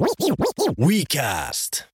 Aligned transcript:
WeCast. 0.00 1.84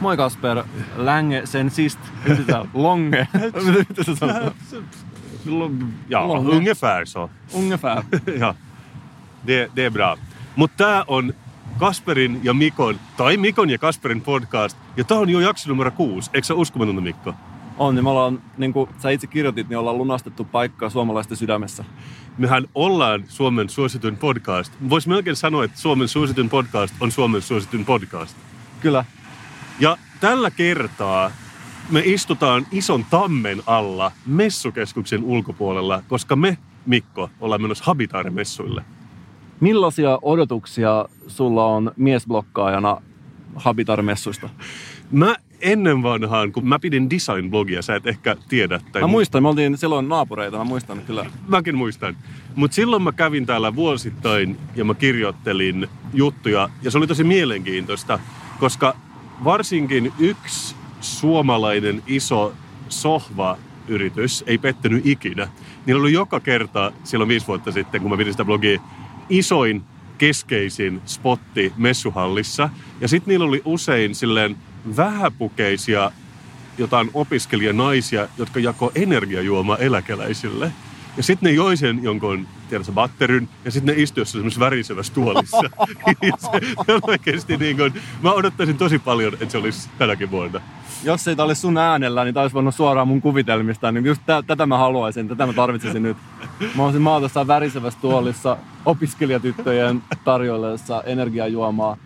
Moi 0.00 0.16
Kasper, 0.16 0.62
Lange 0.96 1.42
sen 1.44 1.70
sist, 1.70 1.98
yritetään 2.24 2.70
longe. 2.74 3.28
Mitä 3.88 4.04
sä 4.04 4.16
sanot? 4.16 4.54
Ja, 6.08 6.28
Långa. 6.28 6.50
ungefär 6.50 7.04
så. 7.04 7.30
Ungefär. 7.52 8.02
ja, 8.40 8.54
det, 9.46 9.70
det 9.76 9.84
är 9.84 9.90
bra. 9.90 10.16
Mutta 10.56 10.76
tämä 10.76 11.04
on 11.06 11.32
Kasperin 11.78 12.40
ja 12.42 12.54
Mikon, 12.54 12.98
tai 13.16 13.36
Mikon 13.36 13.70
ja 13.70 13.78
Kasperin 13.78 14.20
podcast, 14.20 14.76
ja 14.96 15.04
tämä 15.04 15.20
on 15.20 15.28
jo 15.30 15.40
jakso 15.40 15.68
numero 15.68 15.90
kuusi. 15.90 16.30
Eikö 16.34 16.46
se 16.46 16.54
uskomatonta, 16.54 17.00
Mikko? 17.00 17.34
On, 17.78 17.94
niin 17.94 18.04
me 18.04 18.10
ollaan, 18.10 18.42
niin 18.58 18.72
kuin 18.72 18.90
sä 18.98 19.10
itse 19.10 19.26
kirjoitit, 19.26 19.68
niin 19.68 19.78
ollaan 19.78 19.98
lunastettu 19.98 20.44
paikkaa 20.44 20.90
suomalaisten 20.90 21.36
sydämessä. 21.36 21.84
Mehän 22.38 22.64
ollaan 22.74 23.24
Suomen 23.28 23.68
suosituin 23.68 24.16
podcast. 24.16 24.72
Voisi 24.90 25.08
melkein 25.08 25.36
sanoa, 25.36 25.64
että 25.64 25.78
Suomen 25.78 26.08
suosituin 26.08 26.48
podcast 26.48 26.94
on 27.00 27.12
Suomen 27.12 27.42
suosituin 27.42 27.84
podcast. 27.84 28.36
Kyllä. 28.80 29.04
Ja 29.80 29.96
tällä 30.20 30.50
kertaa 30.50 31.30
me 31.90 32.02
istutaan 32.04 32.66
ison 32.72 33.04
tammen 33.10 33.62
alla 33.66 34.12
messukeskuksen 34.26 35.24
ulkopuolella, 35.24 36.02
koska 36.08 36.36
me, 36.36 36.58
Mikko, 36.86 37.30
ollaan 37.40 37.62
menossa 37.62 37.84
Habitaare-messuille. 37.84 38.82
Millaisia 39.60 40.18
odotuksia 40.22 41.04
sulla 41.26 41.66
on 41.66 41.92
miesblokkaajana 41.96 43.02
Habitar-messuista? 43.56 44.48
Mä 45.10 45.34
ennen 45.60 46.02
vanhaan, 46.02 46.52
kun 46.52 46.68
mä 46.68 46.78
pidin 46.78 47.10
design-blogia, 47.10 47.82
sä 47.82 47.94
et 47.96 48.06
ehkä 48.06 48.36
tiedä. 48.48 48.80
Tai 48.92 49.02
Mä 49.02 49.08
muistan, 49.08 49.42
me 49.42 49.48
oltiin 49.48 49.78
silloin 49.78 50.08
naapureita, 50.08 50.58
mä 50.58 50.64
muistan 50.64 51.02
kyllä. 51.06 51.26
Mäkin 51.48 51.76
muistan. 51.76 52.16
Mutta 52.54 52.74
silloin 52.74 53.02
mä 53.02 53.12
kävin 53.12 53.46
täällä 53.46 53.74
vuosittain 53.74 54.56
ja 54.76 54.84
mä 54.84 54.94
kirjoittelin 54.94 55.88
juttuja. 56.14 56.68
Ja 56.82 56.90
se 56.90 56.98
oli 56.98 57.06
tosi 57.06 57.24
mielenkiintoista, 57.24 58.18
koska 58.60 58.96
varsinkin 59.44 60.12
yksi 60.18 60.76
suomalainen 61.06 62.02
iso 62.06 62.52
sohva-yritys 62.88 64.44
ei 64.46 64.58
pettänyt 64.58 65.06
ikinä. 65.06 65.48
Niillä 65.86 66.00
oli 66.00 66.12
joka 66.12 66.40
kerta 66.40 66.92
silloin 67.04 67.28
viisi 67.28 67.46
vuotta 67.46 67.72
sitten, 67.72 68.00
kun 68.00 68.10
mä 68.10 68.16
pidin 68.16 68.32
sitä 68.32 68.44
blogia, 68.44 68.80
isoin 69.28 69.82
keskeisin 70.18 71.00
spotti 71.04 71.72
messuhallissa. 71.76 72.70
Ja 73.00 73.08
sitten 73.08 73.32
niillä 73.32 73.46
oli 73.46 73.62
usein 73.64 74.14
silleen 74.14 74.56
vähäpukeisia 74.96 76.12
jotain 76.78 77.10
opiskelijanaisia, 77.14 78.28
jotka 78.38 78.60
jakoi 78.60 78.90
energiajuomaa 78.94 79.76
eläkeläisille. 79.76 80.72
Ja 81.16 81.22
sitten 81.22 81.46
ne 81.46 81.54
joi 81.56 81.76
sen 81.76 82.02
jonkun, 82.02 82.46
tiedätkö, 82.68 82.92
batteryn, 82.92 83.48
ja 83.64 83.70
sitten 83.70 83.96
ne 83.96 84.02
istuivat 84.02 84.28
semmoisessa 84.28 84.60
värisevässä 84.60 85.14
tuolissa. 85.14 85.60
Se, 86.38 86.60
se 86.86 86.98
oikeasti 87.02 87.56
niin 87.56 87.76
kuin, 87.76 87.94
mä 88.22 88.32
odottaisin 88.32 88.78
tosi 88.78 88.98
paljon, 88.98 89.34
että 89.34 89.48
se 89.48 89.58
olisi 89.58 89.88
tänäkin 89.98 90.30
vuonna. 90.30 90.60
Jos 91.04 91.28
ei 91.28 91.36
tää 91.36 91.44
olisi 91.44 91.60
sun 91.60 91.78
äänellä, 91.78 92.24
niin 92.24 92.34
tää 92.34 92.42
olisi 92.42 92.54
voinut 92.54 92.74
suoraan 92.74 93.08
mun 93.08 93.20
kuvitelmista. 93.20 93.92
Niin 93.92 94.04
just 94.04 94.22
tä- 94.26 94.42
tätä 94.46 94.66
mä 94.66 94.78
haluaisin, 94.78 95.28
tätä 95.28 95.46
mä 95.46 95.52
tarvitsisin 95.52 96.02
nyt. 96.02 96.16
Mä 96.76 96.84
olisin 96.84 97.06
oon 97.06 97.22
tuossa 97.22 97.46
värisevässä 97.46 98.00
tuolissa 98.00 98.56
opiskelijatyttöjen 98.84 100.02
tarjoillessa 100.24 101.02
energiajuomaa. 101.06 101.96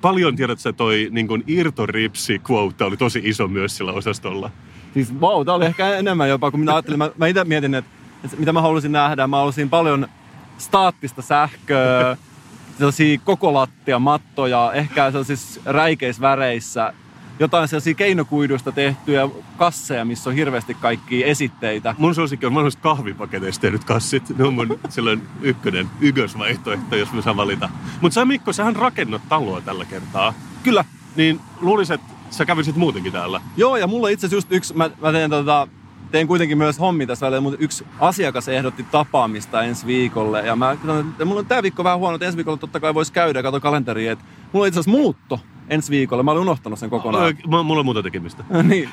Paljon 0.00 0.36
tiedät 0.36 0.58
sä 0.58 0.72
toi 0.72 1.08
niin 1.10 1.28
kuin 1.28 1.44
irtoripsi 1.46 2.40
quote 2.50 2.84
oli 2.84 2.96
tosi 2.96 3.20
iso 3.24 3.48
myös 3.48 3.76
sillä 3.76 3.92
osastolla. 3.92 4.50
Siis 4.94 5.14
wow, 5.20 5.46
tää 5.46 5.54
oli 5.54 5.66
ehkä 5.66 5.94
enemmän 5.94 6.28
jopa 6.28 6.50
kuin 6.50 6.60
minä 6.60 6.72
ajattelin. 6.72 6.98
Mä, 6.98 7.10
mä 7.16 7.26
itse 7.26 7.44
mietin, 7.44 7.74
että, 7.74 7.90
että 8.24 8.36
mitä 8.36 8.52
mä 8.52 8.60
haluaisin 8.60 8.92
nähdä. 8.92 9.26
Mä 9.26 9.36
haluaisin 9.36 9.70
paljon 9.70 10.08
staattista 10.58 11.22
sähköä, 11.22 12.16
sellaisia 12.78 13.20
koko 13.24 13.54
lattia 13.54 13.98
mattoja, 13.98 14.72
ehkä 14.74 15.10
sellaisissa 15.10 15.60
räikeisväreissä, 15.64 16.92
jotain 17.38 17.68
sellaisia 17.68 17.94
keinokuiduista 17.94 18.72
tehtyjä 18.72 19.28
kasseja, 19.56 20.04
missä 20.04 20.30
on 20.30 20.36
hirveästi 20.36 20.74
kaikkia 20.74 21.26
esitteitä. 21.26 21.94
Mun 21.98 22.14
suosikki 22.14 22.46
on 22.46 22.54
vanhoista 22.54 22.82
kahvipaketeista 22.82 23.62
tehdyt 23.62 23.84
kassit. 23.84 24.38
Ne 24.38 24.44
on 24.44 24.54
mun 24.54 24.78
silloin 24.88 25.22
ykkönen, 25.42 25.90
ykkösvaihtoehto, 26.00 26.96
jos 26.96 27.12
mä 27.12 27.22
saan 27.22 27.36
valita. 27.36 27.68
Mutta 28.00 28.14
sä 28.14 28.24
Mikko, 28.24 28.52
sähän 28.52 28.76
rakennat 28.76 29.22
taloa 29.28 29.60
tällä 29.60 29.84
kertaa. 29.84 30.34
Kyllä, 30.62 30.84
Niin 31.16 31.40
luulisin, 31.60 31.94
että 31.94 32.06
sä 32.30 32.44
kävisit 32.44 32.76
muutenkin 32.76 33.12
täällä. 33.12 33.40
Joo, 33.56 33.76
ja 33.76 33.86
mulla 33.86 34.08
itse 34.08 34.26
asiassa 34.26 34.36
just 34.36 34.52
yksi, 34.52 34.74
mä, 34.74 34.90
mä 35.02 35.12
teen, 35.12 35.30
tota, 35.30 35.68
teen 36.10 36.26
kuitenkin 36.26 36.58
myös 36.58 36.78
hommi 36.78 37.06
tässä 37.06 37.26
välillä, 37.26 37.40
mutta 37.40 37.64
yksi 37.64 37.86
asiakas 38.00 38.48
ehdotti 38.48 38.82
tapaamista 38.82 39.62
ensi 39.62 39.86
viikolle. 39.86 40.46
Ja 40.46 40.56
mä 40.56 40.76
mulla 41.24 41.40
on 41.40 41.46
tää 41.46 41.62
viikko 41.62 41.84
vähän 41.84 41.98
huono, 41.98 42.14
että 42.14 42.26
ensi 42.26 42.36
viikolla 42.36 42.58
totta 42.58 42.80
kai 42.80 42.94
voisi 42.94 43.12
käydä, 43.12 43.42
kato 43.42 43.60
kalenteria, 43.60 44.12
että 44.12 44.24
mulla 44.52 44.64
on 44.64 44.68
itse 44.68 44.80
asiassa 44.80 44.98
muutto 44.98 45.40
ensi 45.68 45.90
viikolla. 45.90 46.22
Mä 46.22 46.30
olin 46.30 46.40
unohtanut 46.40 46.78
sen 46.78 46.90
kokonaan. 46.90 47.34
Mä- 47.48 47.62
Mulla 47.62 47.80
on 47.80 47.84
muuta 47.84 48.02
tekemistä. 48.02 48.44
niin. 48.62 48.88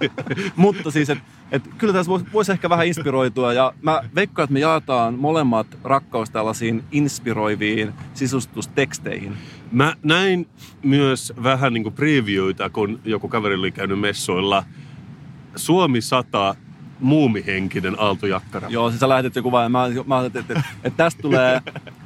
Mutta 0.56 0.90
siis, 0.90 1.10
että 1.10 1.24
et, 1.52 1.62
kyllä 1.78 1.92
tässä 1.92 2.10
voisi 2.10 2.26
vois 2.32 2.48
ehkä 2.50 2.70
vähän 2.70 2.86
inspiroitua. 2.86 3.52
Ja 3.52 3.72
mä 3.82 4.00
veikkaan, 4.14 4.44
että 4.44 4.52
me 4.52 4.60
jaetaan 4.60 5.14
molemmat 5.14 5.66
rakkaus 5.84 6.30
tällaisiin 6.30 6.84
inspiroiviin 6.92 7.92
sisustusteksteihin. 8.14 9.36
Mä 9.72 9.94
näin 10.02 10.48
myös 10.82 11.32
vähän 11.42 11.72
niin 11.72 11.82
kuin 11.82 11.94
previewita, 11.94 12.70
kun 12.70 13.00
joku 13.04 13.28
kaveri 13.28 13.54
oli 13.54 13.72
käynyt 13.72 14.00
messoilla. 14.00 14.64
Suomi 15.56 16.00
100 16.00 16.54
muumihenkinen 17.00 17.96
aaltojakkara. 18.00 18.68
Joo, 18.68 18.90
siis 18.90 19.00
sä 19.00 19.08
lähetit 19.08 19.36
joku 19.36 19.58
ja 19.58 19.68
mä, 19.68 19.88
mä 20.06 20.18
ajattelin, 20.18 20.44
että, 20.44 20.58
että, 20.58 20.70
että 20.84 20.96
tästä 20.96 21.22
tulee, 21.22 21.60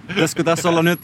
pitäisikö 0.08 0.44
tässä 0.44 0.68
olla 0.68 0.82
nyt, 0.82 1.00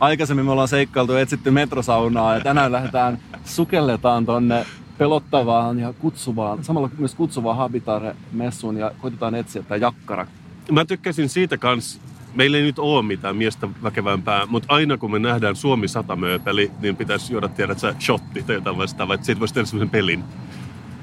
aikaisemmin 0.00 0.44
me 0.44 0.52
ollaan 0.52 0.68
seikkailtu 0.68 1.12
ja 1.12 1.20
etsitty 1.20 1.50
metrosaunaa, 1.50 2.34
ja 2.34 2.40
tänään 2.40 2.72
lähdetään, 2.72 3.18
sukelletaan 3.44 4.26
tonne 4.26 4.66
pelottavaan 4.98 5.78
ja 5.78 5.92
kutsuvaan, 5.92 6.64
samalla 6.64 6.90
myös 6.98 7.14
kutsuvaan 7.14 7.56
Habitare-messuun, 7.56 8.76
ja 8.76 8.92
koitetaan 8.98 9.34
etsiä 9.34 9.62
tämä 9.62 9.76
jakkara. 9.76 10.26
Mä 10.70 10.84
tykkäsin 10.84 11.28
siitä 11.28 11.58
kans, 11.58 12.00
meillä 12.34 12.56
ei 12.56 12.62
nyt 12.62 12.78
ole 12.78 13.02
mitään 13.02 13.36
miestä 13.36 13.68
väkevämpää, 13.82 14.46
mutta 14.46 14.74
aina 14.74 14.98
kun 14.98 15.10
me 15.10 15.18
nähdään 15.18 15.56
Suomi 15.56 15.88
100 15.88 16.16
mööpeli, 16.16 16.70
niin 16.80 16.96
pitäisi 16.96 17.32
juoda, 17.32 17.48
tiedät 17.48 17.78
sä, 17.78 17.94
shotti 18.00 18.42
tai 18.42 18.54
jotain 18.54 18.78
vastaavaa, 18.78 19.14
että 19.14 19.24
siitä 19.24 19.40
voisi 19.40 19.54
tehdä 19.54 19.66
semmoisen 19.66 19.90
pelin. 19.90 20.24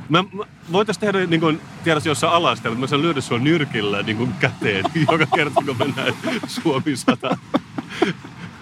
Mä, 0.10 0.24
mä 0.34 0.44
voitais 0.72 0.98
tehdä 0.98 1.26
niin 1.26 1.42
kuin, 1.42 1.62
tiedät 1.84 2.04
sä, 2.04 2.10
jossain 2.10 2.34
alastelma, 2.34 2.74
että 2.74 2.82
mä 2.82 2.88
saan 2.88 3.02
lyödä 3.02 3.22
sua 3.22 3.40
nyrkillä 3.40 4.02
niin 4.02 4.18
kuin 4.18 4.34
käteen 4.40 4.86
joka 5.12 5.26
kerta, 5.36 5.62
kun 5.66 5.78
mä 5.78 5.86
näen 5.96 6.14
Suomi 6.48 6.96
100 6.96 7.38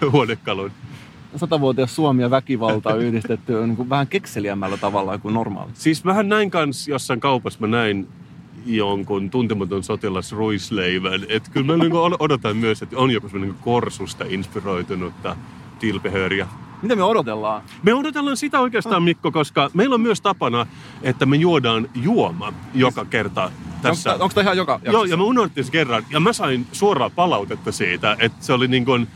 huonekalun. 0.12 0.70
Satavuotias 1.36 1.96
Suomi 1.96 2.22
ja 2.22 2.30
väkivalta 2.30 2.94
on 2.94 3.00
yhdistetty 3.00 3.52
niin 3.52 3.76
kuin 3.76 3.90
vähän 3.90 4.06
kekseliämmällä 4.06 4.76
tavalla 4.76 5.18
kuin 5.18 5.34
normaali. 5.34 5.70
Siis 5.74 6.04
vähän 6.04 6.28
näin 6.28 6.50
kans 6.50 6.88
jossain 6.88 7.20
kaupassa 7.20 7.58
mä 7.60 7.66
näin 7.66 8.08
jonkun 8.66 9.30
tuntematon 9.30 9.82
sotilas 9.82 10.32
ruisleivän. 10.32 11.26
Että 11.28 11.50
kyllä 11.50 11.66
mä 11.66 11.76
niinku 11.76 11.98
odotan 12.18 12.56
myös, 12.56 12.82
että 12.82 12.98
on 12.98 13.10
joku 13.10 13.28
semmoinen 13.28 13.56
korsusta 13.60 14.24
inspiroitunutta 14.28 15.36
tilpehööriä. 15.78 16.48
Mitä 16.82 16.96
me 16.96 17.02
odotellaan? 17.02 17.62
Me 17.82 17.94
odotellaan 17.94 18.36
sitä 18.36 18.60
oikeastaan, 18.60 19.02
Mikko, 19.02 19.32
koska 19.32 19.70
meillä 19.74 19.94
on 19.94 20.00
myös 20.00 20.20
tapana, 20.20 20.66
että 21.02 21.26
me 21.26 21.36
juodaan 21.36 21.88
juoma 21.94 22.52
joka 22.74 23.04
kerta 23.04 23.50
tässä. 23.82 24.12
Onko 24.12 24.28
tämä 24.28 24.42
ihan 24.42 24.56
joka 24.56 24.72
Joo, 24.72 24.92
jaksossa? 24.92 25.12
ja 25.12 25.16
mä 25.16 25.22
unohdin 25.22 25.64
sen 25.64 25.72
kerran. 25.72 26.04
Ja 26.10 26.20
mä 26.20 26.32
sain 26.32 26.66
suoraa 26.72 27.10
palautetta 27.10 27.72
siitä, 27.72 28.16
että 28.18 28.46
se 28.46 28.52
oli 28.52 28.68
niin 28.68 28.84
kuin 28.84 29.08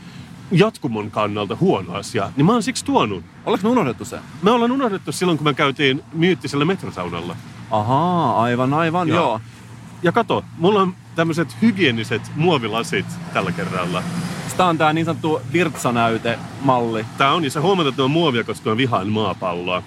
jatkumon 0.51 1.11
kannalta 1.11 1.57
huono 1.59 1.93
asia. 1.93 2.31
Niin 2.37 2.45
mä 2.45 2.51
oon 2.51 2.63
siksi 2.63 2.85
tuonut. 2.85 3.23
Ollaanko 3.45 3.67
me 3.67 3.71
unohdettu 3.71 4.05
se? 4.05 4.19
Me 4.41 4.51
ollaan 4.51 4.71
unohdettu 4.71 5.11
silloin, 5.11 5.37
kun 5.37 5.47
me 5.47 5.53
käytiin 5.53 6.03
myyttisellä 6.13 6.65
metrosaunalla. 6.65 7.35
Ahaa, 7.71 8.41
aivan, 8.43 8.73
aivan, 8.73 9.07
Joo. 9.07 9.17
joo. 9.17 9.41
Ja 10.03 10.11
kato, 10.11 10.43
mulla 10.57 10.81
on 10.81 10.93
tämmöiset 11.15 11.57
hygieniset 11.61 12.21
muovilasit 12.35 13.05
tällä 13.33 13.51
kerralla. 13.51 14.03
Tämä 14.57 14.69
on 14.69 14.77
tämä 14.77 14.93
niin 14.93 15.05
sanottu 15.05 15.41
virtsanäytemalli. 15.53 17.05
Tää 17.17 17.33
on, 17.33 17.43
ja 17.43 17.51
sä 17.51 17.61
huomaat, 17.61 17.87
että 17.87 17.99
ne 17.99 18.03
on 18.03 18.11
muovia, 18.11 18.43
koska 18.43 18.69
mä 18.69 18.77
vihaan 18.77 19.07
maapalloa. 19.09 19.83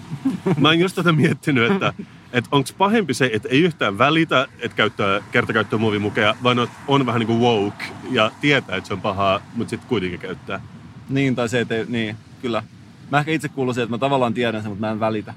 Mä 0.61 0.69
oon 0.69 0.79
just 0.79 0.95
tätä 0.97 1.13
miettinyt, 1.13 1.73
että, 1.73 1.93
että 2.35 2.49
onko 2.53 2.69
pahempi 2.79 3.15
se, 3.15 3.31
että 3.33 3.49
ei 3.49 3.61
yhtään 3.63 3.99
välitä, 3.99 4.47
että 4.59 4.77
käyttää 4.77 5.21
kertakäyttömuovimukeja, 5.33 6.35
vaan 6.43 6.59
on, 6.59 6.69
on 6.89 7.07
vähän 7.07 7.19
niin 7.19 7.27
kuin 7.27 7.41
woke 7.41 7.85
ja 8.11 8.31
tietää, 8.41 8.77
että 8.77 8.89
se 8.89 8.95
on 8.95 9.01
pahaa, 9.01 9.41
mutta 9.57 9.71
sitten 9.71 9.89
kuitenkin 9.89 10.21
käyttää. 10.21 10.61
Niin, 11.09 11.35
tai 11.35 11.49
se, 11.49 11.61
että 11.61 11.75
ei- 11.77 11.85
niin, 11.89 12.17
kyllä. 12.43 12.63
Mä 13.11 13.19
ehkä 13.19 13.33
itse 13.33 13.49
kuulisin, 13.49 13.83
että 13.83 13.95
mä 13.95 13.99
tavallaan 13.99 14.35
tiedän 14.35 14.63
sen, 14.63 14.71
mutta 14.71 14.87
mä 14.87 14.93
en 14.93 15.01
välitä. 15.01 15.35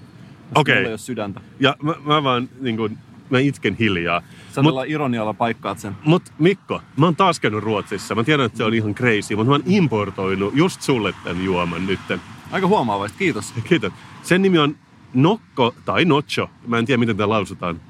Okei. 0.55 0.75
Mulla 0.75 0.87
ei 0.87 0.91
ole 0.91 0.97
sydäntä. 0.97 1.41
Ja 1.59 1.75
mä, 1.83 1.93
mä 2.05 2.23
vaan 2.23 2.49
niin 2.61 2.77
kuin, 2.77 2.97
mä 3.29 3.39
itken 3.39 3.75
hiljaa. 3.79 4.21
Sä 4.55 4.61
Mut- 4.61 4.85
ironialla 4.87 5.33
paikkaat 5.33 5.79
sen. 5.79 5.93
Mut 6.03 6.23
Mikko, 6.39 6.81
mä 6.97 7.05
oon 7.05 7.15
taas 7.15 7.39
käynyt 7.39 7.63
Ruotsissa. 7.63 8.15
Mä 8.15 8.23
tiedän, 8.23 8.45
että 8.45 8.57
se 8.57 8.63
on 8.63 8.73
ihan 8.73 8.95
crazy, 8.95 9.35
mutta 9.35 9.49
mä 9.49 9.55
oon 9.55 9.63
importoinut 9.65 10.55
just 10.55 10.81
sulle 10.81 11.13
tämän 11.23 11.43
juoman 11.43 11.87
nytten. 11.87 12.21
Aika 12.51 12.67
huomaavasti, 12.67 13.17
kiitos. 13.17 13.53
Kiitos. 13.63 13.93
Sen 14.23 14.41
nimi 14.41 14.57
on 14.57 14.75
Nokko 15.17 15.75
tai 15.85 16.05
Nocho. 16.05 16.49
Mä 16.67 16.77
en 16.77 16.85
tiedä, 16.85 16.99
miten 16.99 17.17
tämä 17.17 17.29
lausutaan. 17.29 17.81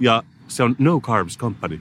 Ja 0.00 0.22
se 0.48 0.62
on 0.62 0.76
No 0.78 1.00
Carbs 1.00 1.38
Company. 1.38 1.80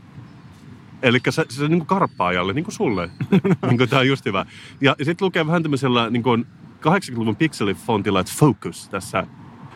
Eli 1.02 1.20
se, 1.30 1.46
se 1.50 1.64
on 1.64 1.70
niin 1.70 1.80
kuin 1.80 1.88
karppaajalle, 1.88 2.54
niin 2.54 2.64
kuin 2.64 2.76
sulle. 2.76 3.10
niin 3.68 3.78
kuin 3.78 3.90
tää 3.90 4.00
on 4.00 4.08
just 4.08 4.26
hyvä. 4.26 4.46
Ja 4.81 4.96
sitten 5.04 5.26
lukee 5.26 5.48
vähän 5.48 5.64
tämmöisellä 5.64 6.10
niin 6.10 6.24
kuin 6.24 6.46
80-luvun 6.81 7.36
pikselifontilla, 7.36 8.20
että 8.20 8.34
focus 8.36 8.90
tässä 8.90 9.28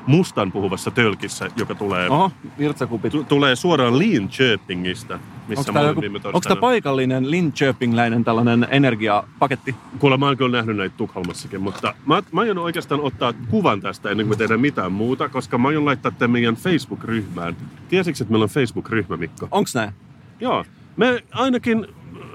mustan 0.07 0.51
puhuvassa 0.51 0.91
tölkissä, 0.91 1.50
joka 1.55 1.75
tulee, 1.75 2.09
Oho, 2.09 2.31
virtsakupit. 2.57 3.11
tu- 3.11 3.23
tulee 3.23 3.55
suoraan 3.55 4.00
Linköpingistä, 4.00 5.19
missä 5.47 5.59
Onko 5.61 5.71
mä 5.71 5.79
tämä, 5.79 5.89
joku, 5.89 6.01
viime 6.01 6.19
onko 6.23 6.39
tämä 6.39 6.55
paikallinen 6.55 7.31
Linköpingläinen 7.31 8.23
tällainen 8.23 8.67
energiapaketti? 8.69 9.75
Kuulemma 10.00 10.25
mä 10.25 10.27
oon 10.27 10.38
kyllä 10.38 10.57
nähnyt 10.57 10.77
näitä 10.77 10.97
Tukholmassakin, 10.97 11.61
mutta 11.61 11.94
mä, 12.05 12.23
mä 12.31 12.41
aion 12.41 12.57
oikeastaan 12.57 13.01
ottaa 13.01 13.33
kuvan 13.33 13.81
tästä 13.81 14.09
ennen 14.09 14.27
kuin 14.27 14.35
me 14.35 14.38
tehdään 14.38 14.61
mitään 14.61 14.91
muuta, 14.91 15.29
koska 15.29 15.57
mä 15.57 15.67
aion 15.67 15.85
laittaa 15.85 16.11
tämän 16.11 16.31
meidän 16.31 16.55
Facebook-ryhmään. 16.55 17.55
Tiesitkö, 17.89 18.23
että 18.23 18.31
meillä 18.31 18.44
on 18.44 18.50
Facebook-ryhmä, 18.50 19.17
Mikko? 19.17 19.47
Onks 19.51 19.75
näin? 19.75 19.91
Joo. 20.39 20.65
Me 20.97 21.23
ainakin 21.31 21.88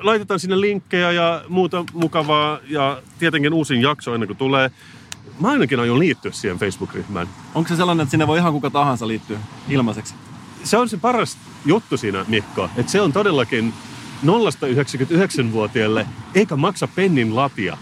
laitetaan 0.02 0.40
sinne 0.40 0.60
linkkejä 0.60 1.12
ja 1.12 1.44
muuta 1.48 1.84
mukavaa 1.92 2.58
ja 2.68 3.02
tietenkin 3.18 3.52
uusin 3.52 3.82
jakso 3.82 4.12
aina 4.12 4.26
kun 4.26 4.36
tulee. 4.36 4.70
Mä 5.40 5.48
ainakin 5.48 5.80
aion 5.80 5.98
liittyä 5.98 6.32
siihen 6.32 6.58
Facebook-ryhmään. 6.58 7.28
Onko 7.54 7.68
se 7.68 7.76
sellainen, 7.76 8.02
että 8.02 8.10
sinne 8.10 8.26
voi 8.26 8.38
ihan 8.38 8.52
kuka 8.52 8.70
tahansa 8.70 9.08
liittyä 9.08 9.38
ilmaiseksi? 9.68 10.14
Se 10.64 10.76
on 10.76 10.88
se 10.88 10.96
paras 10.96 11.38
juttu 11.64 11.96
siinä, 11.96 12.24
Mikko, 12.28 12.70
että 12.76 12.92
se 12.92 13.00
on 13.00 13.12
todellakin 13.12 13.74
0-99-vuotiaille 14.26 16.06
eikä 16.34 16.56
maksa 16.56 16.88
pennin 16.94 17.36
latia. 17.36 17.78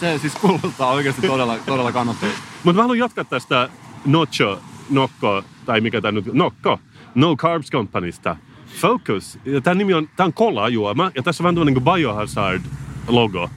Se 0.00 0.18
siis 0.18 0.34
kuulostaa 0.34 0.90
oikeasti 0.90 1.26
todella, 1.26 1.58
todella 1.66 1.92
kannattavalta. 1.92 2.40
Mutta 2.64 2.76
mä 2.76 2.82
haluan 2.82 2.98
jatkaa 2.98 3.24
tästä 3.24 3.68
Nocho, 4.04 4.60
Nokko, 4.90 5.42
tai 5.66 5.80
mikä 5.80 6.00
tämä 6.00 6.12
nyt, 6.12 6.32
Nokko, 6.32 6.78
No 7.14 7.36
Carbs 7.36 7.70
Companysta. 7.70 8.36
Focus. 8.80 9.38
Tämä 9.62 9.74
nimi 9.74 9.94
on, 9.94 10.08
tämä 10.16 10.24
on 10.24 10.32
kolajuoma, 10.32 11.10
ja 11.14 11.22
tässä 11.22 11.42
on 11.42 11.44
vähän 11.44 11.54
tämmöinen 11.54 11.74
niin 11.74 11.84
Biohazard-logo, 11.84 13.50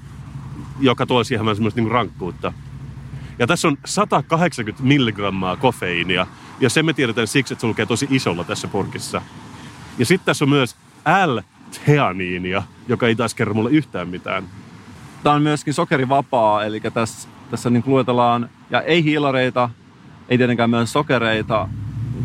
joka 0.80 1.06
tuo 1.06 1.24
siihen 1.24 1.46
vähän 1.46 1.56
semmoista 1.56 1.82
niin 1.82 1.92
rankkuutta. 1.92 2.54
Ja 3.40 3.48
tässä 3.48 3.68
on 3.68 3.78
180 3.86 4.84
milligrammaa 4.84 5.58
kofeiinia, 5.58 6.28
ja 6.60 6.70
se 6.70 6.84
me 6.84 6.94
tiedetään 6.94 7.28
siksi, 7.28 7.54
että 7.54 7.62
se 7.62 7.68
lukee 7.68 7.86
tosi 7.86 8.08
isolla 8.10 8.44
tässä 8.44 8.68
purkissa. 8.68 9.22
Ja 9.98 10.06
sitten 10.06 10.26
tässä 10.26 10.46
on 10.46 10.50
myös 10.50 10.76
L-theaniinia, 11.26 12.64
joka 12.88 13.08
ei 13.08 13.16
taas 13.16 13.34
kerro 13.34 13.54
mulle 13.54 13.72
yhtään 13.72 14.08
mitään. 14.08 14.44
Tämä 15.24 15.36
on 15.36 15.42
myöskin 15.42 15.74
sokerivapaa, 15.74 16.66
eli 16.66 16.82
tässä, 16.94 17.30
tässä 17.52 17.70
niin 17.70 17.84
luetellaan, 17.86 18.50
ja 18.70 18.82
ei 18.82 19.04
hiilareita, 19.04 19.70
ei 20.30 20.38
tietenkään 20.38 20.70
myös 20.70 20.92
sokereita. 20.92 21.70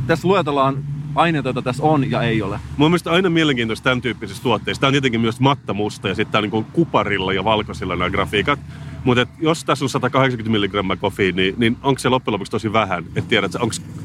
Tässä 0.06 0.28
luetellaan 0.28 0.84
aineita, 1.14 1.48
joita 1.48 1.62
tässä 1.62 1.82
on 1.82 2.10
ja 2.10 2.22
ei 2.22 2.42
ole. 2.42 2.60
Mun 2.76 2.90
mielestä 2.90 3.10
aina 3.10 3.30
mielenkiintoista 3.30 3.84
tämän 3.84 4.00
tyyppisissä 4.00 4.42
tuotteissa. 4.42 4.80
Tämä 4.80 4.88
on 4.88 4.94
tietenkin 4.94 5.20
myös 5.20 5.40
mattamusta 5.40 6.08
ja 6.08 6.14
sitten 6.14 6.32
tämä 6.32 6.42
on 6.44 6.50
niin 6.50 6.72
kuparilla 6.72 7.32
ja 7.32 7.44
valkoisilla 7.44 7.96
nämä 7.96 8.10
grafiikat. 8.10 8.60
Mutta 9.04 9.26
jos 9.40 9.64
tässä 9.64 9.84
on 9.84 9.88
180 9.88 10.50
milligrammaa 10.52 10.96
kofeiinia, 10.96 11.44
niin, 11.44 11.54
niin 11.58 11.76
onko 11.82 11.98
se 11.98 12.08
loppujen 12.08 12.32
lopuksi 12.32 12.50
tosi 12.50 12.72
vähän? 12.72 13.04
Että 13.16 13.28
tiedät, 13.28 13.54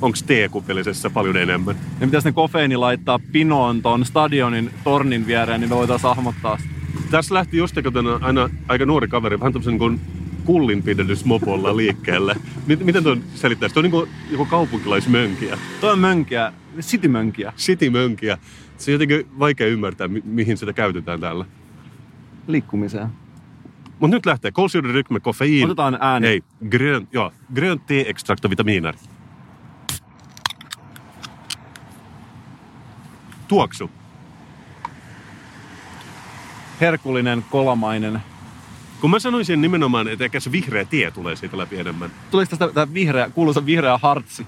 onko 0.01 0.17
teekupillisessa 0.25 1.09
paljon 1.09 1.37
enemmän? 1.37 1.75
Ja 1.99 2.07
pitäisi 2.07 2.27
ne 2.27 2.31
kofeiini 2.31 2.77
laittaa 2.77 3.19
pinoon 3.31 3.81
ton 3.81 4.05
stadionin 4.05 4.71
tornin 4.83 5.27
viereen, 5.27 5.61
niin 5.61 5.69
me 5.69 5.75
voitaisiin 5.75 6.09
hahmottaa 6.15 6.57
sitä. 6.57 6.69
Tässä 7.11 7.33
lähti 7.35 7.57
just 7.57 7.75
aina 8.21 8.49
aika 8.67 8.85
nuori 8.85 9.07
kaveri, 9.07 9.39
vähän 9.39 9.53
tämmöisen 9.53 9.77
niin 9.77 10.01
kullinpidellysmopolla 10.45 11.77
liikkeelle. 11.77 12.35
Miten, 12.83 13.03
tuon 13.03 13.23
selittäisi? 13.35 13.73
Tuo 13.73 13.81
on 13.81 13.83
niin 13.83 13.91
kuin 13.91 14.09
joku 14.31 14.45
kaupunkilaismönkiä, 14.45 15.57
Toi 15.81 15.91
on 15.91 15.99
mönkiä, 15.99 16.53
citymönkiä, 16.79 17.53
citymönkiä. 17.57 18.37
Se 18.77 18.91
on 18.91 18.93
jotenkin 18.93 19.27
vaikea 19.39 19.67
ymmärtää, 19.67 20.07
mi- 20.07 20.23
mihin 20.25 20.57
sitä 20.57 20.73
käytetään 20.73 21.19
täällä. 21.19 21.45
liikkumiseen. 22.47 23.24
Mutta 23.99 24.15
nyt 24.15 24.25
lähtee. 24.25 24.51
Kolsyreryk 24.51 25.09
med 25.09 25.21
koffein. 25.21 25.65
Otetaan 25.65 25.97
ääni. 26.01 26.27
Ei, 26.27 26.43
grön, 26.69 27.07
ja, 27.13 27.31
grönt 27.55 27.85
te-extrakt 27.85 28.45
och 28.45 28.49
vitaminer. 28.51 28.95
Tuoksu. 33.47 33.89
Herkullinen, 36.81 37.45
kolamainen. 37.49 38.21
Kun 39.01 39.09
mä 39.09 39.19
sanoisin 39.19 39.61
nimenomaan, 39.61 40.07
että 40.07 40.25
ehkä 40.25 40.39
se 40.39 40.51
vihreä 40.51 40.85
tie 40.85 41.11
tulee 41.11 41.35
siitä 41.35 41.57
läpi 41.57 41.79
enemmän. 41.79 42.11
Tuliko 42.31 42.49
tästä 42.49 42.67
tämä 42.67 42.93
vihreä, 42.93 43.29
kuuluisa 43.29 43.65
vihreä 43.65 43.99
hartsi? 44.01 44.47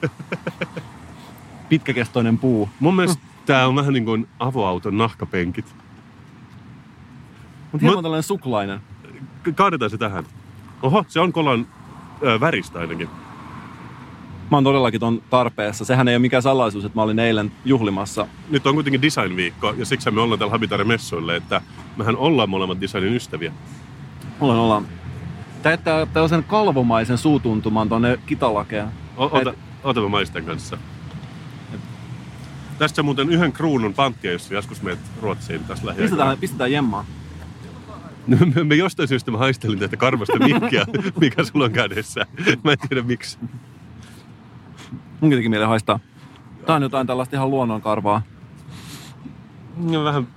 Pitkäkestoinen 1.70 2.38
puu. 2.38 2.70
Mun 2.80 2.96
mielestä 2.96 3.24
tää 3.46 3.68
on 3.68 3.76
vähän 3.76 3.94
niin 3.94 4.06
kuin 4.06 4.28
avoauton 4.40 4.98
nahkapenkit. 4.98 5.66
Mutta 7.72 7.86
hieman 7.86 7.98
Mut- 7.98 8.02
tällainen 8.02 8.24
suklainen. 8.24 8.80
Kaadetaan 9.56 9.92
se 9.92 9.98
tähän. 9.98 10.24
Oho, 10.82 11.06
se 11.08 11.20
on 11.20 11.34
kolan 11.34 11.68
ö, 12.24 12.40
väristä 12.40 12.80
ainakin. 12.80 13.10
Mä 14.52 14.58
oon 14.58 14.64
todellakin 14.64 15.00
ton 15.00 15.22
tarpeessa. 15.30 15.86
Sehän 15.86 16.08
ei 16.08 16.16
ole 16.16 16.20
mikään 16.20 16.44
salaisuus, 16.44 16.86
että 16.86 16.96
mä 16.96 17.02
olin 17.02 17.20
eilen 17.20 17.52
juhlimassa. 17.66 18.28
Nyt 18.50 18.68
on 18.68 18.74
kuitenkin 18.74 19.02
design-viikko 19.02 19.74
ja 19.78 19.86
siksi 19.86 20.12
me 20.12 20.22
ollaan 20.22 20.40
täällä 20.40 20.52
Habitare-messuille, 20.52 21.36
että 21.36 21.62
mehän 21.98 22.16
ollaan 22.16 22.50
molemmat 22.50 22.82
designin 22.82 23.16
ystäviä. 23.16 23.52
Ollaan, 24.42 24.60
ollaan. 24.60 24.88
Tää 25.64 25.72
jättää 25.74 26.06
tällaisen 26.06 26.44
kalvomaisen 26.44 27.18
suutuntuman 27.18 27.90
tonne 27.90 28.20
kitalakeen. 28.26 28.88
O- 29.18 29.38
ota, 29.38 29.54
ota 29.84 30.02
mä 30.02 30.10
maistan 30.10 30.44
kanssa. 30.46 30.78
Tästä 32.78 33.04
muuten 33.04 33.30
yhden 33.30 33.52
kruunun 33.54 33.94
panttia, 33.94 34.32
jos 34.32 34.52
joskus 34.52 34.82
menet 34.82 35.00
Ruotsiin 35.22 35.64
tässä 35.64 35.86
lähiaikoina. 35.86 36.10
Pistetään, 36.10 36.38
pistetään 36.38 36.72
jemmaa. 36.72 37.06
Me, 38.56 38.64
me 38.64 38.76
jostain 38.76 39.08
syystä 39.08 39.32
mä 39.32 39.38
haistelin 39.38 39.80
tätä 39.80 39.98
karvasta 39.98 40.40
mikkiä, 40.40 40.86
mikä 41.22 41.44
sulla 41.44 41.66
on 41.66 41.72
kädessä. 41.72 42.26
Mä 42.64 42.72
en 42.72 42.78
tiedä 42.90 43.02
miksi. 43.02 43.40
Mun 45.22 45.32
teki 45.32 45.50
mieleen 45.50 45.70
haistaa. 45.70 46.00
Tää 46.66 46.76
on 46.76 46.82
jotain 46.82 47.08
tällaista 47.08 47.36
ihan 47.36 47.50
luonnonkarvaa. 47.50 48.22
Ja 49.92 50.04
vähän... 50.04 50.28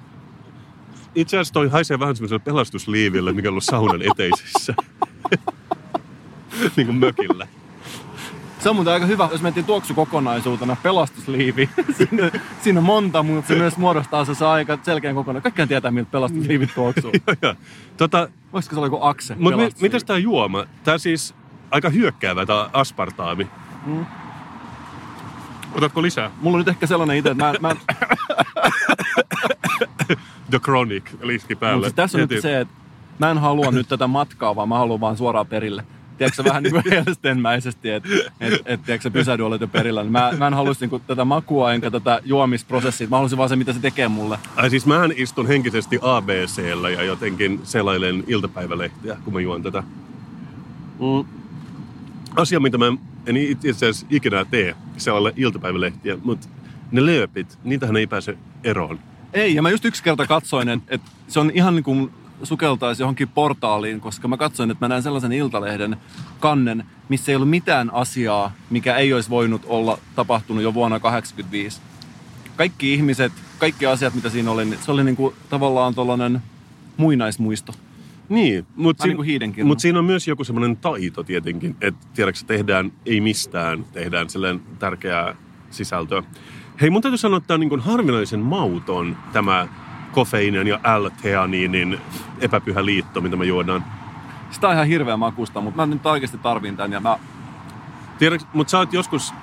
Itse 1.15 1.37
asiassa 1.37 1.55
toi 1.55 1.69
haisee 1.69 1.99
vähän 1.99 2.17
semmoiselle 2.17 2.43
pelastusliiville, 2.45 3.33
mikä 3.33 3.49
on 3.49 3.53
ollut 3.53 3.65
saunan 3.65 4.03
eteisessä. 4.03 4.75
niin 6.77 6.87
kuin 6.87 6.97
mökillä. 6.97 7.47
Se 8.61 8.69
on 8.69 8.77
muuten 8.77 8.93
aika 8.93 9.07
hyvä, 9.07 9.29
jos 9.33 9.43
mentiin 9.43 9.67
tuoksukokonaisuutena, 9.67 10.77
pelastusliivi. 10.83 11.71
siinä, 11.99 12.31
siinä 12.63 12.81
on 12.81 12.85
monta, 12.85 13.23
mutta 13.23 13.49
se 13.49 13.55
myös 13.55 13.77
muodostaa 13.77 14.25
se 14.25 14.47
aika 14.47 14.79
selkeän 14.83 15.15
kokonaan. 15.15 15.43
Kaikkiaan 15.43 15.69
tietää, 15.69 15.91
miltä 15.91 16.11
pelastusliivit 16.11 16.75
tuoksuu. 16.75 17.11
Joo, 17.27 17.37
joo. 17.43 17.55
tota, 17.97 18.29
Voisiko 18.53 18.75
se 18.75 18.79
olla 18.79 18.87
joku 18.87 18.99
akse? 19.01 19.35
Mutta 19.39 19.57
mi- 19.57 19.69
mitäs 19.81 20.05
tää 20.05 20.19
juoma? 20.19 20.65
Tää 20.85 20.99
siis 20.99 21.35
aika 21.71 21.91
hyökkäävä 21.91 22.47
tää 22.47 22.71
aspartaami. 22.73 23.47
Mm. 23.87 24.07
Otatko 25.75 26.03
lisää? 26.03 26.31
Mulla 26.41 26.55
on 26.55 26.59
nyt 26.61 26.69
ehkä 26.69 26.87
sellainen 26.87 27.17
itse, 27.17 27.31
että 27.31 27.45
mä, 27.45 27.55
mä, 27.61 27.77
The 30.51 30.59
Chronic 30.59 31.05
liski 31.23 31.57
päälle. 31.57 31.77
Mutta 31.77 31.89
siis 31.89 31.95
tässä 31.97 32.19
on 32.19 32.23
Mietin- 32.23 32.35
nyt 32.35 32.43
se, 32.43 32.61
että 32.61 32.75
mä 33.19 33.31
en 33.31 33.39
halua 33.39 33.71
nyt 33.71 33.89
tätä 33.89 34.07
matkaa, 34.07 34.57
vaan 34.57 34.69
mä 34.69 34.79
haluan 34.79 35.01
vaan 35.01 35.17
suoraan 35.17 35.47
perille. 35.47 35.85
Tiedätkö 36.21 36.45
vähän 36.45 36.63
niin 36.63 36.73
kuin 36.73 36.85
Helstenmäisesti, 36.91 37.91
että 37.91 38.09
et, 38.41 38.53
et, 38.53 38.83
tiedätkö 38.85 39.03
sä, 39.03 39.11
pysähdy 39.11 39.43
olet 39.43 39.61
jo 39.61 39.69
perillä. 39.69 40.03
Niin 40.03 40.13
mä, 40.13 40.33
mä 40.39 40.47
en 40.47 40.55
haluaisi 40.55 40.87
niin 40.87 41.03
tätä 41.07 41.25
makua 41.25 41.73
enkä 41.73 41.91
tätä 41.91 42.21
juomisprosessia. 42.25 43.09
Mä 43.09 43.17
haluaisin 43.17 43.39
vaan 43.39 43.49
se, 43.49 43.57
mitä 43.57 43.73
se 43.73 43.81
tekee 43.81 44.09
mulle. 44.09 44.39
Ai 44.57 44.71
siis 44.71 44.87
mähän 44.87 45.13
istun 45.17 45.47
henkisesti 45.47 45.99
ABCllä 46.03 46.91
ja 46.91 47.03
jotenkin 47.03 47.61
selailen 47.65 48.25
iltapäivälehtiä, 48.27 49.17
kun 49.25 49.33
mä 49.33 49.41
juon 49.41 49.63
tätä. 49.63 49.83
Mm. 51.01 51.25
Asia, 52.37 52.61
mitä 52.61 52.79
mä 52.79 52.87
en 53.27 53.37
itse 53.37 53.71
asiassa 53.71 54.07
ikinä 54.11 54.45
tee, 54.45 54.77
selaile 54.97 55.33
iltapäivälehtiä, 55.37 56.19
mutta 56.25 56.49
ne 56.91 57.07
lööpit, 57.07 57.59
niitähän 57.65 57.97
ei 57.97 58.07
pääse 58.07 58.39
eroon. 58.65 58.99
Ei, 59.33 59.55
ja 59.55 59.63
mä 59.63 59.71
just 59.71 59.85
yksi 59.85 60.03
kerta 60.03 60.27
katsoin, 60.27 60.69
että, 60.69 60.95
että 60.95 61.11
se 61.29 61.41
on 61.41 61.51
ihan 61.55 61.75
niin 61.75 61.85
kuin 61.85 62.11
sukeltaisi 62.43 63.03
johonkin 63.03 63.29
portaaliin, 63.29 64.01
koska 64.01 64.29
mä 64.29 64.37
katsoin, 64.37 64.71
että 64.71 64.85
mä 64.85 64.89
näin 64.89 65.03
sellaisen 65.03 65.33
iltalehden 65.33 65.97
kannen, 66.41 66.85
missä 67.09 67.33
ei 67.33 67.37
ollut 67.37 67.51
mitään 67.51 67.95
asiaa, 67.95 68.53
mikä 68.71 68.97
ei 68.97 69.13
olisi 69.13 69.31
voinut 69.31 69.63
olla 69.67 69.99
tapahtunut 70.17 70.63
jo 70.63 70.75
vuonna 70.75 71.01
1985. 71.01 71.81
Kaikki 72.57 72.95
ihmiset, 72.95 73.33
kaikki 73.59 73.87
asiat, 73.87 74.15
mitä 74.15 74.31
siinä 74.31 74.51
oli, 74.51 74.65
niin 74.65 74.79
se 74.83 74.93
oli 74.93 75.05
niin 75.05 75.17
kuin 75.17 75.35
tavallaan 75.51 75.95
tuollainen 75.95 76.43
muinaismuisto. 76.97 77.73
Niin, 78.29 78.67
mutta 78.77 79.05
Vähän 79.09 79.27
niin 79.57 79.67
mut 79.67 79.81
siinä 79.81 79.99
on 79.99 80.05
myös 80.05 80.29
joku 80.29 80.45
semmoinen 80.45 80.77
taito 80.77 81.23
tietenkin, 81.23 81.77
että 81.81 82.07
tiedätkö, 82.15 82.41
tehdään 82.47 82.93
ei 83.07 83.21
mistään, 83.21 83.85
tehdään 83.93 84.31
silleen 84.31 84.61
tärkeää 84.79 85.35
sisältöä. 85.71 86.23
Hei, 86.81 86.91
mun 86.91 87.03
täytyy 87.03 87.19
sanoa, 87.19 87.37
että 87.37 87.47
tämä 87.47 87.57
on 87.57 87.61
niin 87.61 87.69
kuin 87.69 87.81
harvinaisen 87.81 88.41
mauton 88.41 89.17
tämä 89.33 89.69
kofeiinin 90.13 90.67
ja 90.67 90.81
L-teaniinin 90.99 91.99
epäpyhä 92.41 92.85
liitto, 92.85 93.21
mitä 93.21 93.37
me 93.37 93.45
juodaan. 93.45 93.85
Sitä 94.51 94.69
on 94.69 94.75
ihan 94.75 94.87
hirveä 94.87 95.17
makusta, 95.17 95.61
mutta 95.61 95.77
mä 95.77 95.95
nyt 95.95 96.07
oikeasti 96.07 96.39
tarvin 96.39 96.77
tän 96.77 96.93
ja 96.93 97.01
mä 97.01 97.19
Tiedätkö, 98.21 98.47
mutta 98.53 98.71
sä 98.71 98.79
oot 98.79 98.93
joskus, 98.93 99.35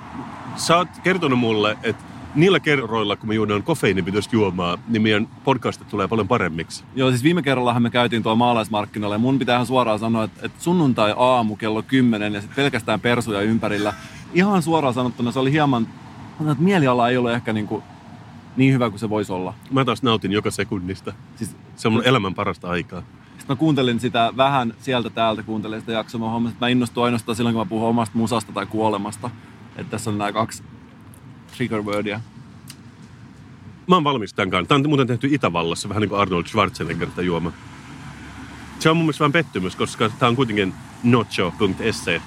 sä 0.56 0.76
oot 0.76 0.88
kertonut 1.02 1.38
mulle, 1.38 1.78
että 1.82 2.04
niillä 2.34 2.60
kerroilla, 2.60 3.16
kun 3.16 3.28
me 3.28 3.34
juodaan 3.34 3.62
kofeiinipitoista 3.62 4.36
juomaa, 4.36 4.78
niin 4.88 5.02
meidän 5.02 5.28
podcastit 5.44 5.88
tulee 5.88 6.08
paljon 6.08 6.28
paremmiksi. 6.28 6.84
Joo, 6.94 7.10
siis 7.10 7.22
viime 7.22 7.42
kerrallahan 7.42 7.82
me 7.82 7.90
käytiin 7.90 8.22
tuolla 8.22 8.36
maalaismarkkinoilla 8.36 9.14
ja 9.14 9.18
mun 9.18 9.38
pitää 9.38 9.54
ihan 9.54 9.66
suoraan 9.66 9.98
sanoa, 9.98 10.24
että, 10.24 10.46
että 10.46 10.62
sunnuntai-aamu 10.62 11.56
kello 11.56 11.82
10 11.82 12.34
ja 12.34 12.40
sitten 12.40 12.56
pelkästään 12.56 13.00
persuja 13.00 13.40
ympärillä. 13.40 13.94
Ihan 14.34 14.62
suoraan 14.62 14.94
sanottuna 14.94 15.32
se 15.32 15.38
oli 15.38 15.52
hieman, 15.52 15.88
että 16.40 16.62
mieliala 16.64 17.08
ei 17.08 17.16
ole 17.16 17.34
ehkä 17.34 17.52
niin, 17.52 17.66
kuin 17.66 17.82
niin 18.56 18.74
hyvä 18.74 18.90
kuin 18.90 19.00
se 19.00 19.10
voisi 19.10 19.32
olla. 19.32 19.54
Mä 19.70 19.84
taas 19.84 20.02
nautin 20.02 20.32
joka 20.32 20.50
sekunnista. 20.50 21.12
Siis 21.36 21.56
Se 21.76 21.88
on 21.88 21.92
mun 21.92 22.04
elämän 22.04 22.34
parasta 22.34 22.68
aikaa. 22.68 23.00
Sitten 23.00 23.46
mä 23.48 23.56
kuuntelin 23.56 24.00
sitä 24.00 24.32
vähän 24.36 24.74
sieltä 24.80 25.10
täältä, 25.10 25.42
kuuntelin 25.42 25.80
sitä 25.80 25.92
jaksoa. 25.92 26.20
Mä 26.20 26.30
huomasin, 26.30 26.52
että 26.52 26.64
mä 26.64 26.68
innostuin 26.68 27.04
ainoastaan 27.04 27.36
silloin, 27.36 27.54
kun 27.54 27.66
mä 27.66 27.68
puhun 27.68 27.88
omasta 27.88 28.18
musasta 28.18 28.52
tai 28.52 28.66
kuolemasta. 28.66 29.30
Että 29.76 29.90
tässä 29.90 30.10
on 30.10 30.18
nämä 30.18 30.32
kaksi 30.32 30.62
trigger 31.56 31.82
wordia. 31.82 32.20
Mä 33.86 33.96
oon 33.96 34.04
valmis 34.04 34.34
tämän 34.34 34.50
kanssa. 34.50 34.68
Tämä 34.68 34.76
on 34.76 34.88
muuten 34.88 35.06
tehty 35.06 35.28
Itävallassa, 35.30 35.88
vähän 35.88 36.00
niin 36.00 36.08
kuin 36.08 36.20
Arnold 36.20 36.46
Schwarzenegger 36.46 37.08
tämä 37.08 37.26
juoma. 37.26 37.52
Se 38.78 38.90
on 38.90 38.96
mun 38.96 39.06
mielestä 39.06 39.20
vähän 39.20 39.32
pettymys, 39.32 39.76
koska 39.76 40.08
tämä 40.08 40.28
on 40.28 40.36
kuitenkin 40.36 40.74
nocho.se. 41.02 42.22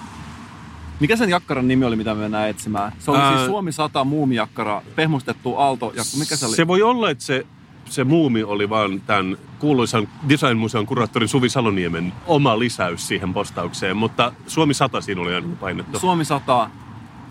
Mikä 1.02 1.16
sen 1.16 1.30
jakkaran 1.30 1.68
nimi 1.68 1.86
oli, 1.86 1.96
mitä 1.96 2.14
me 2.16 2.20
mennään 2.22 2.50
etsimään? 2.50 2.92
Se 3.00 3.12
oli 3.12 3.20
Ää- 3.20 3.36
siis 3.38 3.46
Suomi 3.46 3.72
100 3.72 4.04
muumijakkara, 4.04 4.82
pehmustettu 4.96 5.56
aalto. 5.58 5.94
Ja 5.96 6.04
mikä 6.20 6.36
se 6.36 6.46
oli? 6.46 6.56
Se 6.56 6.68
voi 6.68 6.82
olla, 6.82 7.10
että 7.10 7.24
se, 7.24 7.46
se 7.86 8.04
muumi 8.04 8.44
oli 8.44 8.70
vaan 8.70 9.02
tämän 9.02 9.38
kuuluisan 9.60 10.08
designmuseon 10.30 10.86
kuraattorin 10.86 11.30
Suvi 11.30 11.50
Saloniemen 11.50 12.14
oma 12.28 12.60
lisäys 12.60 13.08
siihen 13.08 13.34
postaukseen, 13.34 13.98
mutta 13.98 14.34
Suomi 14.48 14.74
100 14.74 15.02
siinä 15.02 15.22
oli 15.22 15.36
aina 15.36 15.48
painettu. 15.60 16.00
Suomi 16.00 16.26
100 16.26 16.70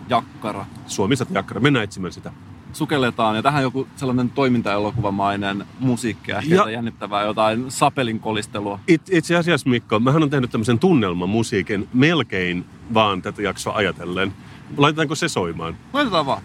jakkara. 0.09 0.65
Suomi 0.87 1.15
100 1.15 1.33
jakkara. 1.33 1.61
Mennään 1.61 1.83
etsimään 1.83 2.13
sitä. 2.13 2.31
Sukelletaan 2.73 3.35
ja 3.35 3.41
tähän 3.43 3.63
joku 3.63 3.87
sellainen 3.95 4.29
toimintaelokuvamainen 4.29 5.65
musiikki 5.79 6.31
ja 6.31 6.41
Ja- 6.45 6.69
jännittävää, 6.69 7.23
jotain 7.23 7.71
sapelin 7.71 8.19
kolistelua. 8.19 8.79
It, 8.87 9.01
itse 9.11 9.35
asiassa 9.35 9.69
Mikko, 9.69 9.99
mähän 9.99 10.23
on 10.23 10.29
tehnyt 10.29 10.51
tämmöisen 10.51 10.79
tunnelmamusiikin 10.79 11.89
melkein 11.93 12.65
vaan 12.93 13.21
tätä 13.21 13.41
jaksoa 13.41 13.75
ajatellen. 13.75 14.33
Laitetaanko 14.77 15.15
se 15.15 15.27
soimaan? 15.27 15.77
Laitetaan 15.93 16.25
vaan. 16.25 16.41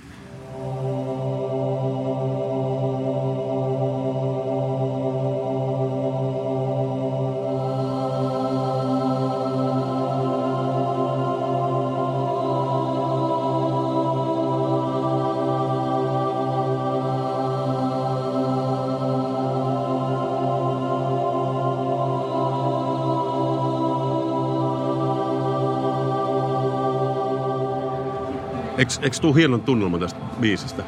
Eikö, 29.02 29.16
tuu 29.20 29.32
hienon 29.32 29.60
tunnelma 29.60 29.98
tästä 29.98 30.20
biisistä? 30.40 30.82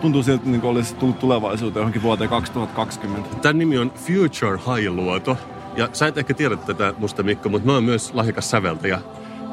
Tuntuu 0.00 0.22
siltä, 0.22 0.46
niin 0.46 0.60
kuin 0.60 0.70
olisi 0.70 0.94
tullut 0.94 1.18
tulevaisuuteen 1.18 1.80
johonkin 1.80 2.02
vuoteen 2.02 2.30
2020. 2.30 3.36
Tämän 3.36 3.58
nimi 3.58 3.78
on 3.78 3.90
Future 3.90 4.58
Hailuoto. 4.64 5.36
Ja 5.76 5.88
sä 5.92 6.06
et 6.06 6.18
ehkä 6.18 6.34
tiedä 6.34 6.56
tätä 6.56 6.94
musta 6.98 7.22
Mikko, 7.22 7.48
mutta 7.48 7.66
mä 7.66 7.72
oon 7.72 7.84
myös 7.84 8.14
lahjakas 8.14 8.50
säveltäjä. 8.50 9.00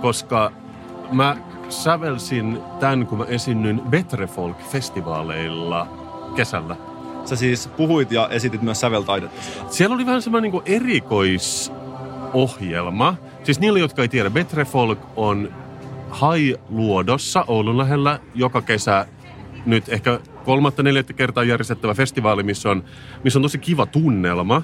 Koska 0.01 0.51
mä 1.11 1.37
sävelsin 1.69 2.59
tämän, 2.79 3.07
kun 3.07 3.17
mä 3.17 3.25
esiinnyin 3.25 3.81
Betre 3.89 4.25
Folk-festivaaleilla 4.25 5.87
kesällä. 6.35 6.75
Sä 7.25 7.35
siis 7.35 7.67
puhuit 7.67 8.11
ja 8.11 8.29
esitit 8.29 8.61
myös 8.61 8.79
säveltaidetta 8.79 9.41
siellä. 9.41 9.69
Siellä 9.69 9.95
oli 9.95 10.05
vähän 10.05 10.21
semmoinen 10.21 10.51
niin 10.51 10.63
erikoisohjelma. 10.65 13.15
Siis 13.43 13.59
niille, 13.59 13.79
jotka 13.79 14.01
ei 14.01 14.07
tiedä, 14.07 14.29
Betre 14.29 14.65
Folk 14.65 14.99
on 15.15 15.53
Hailuodossa 16.11 17.45
Oulun 17.47 17.77
lähellä 17.77 18.19
joka 18.35 18.61
kesä 18.61 19.05
nyt 19.65 19.89
ehkä 19.89 20.19
kolmatta, 20.45 20.83
neljättä 20.83 21.13
kertaa 21.13 21.43
järjestettävä 21.43 21.93
festivaali, 21.93 22.43
missä 22.43 22.69
on, 22.69 22.83
missä 23.23 23.39
on 23.39 23.43
tosi 23.43 23.57
kiva 23.57 23.85
tunnelma. 23.85 24.61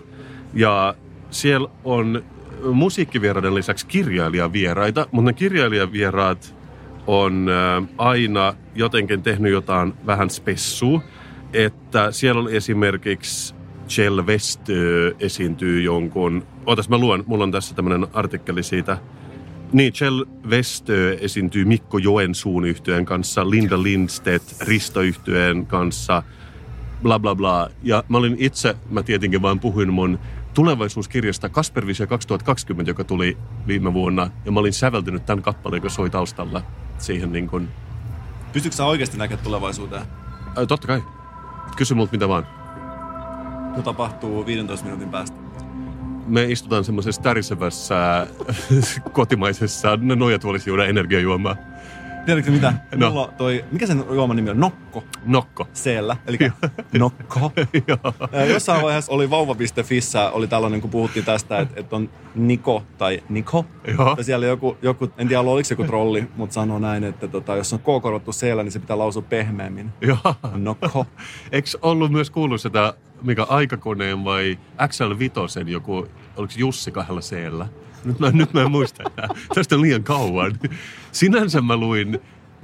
Ja 0.53 0.95
siellä 1.29 1.69
on 1.83 2.23
musiikkivieraiden 2.73 3.55
lisäksi 3.55 3.87
kirjailijavieraita, 3.87 5.07
mutta 5.11 5.31
ne 5.31 5.33
kirjailijavieraat 5.33 6.55
on 7.07 7.47
äh, 7.49 7.89
aina 7.97 8.53
jotenkin 8.75 9.23
tehnyt 9.23 9.51
jotain 9.51 9.93
vähän 10.05 10.29
spessua. 10.29 11.01
Että 11.53 12.11
siellä 12.11 12.41
oli 12.41 12.55
esimerkiksi 12.55 13.55
Kjell 13.95 14.25
Westö 14.25 15.15
esiintyy 15.19 15.81
jonkun... 15.81 16.47
Ootas 16.65 16.89
mä 16.89 16.97
luen, 16.97 17.23
mulla 17.27 17.43
on 17.43 17.51
tässä 17.51 17.75
tämmöinen 17.75 18.07
artikkeli 18.13 18.63
siitä. 18.63 18.97
Niin, 19.73 19.93
Kjell 19.93 20.25
Westö 20.47 21.17
esiintyy 21.21 21.65
Mikko 21.65 21.97
Joensuun 21.97 22.65
yhtyeen 22.65 23.05
kanssa, 23.05 23.49
Linda 23.49 23.83
Lindstedt 23.83 24.61
Risto 24.61 25.01
yhtyeen 25.01 25.65
kanssa, 25.65 26.23
bla 27.01 27.19
bla 27.19 27.35
bla. 27.35 27.69
Ja 27.83 28.03
mä 28.09 28.17
olin 28.17 28.35
itse, 28.39 28.75
mä 28.89 29.03
tietenkin 29.03 29.41
vaan 29.41 29.59
puhuin 29.59 29.93
mun 29.93 30.19
tulevaisuuskirjasta 30.53 31.49
Kasper 31.49 31.87
Visio 31.87 32.07
2020, 32.07 32.91
joka 32.91 33.03
tuli 33.03 33.37
viime 33.67 33.93
vuonna. 33.93 34.29
Ja 34.45 34.51
mä 34.51 34.59
olin 34.59 34.73
säveltynyt 34.73 35.25
tämän 35.25 35.43
kappaleen, 35.43 35.77
joka 35.77 35.89
soi 35.89 36.09
taustalla 36.09 36.61
siihen 36.97 37.31
niin 37.31 37.47
kuin... 37.47 37.67
Pystytkö 38.53 38.75
sä 38.75 38.85
oikeasti 38.85 39.17
näkemään 39.17 39.43
tulevaisuuteen? 39.43 40.03
Ää, 40.55 40.65
totta 40.65 40.87
kai. 40.87 41.03
Kysy 41.75 41.93
multa 41.93 42.11
mitä 42.11 42.27
vaan. 42.27 42.47
No 43.75 43.83
tapahtuu 43.83 44.45
15 44.45 44.85
minuutin 44.85 45.09
päästä. 45.09 45.46
Me 46.27 46.45
istutaan 46.45 46.83
semmoisessa 46.83 47.21
tärisevässä 47.21 48.27
kotimaisessa 49.13 49.99
nojatuolissa 50.15 50.69
juoda 50.69 50.85
energiajuomaa. 50.85 51.55
Tiedätkö 52.27 52.51
mitä? 52.51 52.73
No. 52.95 53.09
Mulla 53.09 53.33
toi, 53.37 53.65
mikä 53.71 53.87
sen 53.87 54.03
juoman 54.11 54.35
nimi 54.35 54.49
on? 54.49 54.59
Nokko. 54.59 55.03
Nokko. 55.25 55.67
Siellä. 55.73 56.17
Eli 56.27 56.37
nokko. 56.99 57.51
Jossain 58.49 58.81
vaiheessa 58.81 59.11
oli 59.11 59.29
vauva.fissä, 59.29 60.29
oli 60.29 60.47
tällainen, 60.47 60.81
kun 60.81 60.89
puhuttiin 60.89 61.25
tästä, 61.25 61.59
että, 61.59 61.79
että 61.79 61.95
on 61.95 62.09
Niko 62.35 62.83
tai 62.97 63.23
Niko. 63.29 63.65
Joo. 63.97 64.15
Ja 64.17 64.23
siellä 64.23 64.45
joku, 64.45 64.77
joku, 64.81 65.09
en 65.17 65.27
tiedä 65.27 65.41
oliko 65.41 65.67
se 65.67 65.73
joku 65.73 65.83
trolli, 65.83 66.27
mutta 66.35 66.53
sanoi 66.53 66.81
näin, 66.81 67.03
että 67.03 67.27
tota, 67.27 67.55
jos 67.55 67.73
on 67.73 67.79
K 67.79 67.85
korvattu 68.01 68.31
siellä, 68.31 68.63
niin 68.63 68.71
se 68.71 68.79
pitää 68.79 68.97
lausua 68.97 69.21
pehmeämmin. 69.21 69.91
Joo. 70.01 70.35
Nokko. 70.55 71.05
Eikö 71.51 71.69
ollut 71.81 72.11
myös 72.11 72.29
kuullut 72.29 72.61
sitä, 72.61 72.93
mikä 73.21 73.43
aikakoneen 73.43 74.23
vai 74.23 74.57
XL 74.87 75.13
Vitosen 75.19 75.67
joku, 75.67 76.07
oliko 76.37 76.53
Jussi 76.57 76.91
kahdella 76.91 77.21
c 77.21 77.35
Nyt 78.05 78.19
mä, 78.19 78.31
nyt 78.31 78.53
mä 78.53 78.61
en 78.61 78.71
muista 78.71 79.03
enää. 79.03 79.29
Tästä 79.55 79.75
on 79.75 79.81
liian 79.81 80.03
kauan. 80.03 80.59
Sinänsä 81.11 81.61
mä 81.61 81.77
luin 81.77 82.19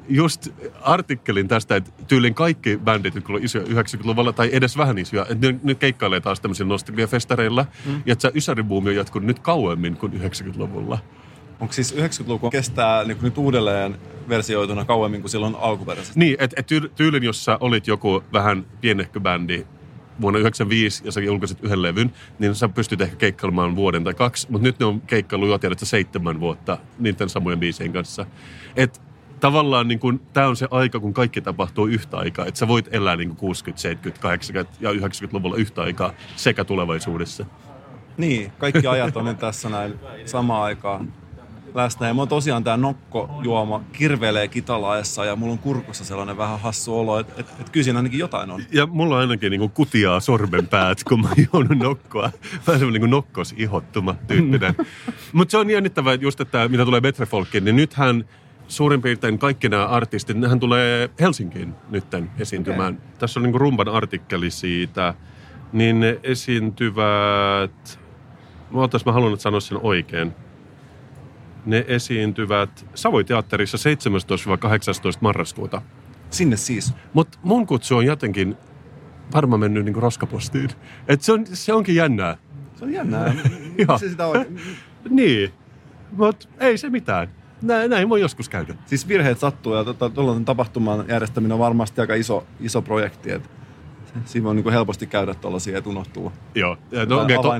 just 0.10 0.48
artikkelin 0.82 1.48
tästä, 1.48 1.76
että 1.76 1.92
tyylin 2.08 2.34
kaikki 2.34 2.80
bändit, 2.84 3.16
jotka 3.16 3.34
on 3.34 3.44
isoja 3.44 3.66
90-luvulla 3.66 4.34
tai 4.34 4.50
edes 4.52 4.78
vähän 4.78 4.98
isoja, 4.98 5.26
että 5.30 5.52
ne, 5.52 5.60
ne 5.64 5.76
keikkailee 5.76 6.20
taas 6.20 6.40
tämmöisillä 6.40 6.70
nostalgiafestareilla. 6.70 7.66
Mm. 7.86 8.02
Ja 8.06 8.14
että 8.14 8.22
se 8.22 8.32
ysäribuumi 8.36 8.90
on 8.90 8.96
jatkunut 8.96 9.28
nyt 9.28 9.40
kauemmin 9.40 9.98
kuin 9.98 10.14
90-luvulla. 10.14 11.00
Onko 11.60 11.74
siis 11.74 11.96
90-luku 11.96 12.50
kestää 12.50 13.04
niin 13.04 13.18
nyt 13.22 13.38
uudelleen 13.38 13.98
versioituna 14.30 14.86
kauemmin 14.86 15.22
kuin 15.22 15.32
silloin 15.32 15.56
alkuperäisesti? 15.60 16.20
Niin, 16.20 16.36
että 16.40 16.56
et 16.60 16.68
tyy- 16.68 16.92
tyylin, 16.96 17.24
jos 17.24 17.46
sä 17.46 17.58
olit 17.60 17.88
joku 17.88 18.24
vähän 18.34 18.66
pienehkö 18.82 19.20
bändi 19.20 19.66
vuonna 20.22 20.40
95 20.40 21.06
ja 21.06 21.12
sä 21.12 21.22
julkaisit 21.22 21.64
yhden 21.64 21.82
levyn, 21.82 22.14
niin 22.40 22.56
sä 22.56 22.70
pystyt 22.70 23.02
ehkä 23.02 23.16
keikkailemaan 23.16 23.76
vuoden 23.76 24.04
tai 24.04 24.14
kaksi, 24.14 24.48
mutta 24.52 24.64
nyt 24.64 24.80
ne 24.80 24.86
on 24.86 25.02
keikkailu 25.02 25.48
jo 25.48 25.58
tiedät, 25.58 25.80
sä 25.80 25.86
seitsemän 25.86 26.40
vuotta 26.40 26.78
niiden 27.00 27.30
samojen 27.30 27.60
biisien 27.60 27.94
kanssa. 27.94 28.26
Et 28.76 29.02
tavallaan 29.40 29.88
niin 29.88 30.00
kun, 30.00 30.22
tää 30.34 30.48
on 30.48 30.56
se 30.56 30.68
aika, 30.72 31.00
kun 31.00 31.14
kaikki 31.14 31.42
tapahtuu 31.42 31.88
yhtä 31.88 32.18
aikaa. 32.18 32.46
Että 32.46 32.58
sä 32.58 32.68
voit 32.68 32.90
elää 32.92 33.16
niin 33.16 33.36
60, 33.36 33.82
70, 33.82 34.22
80 34.22 34.74
ja 34.80 34.92
90-luvulla 34.92 35.56
yhtä 35.56 35.82
aikaa 35.82 36.14
sekä 36.36 36.64
tulevaisuudessa. 36.64 37.46
Niin, 38.18 38.52
kaikki 38.58 38.88
ajat 38.88 39.18
on 39.18 39.38
tässä 39.38 39.70
näin 39.70 39.94
samaan 40.26 40.64
aikaan 40.64 41.14
läsnä. 41.74 42.08
Ja 42.08 42.14
on 42.18 42.28
tosiaan 42.28 42.64
tää 42.64 42.78
nokkojuoma 42.78 43.84
kirvelee 43.94 44.48
kitalaessa 44.48 45.26
ja 45.26 45.36
mulla 45.36 45.54
on 45.54 45.60
kurkussa 45.60 46.06
sellainen 46.06 46.38
vähän 46.38 46.60
hassu 46.60 47.00
olo, 47.00 47.20
että 47.20 47.34
et, 47.38 47.48
et 47.60 47.70
kyllä 47.70 47.84
siinä 47.84 48.00
ainakin 48.00 48.20
jotain 48.20 48.52
on. 48.52 48.62
Ja 48.72 48.88
mulla 48.88 49.16
on 49.16 49.22
ainakin 49.22 49.52
niin 49.52 49.70
kutiaa 49.70 50.20
sormenpäät, 50.20 51.04
kun 51.04 51.22
mä 51.22 51.30
juon 51.54 51.68
nokkoa. 51.80 52.32
Vähän 52.68 52.80
semmoinen 52.80 53.02
niin 53.02 53.10
nokkos 53.10 53.54
ihottuma 53.58 54.16
tyyppinen. 54.28 54.76
Mutta 55.34 55.52
se 55.52 55.58
on 55.58 55.70
jännittävää, 55.70 56.14
että 56.14 56.26
just 56.26 56.42
että 56.42 56.68
mitä 56.68 56.86
tulee 56.86 57.02
Betrefolkkiin, 57.02 57.66
niin 57.66 57.76
nythän 57.76 58.26
suurin 58.68 59.02
piirtein 59.02 59.40
kaikki 59.40 59.70
nämä 59.70 59.86
artistit, 59.86 60.38
nehän 60.38 60.60
tulee 60.60 61.10
Helsinkiin 61.20 61.74
nytten 61.90 62.32
esiintymään. 62.40 62.94
Okay. 62.94 63.08
Tässä 63.20 63.40
on 63.40 63.44
niin 63.44 63.56
rumban 63.56 63.90
artikkeli 63.90 64.52
siitä, 64.52 65.14
niin 65.74 66.00
ne 66.00 66.20
esiintyvät, 66.24 68.00
ootas 68.74 69.06
mä 69.06 69.12
haluan 69.12 69.40
sanoa 69.40 69.60
sen 69.60 69.80
oikein. 69.82 70.43
Ne 71.66 71.86
esiintyvät 71.88 72.86
Savoiteatterissa 72.96 73.78
17-18 75.16 75.18
marraskuuta. 75.22 75.82
Sinne 76.30 76.58
siis. 76.58 76.94
Mutta 77.14 77.38
mun 77.44 77.68
kutsu 77.68 77.98
on 77.98 78.06
jotenkin 78.06 78.58
varmaan 79.34 79.60
mennyt 79.60 79.86
niin 79.86 79.96
roskapostiin. 79.96 80.70
Et 81.08 81.22
se, 81.22 81.32
on, 81.32 81.46
se 81.54 81.74
onkin 81.74 81.96
jännää. 81.96 82.38
Se 82.76 82.86
on 82.86 82.94
jännää. 82.94 83.34
Se 84.00 84.10
sitä 84.10 84.28
on. 84.28 84.46
Niin, 85.10 85.54
mutta 86.12 86.48
ei 86.60 86.78
se 86.78 86.90
mitään. 86.90 87.28
Näin, 87.62 87.90
näin 87.90 88.10
voi 88.10 88.22
joskus 88.22 88.50
käydä. 88.50 88.76
Siis 88.86 89.08
virheet 89.08 89.40
sattuu 89.40 89.76
ja 89.76 89.84
tota, 89.84 90.10
tuollaisen 90.10 90.46
tapahtuman 90.46 91.06
järjestäminen 91.08 91.54
on 91.54 91.60
varmasti 91.60 92.02
aika 92.02 92.16
iso, 92.16 92.46
iso 92.60 92.82
projekti. 92.82 93.32
Et 93.32 93.50
siinä 94.26 94.46
voi 94.46 94.56
niin 94.56 94.64
kuin 94.64 94.74
helposti 94.74 95.08
käydä 95.08 95.34
tuollaisia, 95.34 95.78
että 95.78 95.90
unohtuu. 95.90 96.32
Joo. 96.56 96.78
No, 97.10 97.22
okay, 97.22 97.36
to, 97.36 97.52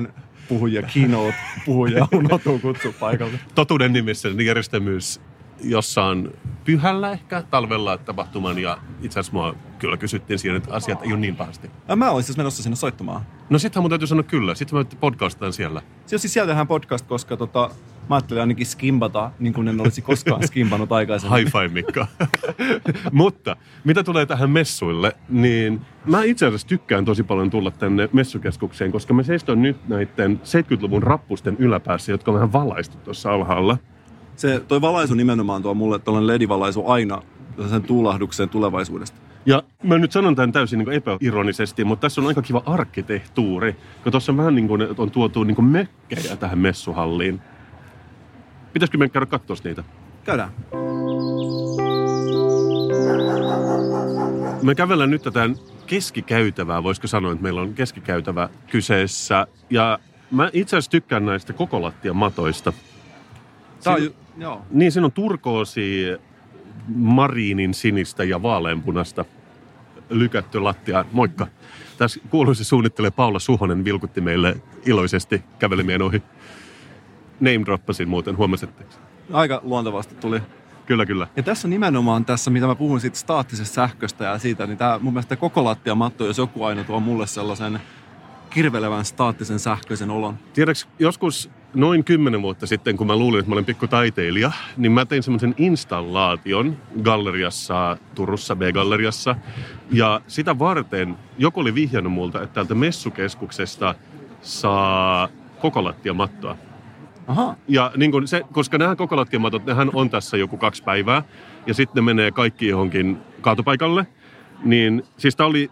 avain 0.44 0.48
puhujia, 0.48 0.82
keynote 0.82 1.34
puhujia 1.66 2.08
unohtuu 2.12 2.58
kutsua 2.58 2.92
paikalle. 3.00 3.38
totuuden 3.54 3.92
nimissä 3.92 4.28
niin 4.28 4.46
järjestämyys 4.46 5.20
jossain 5.60 6.30
pyhällä 6.64 7.12
ehkä 7.12 7.42
talvella 7.50 7.98
tapahtuman 7.98 8.58
ja 8.58 8.78
itse 9.02 9.20
asiassa 9.20 9.32
mua 9.32 9.54
kyllä 9.78 9.96
kysyttiin 9.96 10.38
siinä, 10.38 10.56
että 10.56 10.74
asiat 10.74 11.02
ei 11.02 11.12
ole 11.12 11.20
niin 11.20 11.36
pahasti. 11.36 11.70
Ja 11.88 11.96
mä 11.96 12.10
olin 12.10 12.24
siis 12.24 12.36
menossa 12.36 12.62
sinne 12.62 12.76
soittamaan. 12.76 13.22
No 13.50 13.58
sittenhän 13.58 13.82
mun 13.82 13.90
täytyy 13.90 14.06
sanoa 14.06 14.22
kyllä. 14.22 14.54
Sitten 14.54 14.78
mä 14.78 14.84
podcastaan 15.00 15.52
siellä. 15.52 15.82
On 16.12 16.18
siis 16.18 16.32
sieltä 16.32 16.48
tehdään 16.48 16.66
podcast, 16.66 17.06
koska 17.06 17.36
tota, 17.36 17.70
mä 18.08 18.14
ajattelin 18.14 18.40
ainakin 18.40 18.66
skimbata, 18.66 19.30
niin 19.38 19.52
kuin 19.52 19.68
en 19.68 19.80
olisi 19.80 20.02
koskaan 20.02 20.46
skimbannut 20.48 20.92
aikaisemmin. 20.92 21.38
High 21.38 21.52
five, 21.52 21.68
Mikko. 21.68 22.06
Mutta 23.12 23.56
mitä 23.84 24.04
tulee 24.04 24.26
tähän 24.26 24.50
messuille, 24.50 25.12
niin 25.28 25.80
mä 26.06 26.22
itse 26.22 26.46
asiassa 26.46 26.66
tykkään 26.66 27.04
tosi 27.04 27.22
paljon 27.22 27.50
tulla 27.50 27.70
tänne 27.70 28.08
messukeskukseen, 28.12 28.92
koska 28.92 29.14
mä 29.14 29.22
seistön 29.22 29.62
nyt 29.62 29.88
näiden 29.88 30.40
70-luvun 30.44 31.02
rappusten 31.02 31.56
yläpäässä, 31.58 32.12
jotka 32.12 32.30
on 32.30 32.34
vähän 32.34 32.52
valaistu 32.52 32.96
tuossa 33.04 33.32
alhaalla. 33.32 33.78
Se, 34.36 34.60
toi 34.68 34.80
valaisu 34.80 35.14
nimenomaan 35.14 35.62
tuo 35.62 35.74
mulle 35.74 35.98
tuollainen 35.98 36.26
ledivalaisu 36.26 36.86
aina 36.86 37.22
sen 37.70 37.82
tuulahduksen 37.82 38.48
tulevaisuudesta. 38.48 39.20
Ja 39.46 39.62
mä 39.82 39.98
nyt 39.98 40.12
sanon 40.12 40.34
tämän 40.34 40.52
täysin 40.52 40.78
niin 40.78 40.92
epäironisesti, 40.92 41.84
mutta 41.84 42.00
tässä 42.00 42.20
on 42.20 42.26
aika 42.26 42.42
kiva 42.42 42.62
arkkitehtuuri. 42.66 43.76
Ja 44.04 44.10
tuossa 44.10 44.32
on 44.32 44.36
vähän 44.36 44.54
niin 44.54 44.68
kuin, 44.68 44.82
on 44.98 45.10
tuotu 45.10 45.44
niin 45.44 45.54
kuin 45.54 45.64
mökkejä 45.64 46.36
tähän 46.36 46.58
messuhalliin. 46.58 47.40
Pitäisikö 48.74 48.98
meidän 48.98 49.10
käydä 49.10 49.26
katsoa 49.26 49.56
niitä? 49.64 49.84
Käydään. 50.24 50.50
Me 54.62 54.74
kävellään 54.74 55.10
nyt 55.10 55.22
tätä 55.22 55.50
keskikäytävää, 55.86 56.82
voisiko 56.82 57.06
sanoa, 57.06 57.32
että 57.32 57.42
meillä 57.42 57.60
on 57.60 57.74
keskikäytävä 57.74 58.48
kyseessä. 58.70 59.46
Ja 59.70 59.98
mä 60.30 60.50
itse 60.52 60.76
asiassa 60.76 60.90
tykkään 60.90 61.26
näistä 61.26 61.52
koko 61.52 61.82
lattian 61.82 62.16
matoista. 62.16 62.72
Tää 63.84 63.94
on, 63.94 64.04
ju- 64.04 64.14
joo. 64.38 64.62
Niin, 64.70 64.92
siinä 64.92 65.06
on 65.06 65.12
turkoosi, 65.12 66.06
mariinin 66.94 67.74
sinistä 67.74 68.24
ja 68.24 68.42
vaaleanpunasta 68.42 69.24
lykätty 70.10 70.60
lattia. 70.60 71.04
Moikka. 71.12 71.46
Tässä 71.98 72.20
kuuluisi 72.30 72.64
suunnittelee 72.64 73.10
Paula 73.10 73.38
Suhonen 73.38 73.84
vilkutti 73.84 74.20
meille 74.20 74.56
iloisesti 74.86 75.42
kävelemien 75.58 76.02
ohi. 76.02 76.22
Name 77.44 77.64
droppasin 77.64 78.08
muuten, 78.08 78.36
huomasitte? 78.36 78.84
Aika 79.32 79.60
luontevasti 79.62 80.14
tuli. 80.14 80.40
Kyllä, 80.86 81.06
kyllä. 81.06 81.26
Ja 81.36 81.42
tässä 81.42 81.68
nimenomaan 81.68 82.24
tässä, 82.24 82.50
mitä 82.50 82.66
mä 82.66 82.74
puhun 82.74 83.00
siitä 83.00 83.16
staattisesta 83.16 83.74
sähköstä 83.74 84.24
ja 84.24 84.38
siitä, 84.38 84.66
niin 84.66 84.78
tämä 84.78 84.98
mun 85.02 85.12
mielestä 85.12 85.36
koko 85.36 85.64
lattiamatto, 85.64 86.26
jos 86.26 86.38
joku 86.38 86.64
aina 86.64 86.84
tuo 86.84 87.00
mulle 87.00 87.26
sellaisen 87.26 87.80
kirvelevän 88.50 89.04
staattisen 89.04 89.58
sähköisen 89.58 90.10
olon. 90.10 90.38
Tiedätkö, 90.52 90.88
joskus 90.98 91.50
noin 91.74 92.04
kymmenen 92.04 92.42
vuotta 92.42 92.66
sitten, 92.66 92.96
kun 92.96 93.06
mä 93.06 93.16
luulin, 93.16 93.38
että 93.38 93.48
mä 93.48 93.54
olen 93.54 93.64
pikku 93.64 93.86
taiteilija, 93.86 94.52
niin 94.76 94.92
mä 94.92 95.06
tein 95.06 95.22
semmoisen 95.22 95.54
installaation 95.58 96.76
galleriassa, 97.02 97.96
Turussa, 98.14 98.56
B-galleriassa. 98.56 99.36
Ja 99.90 100.20
sitä 100.26 100.58
varten 100.58 101.16
joku 101.38 101.60
oli 101.60 101.74
vihjannut 101.74 102.12
multa, 102.12 102.42
että 102.42 102.54
täältä 102.54 102.74
messukeskuksesta 102.74 103.94
saa 104.42 105.28
koko 105.60 105.84
lattiamattoa. 105.84 106.56
Aha. 107.26 107.56
Ja 107.68 107.92
niin 107.96 108.10
kun 108.10 108.28
se, 108.28 108.42
koska 108.52 108.78
nämä 108.78 108.96
koko 108.96 109.16
lattiamatot, 109.16 109.66
nehän 109.66 109.90
on 109.94 110.10
tässä 110.10 110.36
joku 110.36 110.56
kaksi 110.56 110.82
päivää, 110.82 111.22
ja 111.66 111.74
sitten 111.74 112.04
ne 112.04 112.14
menee 112.14 112.30
kaikki 112.30 112.68
johonkin 112.68 113.18
kaatopaikalle. 113.40 114.06
Niin 114.64 115.02
siis 115.16 115.36
tämä 115.36 115.46
oli, 115.46 115.70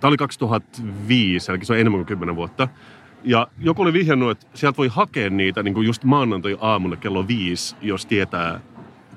tää 0.00 0.08
oli 0.08 0.16
2005, 0.16 1.52
eli 1.52 1.64
se 1.64 1.72
on 1.72 1.78
enemmän 1.78 1.98
kuin 1.98 2.06
10 2.06 2.36
vuotta. 2.36 2.68
Ja 3.24 3.48
joku 3.58 3.82
oli 3.82 3.92
vihjannut, 3.92 4.30
että 4.30 4.46
sieltä 4.54 4.76
voi 4.76 4.88
hakea 4.88 5.30
niitä 5.30 5.62
niin 5.62 5.86
just 5.86 6.04
maanantai-aamuna 6.04 6.96
kello 6.96 7.28
viisi, 7.28 7.76
jos 7.82 8.06
tietää 8.06 8.60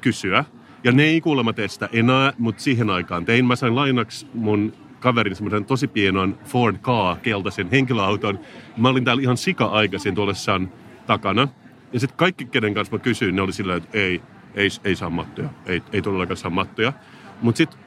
kysyä. 0.01 0.45
Ja 0.83 0.91
ne 0.91 1.03
ei 1.03 1.21
kuulemma 1.21 1.53
tee 1.53 1.67
sitä 1.67 1.89
enää, 1.93 2.33
mutta 2.37 2.61
siihen 2.61 2.89
aikaan 2.89 3.25
tein. 3.25 3.45
Mä 3.45 3.55
sain 3.55 3.75
lainaksi 3.75 4.27
mun 4.33 4.73
kaverin 4.99 5.35
semmoisen 5.35 5.65
tosi 5.65 5.87
pienon 5.87 6.37
Ford 6.45 6.77
K 6.77 7.21
keltaisen 7.21 7.69
henkilöauton. 7.71 8.39
Mä 8.77 8.89
olin 8.89 9.05
täällä 9.05 9.21
ihan 9.21 9.37
sika-aikaisin 9.37 10.15
tuollessaan 10.15 10.71
takana. 11.11 11.47
Ja 11.93 11.99
sitten 11.99 12.17
kaikki, 12.17 12.45
kenen 12.45 12.73
kanssa 12.73 12.95
mä 12.95 13.03
kysyin, 13.03 13.35
ne 13.35 13.41
oli 13.41 13.53
sillä 13.53 13.75
että 13.75 13.97
ei, 13.97 14.21
ei, 14.55 14.69
ei 14.83 14.95
saa 14.95 15.09
mattoja. 15.09 15.49
Ei, 15.65 15.83
ei 15.93 16.01
todellakaan 16.01 16.37
saa 16.37 16.51
mattoja. 16.51 16.93
Mutta 17.41 17.57
sitten 17.57 17.79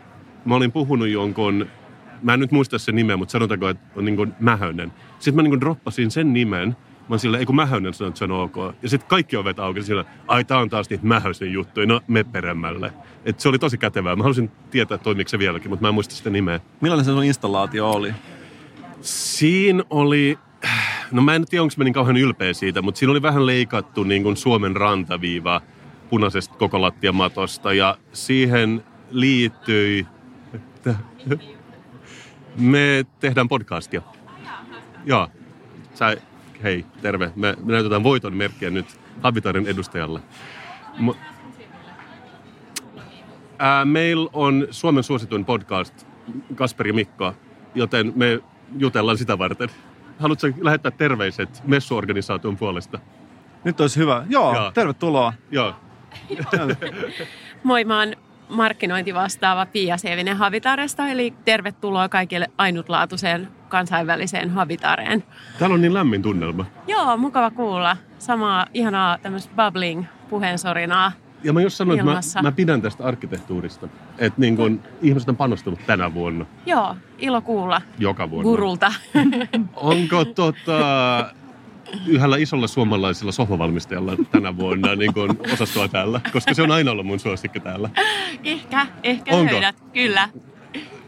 mä 0.45 0.55
olin 0.55 0.73
puhunut 0.73 1.09
jonkun, 1.09 1.67
mä 2.23 2.35
en 2.35 2.41
nyt 2.41 2.53
muista 2.53 2.79
sen 2.79 2.95
nimeä, 2.95 3.17
mutta 3.17 3.33
sanotaanko, 3.33 3.69
että 3.69 3.85
on 3.97 4.05
niin 4.05 4.17
kuin 4.17 4.33
Mähönen. 4.41 4.93
Sitten 5.19 5.35
mä 5.37 5.43
niin 5.43 5.51
kuin 5.51 5.61
droppasin 5.61 6.11
sen 6.11 6.33
nimen. 6.33 6.69
Mä 6.69 7.07
oon 7.11 7.19
sillä, 7.19 7.39
ei 7.39 7.47
kun 7.47 7.57
Mähönen 7.57 7.95
sanoi, 7.95 8.09
että 8.09 8.19
se 8.19 8.25
on 8.25 8.31
ok. 8.31 8.57
Ja 8.83 8.89
sitten 8.89 9.09
kaikki 9.09 9.37
ovet 9.37 9.59
auki 9.59 9.83
sillä, 9.83 10.05
ai 10.29 10.45
tää 10.45 10.59
on 10.59 10.71
taas 10.71 10.91
niitä 10.91 11.07
Mähösen 11.07 11.53
juttuja, 11.53 11.87
no 11.87 12.01
me 12.09 12.25
peremmälle. 12.25 12.93
Et 13.25 13.41
se 13.41 13.49
oli 13.49 13.59
tosi 13.59 13.79
kätevää. 13.79 14.17
Mä 14.17 14.23
halusin 14.23 14.51
tietää, 14.71 14.99
toimiko 14.99 15.29
se 15.29 15.39
vieläkin, 15.39 15.71
mutta 15.71 15.83
mä 15.83 15.89
en 15.89 15.95
muista 15.95 16.15
sitä 16.15 16.31
nimeä. 16.31 16.61
Millainen 16.81 17.05
se 17.05 17.11
sun 17.11 17.25
installaatio 17.25 17.91
oli? 17.91 18.15
Siinä 19.01 19.83
oli, 19.91 20.39
no 21.15 21.23
mä 21.23 21.35
en 21.35 21.47
tiedä, 21.47 21.63
onko 21.63 21.75
mä 21.77 21.85
niin 21.85 21.95
kauhean 21.95 22.17
ylpeä 22.17 22.53
siitä, 22.53 22.83
mutta 22.83 22.99
siinä 22.99 23.11
oli 23.11 23.23
vähän 23.23 23.47
leikattu 23.47 24.05
niin 24.05 24.23
kuin 24.23 24.37
Suomen 24.37 24.77
rantaviiva 24.77 25.61
punaisesta 26.11 26.55
koko 26.55 26.81
lattiamatosta 26.81 27.73
ja 27.73 27.99
siihen 28.13 28.85
liittyi, 29.11 30.07
me 32.57 33.07
tehdään 33.21 33.49
podcastia. 33.49 34.03
Joo, 35.05 35.29
sä, 35.95 36.17
hei, 36.63 36.85
terve. 37.03 37.33
Me, 37.37 37.55
me 37.65 37.73
näytetään 37.73 38.03
voiton 38.03 38.35
merkkiä 38.35 38.71
nyt 38.71 38.87
Habitarin 39.23 39.67
edustajalle. 39.67 40.21
Mu- 40.99 41.17
Ää, 43.59 43.85
meillä 43.85 44.31
on 44.33 44.69
Suomen 44.71 45.05
suosituin 45.05 45.45
podcast, 45.45 46.07
Kasperi 46.55 46.93
Mikko, 46.93 47.35
joten 47.75 48.13
me 48.17 48.41
jutellaan 48.79 49.19
sitä 49.19 49.39
varten. 49.39 49.69
Haluatko 50.19 50.47
lähettää 50.61 50.91
terveiset 50.91 51.63
messuorganisaation 51.67 52.57
puolesta? 52.57 52.99
Nyt 53.65 53.81
olisi 53.81 54.01
hyvä. 54.01 54.27
Joo, 54.29 54.55
Joo. 54.55 54.71
tervetuloa. 54.71 55.33
Joo. 55.51 55.75
Moi, 57.63 57.85
mä 57.85 57.99
oon 57.99 58.13
markkinointivastaava 58.49 59.67
Pia 59.67 59.97
Seevinen 59.97 60.37
Havitaresta, 60.37 61.09
eli 61.09 61.35
tervetuloa 61.45 62.09
kaikille 62.09 62.47
ainutlaatuiseen 62.59 63.49
kansainväliseen 63.69 64.51
Havitareen. 64.51 65.25
Täällä 65.59 65.75
on 65.75 65.81
niin 65.81 65.95
lämmin 65.95 66.23
tunnelma. 66.23 66.65
Joo, 66.87 67.17
mukava 67.17 67.51
kuulla. 67.51 67.97
Samaa 68.19 68.67
ihanaa 68.75 69.19
tämmöistä 69.19 69.55
bubbling 69.57 70.05
puheensorinaa. 70.31 71.13
Ja 71.45 71.53
mä 71.53 71.63
just 71.63 71.77
sanoin, 71.77 71.99
että 72.01 72.11
Ilmassa. 72.11 72.39
mä, 72.43 72.49
mä 72.49 72.53
pidän 72.53 72.83
tästä 72.83 73.05
arkkitehtuurista. 73.05 73.89
Että 74.19 74.41
niin 74.41 74.57
kun 74.57 74.81
ihmiset 75.03 75.29
on 75.29 75.37
panostanut 75.37 75.81
tänä 75.87 76.15
vuonna, 76.15 76.47
Joo, 76.67 76.97
ilo 77.19 77.41
kuulla 77.41 77.83
joka 77.99 78.31
vuonna. 78.31 78.43
gurulta. 78.51 78.93
Onko 79.77 80.25
tota, 80.25 80.79
yhdellä 82.07 82.37
isolla 82.37 82.67
suomalaisella 82.67 83.33
sohvavalmistajalla 83.33 84.13
tänä 84.31 84.57
vuonna 84.57 84.95
niin 84.97 85.15
kun 85.15 85.39
osastoa 85.53 85.89
täällä? 85.89 86.21
Koska 86.33 86.55
se 86.55 86.63
on 86.63 86.71
aina 86.71 86.91
ollut 86.91 87.07
mun 87.07 87.21
suosikki 87.21 87.61
täällä. 87.61 87.91
ehkä, 88.45 88.87
ehkä 89.03 89.37
Onko? 89.37 89.53
löydät, 89.53 89.77
kyllä. 89.93 90.29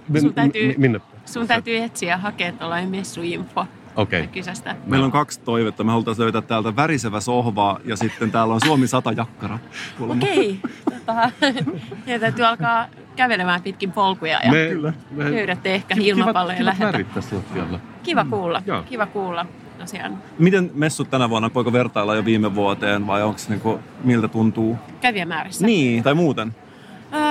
Min- 0.09 0.21
Sun 0.23 0.35
täytyy- 0.35 0.69
mi- 0.69 0.75
minne? 0.79 1.01
Sun 1.25 1.47
täytyy 1.47 1.77
etsiä 1.77 2.11
ja 2.11 2.17
hakea 2.19 2.53
tuollainen 2.53 2.91
messuinfo 2.91 3.67
Okei. 3.97 4.25
Okay. 4.25 4.75
Meillä 4.87 5.05
on 5.07 5.13
kaksi 5.13 5.41
toivetta. 5.41 5.85
Me 5.85 5.91
halutaan 5.91 6.17
löytää 6.19 6.43
täältä 6.43 6.77
värisevä 6.77 7.21
sohva 7.21 7.81
ja 7.85 7.97
sitten 7.97 8.31
täällä 8.31 8.55
on 8.55 8.61
Suomi 8.65 8.87
100 8.87 9.13
jakkara. 9.13 9.59
Okei, 10.01 10.61
tota, 10.85 11.31
meidän 12.07 12.21
täytyy 12.21 12.45
alkaa 12.45 12.87
kävelemään 13.17 13.63
pitkin 13.63 13.93
polkuja 13.93 14.41
ja 14.45 14.53
Me, 14.53 14.93
me, 15.11 15.31
löydätte 15.31 15.75
ehkä 15.75 15.95
kivat- 15.95 16.07
ilmapalloja 16.07 16.65
lattialla. 16.65 17.81
Kiva 18.03 18.25
kuulla, 18.25 18.63
Joo. 18.67 18.83
kiva 18.83 19.07
kuulla. 19.07 19.47
tosiaan 19.79 20.19
Miten 20.39 20.71
messut 20.75 21.11
tänä 21.11 21.31
vuonna, 21.31 21.51
voiko 21.55 21.73
vertailla 21.73 22.15
jo 22.15 22.25
viime 22.25 22.55
vuoteen 22.55 23.07
vai 23.07 23.23
onko 23.23 23.39
se 23.39 23.49
niinku, 23.49 23.81
miltä 24.05 24.29
tuntuu? 24.29 24.79
kävijämäärissä. 25.01 25.67
Niin, 25.67 26.03
tai 26.03 26.15
muuten. 26.15 26.55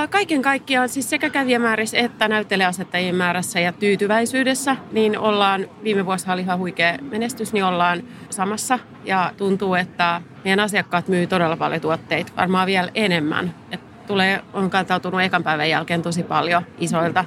Kaiken 0.10 0.42
kaikkiaan 0.42 0.90
siis 0.90 1.10
sekä 1.10 1.30
kävijämäärissä 1.30 1.98
että 1.98 2.28
näyttelijäasettajien 2.28 3.16
määrässä 3.16 3.60
ja 3.60 3.72
tyytyväisyydessä, 3.72 4.76
niin 4.92 5.20
ollaan, 5.20 5.68
viime 5.84 6.06
vuosi 6.06 6.32
oli 6.32 6.42
ihan 6.42 6.60
huikea 6.60 6.98
menestys, 7.02 7.54
niin 7.54 7.66
ollaan 7.66 8.04
samassa. 8.30 8.80
Ja 9.04 9.32
tuntuu, 9.38 9.76
että 9.76 10.22
meidän 10.44 10.60
asiakkaat 10.60 11.08
myy 11.08 11.28
todella 11.28 11.58
paljon 11.58 11.82
tuotteita, 11.82 12.32
varmaan 12.38 12.68
vielä 12.68 12.92
enemmän. 12.96 13.54
Et 13.72 14.08
tulee, 14.08 14.42
on 14.54 14.70
kantautunut 14.70 15.22
ekan 15.22 15.44
päivän 15.44 15.70
jälkeen 15.70 16.02
tosi 16.02 16.24
paljon 16.24 16.64
isoilta 16.78 17.26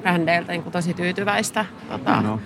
brändeiltä 0.00 0.52
niin 0.52 0.62
tosi 0.62 0.94
tyytyväistä 0.94 1.64
tota, 1.88 2.20
No. 2.20 2.40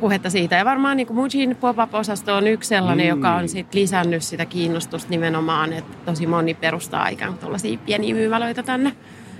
Puhetta 0.00 0.30
siitä. 0.30 0.56
Ja 0.56 0.64
varmaan 0.64 0.96
niin 0.96 1.14
Mujin 1.14 1.56
pop-up-osasto 1.56 2.36
on 2.36 2.46
yksi 2.46 2.68
sellainen, 2.68 3.06
Mm. 3.06 3.12
mm. 3.12 3.18
joka 3.18 3.34
on 3.34 3.48
sit 3.48 3.74
lisännyt 3.74 4.22
sitä 4.22 4.46
kiinnostusta 4.46 5.10
nimenomaan, 5.10 5.72
että 5.72 5.96
tosi 6.06 6.26
moni 6.26 6.54
perustaa 6.54 7.08
ikään 7.08 7.30
kuin 7.32 7.40
tuollaisia 7.40 7.78
pieniä 7.86 8.14
myymälöitä 8.14 8.62
tänne. 8.62 8.92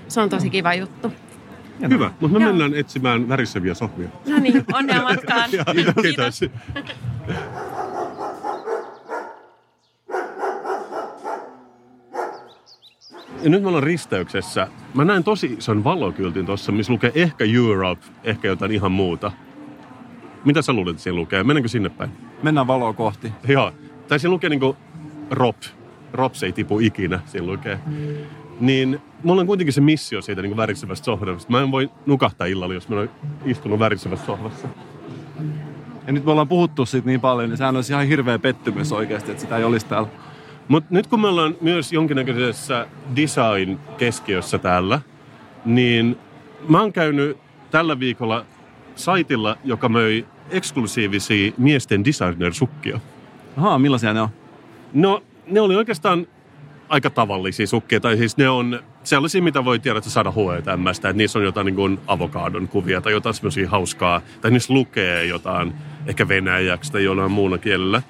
Se 0.07 0.21
on 0.21 0.29
tosi 0.29 0.49
kiva 0.49 0.73
juttu. 0.73 1.13
Hyvä, 1.89 2.11
mutta 2.19 2.37
me 2.39 2.43
Joo. 2.43 2.49
mennään 2.53 2.73
etsimään 2.75 3.29
väriseviä 3.29 3.73
sohvia. 3.73 4.09
No 4.29 4.39
niin, 4.39 4.63
onnea 4.73 5.01
matkaan. 5.01 5.49
Kiitos. 6.01 6.41
Ja 13.43 13.49
nyt 13.49 13.61
me 13.61 13.67
ollaan 13.67 13.83
risteyksessä. 13.83 14.67
Mä 14.93 15.05
näen 15.05 15.23
tosi 15.23 15.55
ison 15.57 15.83
valokyltin 15.83 16.45
tuossa, 16.45 16.71
missä 16.71 16.93
lukee 16.93 17.11
ehkä 17.15 17.45
Europe, 17.55 18.01
ehkä 18.23 18.47
jotain 18.47 18.71
ihan 18.71 18.91
muuta. 18.91 19.31
Mitä 20.45 20.61
sä 20.61 20.73
luulet, 20.73 20.91
että 20.91 21.03
siinä 21.03 21.15
lukee? 21.15 21.43
Mennäänkö 21.43 21.67
sinne 21.67 21.89
päin? 21.89 22.11
Mennään 22.43 22.67
valoa 22.67 22.93
kohti. 22.93 23.33
Joo. 23.47 23.73
Tai 24.07 24.19
siinä 24.19 24.33
lukee 24.33 24.49
niinku 24.49 24.75
ROP. 25.31 25.55
ROPS 26.13 26.43
ei 26.43 26.51
tipu 26.51 26.79
ikinä, 26.79 27.19
siinä 27.25 27.47
lukee. 27.47 27.79
Niin 28.59 29.01
mulla 29.23 29.41
on 29.41 29.47
kuitenkin 29.47 29.73
se 29.73 29.81
missio 29.81 30.21
siitä 30.21 30.41
niinku 30.41 30.57
värisevästä 30.57 31.05
sohvasta. 31.05 31.51
Mä 31.51 31.61
en 31.61 31.71
voi 31.71 31.89
nukahtaa 32.05 32.47
illalla, 32.47 32.73
jos 32.73 32.89
mä 32.89 32.95
oon 32.95 33.09
istunut 33.45 33.79
värisevässä 33.79 34.25
sohvassa. 34.25 34.67
Ja 36.07 36.13
nyt 36.13 36.25
me 36.25 36.31
ollaan 36.31 36.47
puhuttu 36.47 36.85
siitä 36.85 37.07
niin 37.07 37.21
paljon, 37.21 37.49
niin 37.49 37.57
sehän 37.57 37.75
olisi 37.75 37.93
ihan 37.93 38.07
hirveä 38.07 38.39
pettymys 38.39 38.91
oikeasti, 38.91 39.31
että 39.31 39.41
sitä 39.41 39.57
ei 39.57 39.63
olisi 39.63 39.85
täällä. 39.85 40.09
Mutta 40.67 40.87
nyt 40.93 41.07
kun 41.07 41.21
me 41.21 41.27
ollaan 41.27 41.55
myös 41.61 41.93
jonkinnäköisessä 41.93 42.87
design-keskiössä 43.15 44.57
täällä, 44.57 45.01
niin 45.65 46.17
mä 46.69 46.81
oon 46.81 46.93
käynyt 46.93 47.37
tällä 47.71 47.99
viikolla 47.99 48.45
saitilla, 48.99 49.57
joka 49.63 49.89
möi 49.89 50.25
eksklusiivisia 50.49 51.51
miesten 51.57 52.05
designer-sukkia. 52.05 52.99
Ahaa, 53.57 53.79
millaisia 53.79 54.13
ne 54.13 54.21
on? 54.21 54.29
No, 54.93 55.23
ne 55.47 55.61
oli 55.61 55.75
oikeastaan 55.75 56.27
aika 56.89 57.09
tavallisia 57.09 57.67
sukkia, 57.67 57.99
tai 57.99 58.17
siis 58.17 58.37
ne 58.37 58.49
on 58.49 58.79
sellaisia, 59.03 59.41
mitä 59.41 59.65
voi 59.65 59.79
tiedä, 59.79 59.97
että 59.97 60.09
saada 60.09 60.31
H&Mstä, 60.31 61.09
että 61.09 61.17
niissä 61.17 61.39
on 61.39 61.45
jotain 61.45 61.65
niin 61.65 61.75
kuin 61.75 61.99
avokadon 62.07 62.67
kuvia 62.67 63.01
tai 63.01 63.11
jotain 63.11 63.35
semmoisia 63.35 63.69
hauskaa, 63.69 64.21
tai 64.41 64.51
niissä 64.51 64.73
lukee 64.73 65.25
jotain 65.25 65.73
ehkä 66.07 66.27
venäjäksi 66.27 66.91
tai 66.91 67.03
jollain 67.03 67.31
muuna 67.31 67.57
kielellä. 67.57 68.01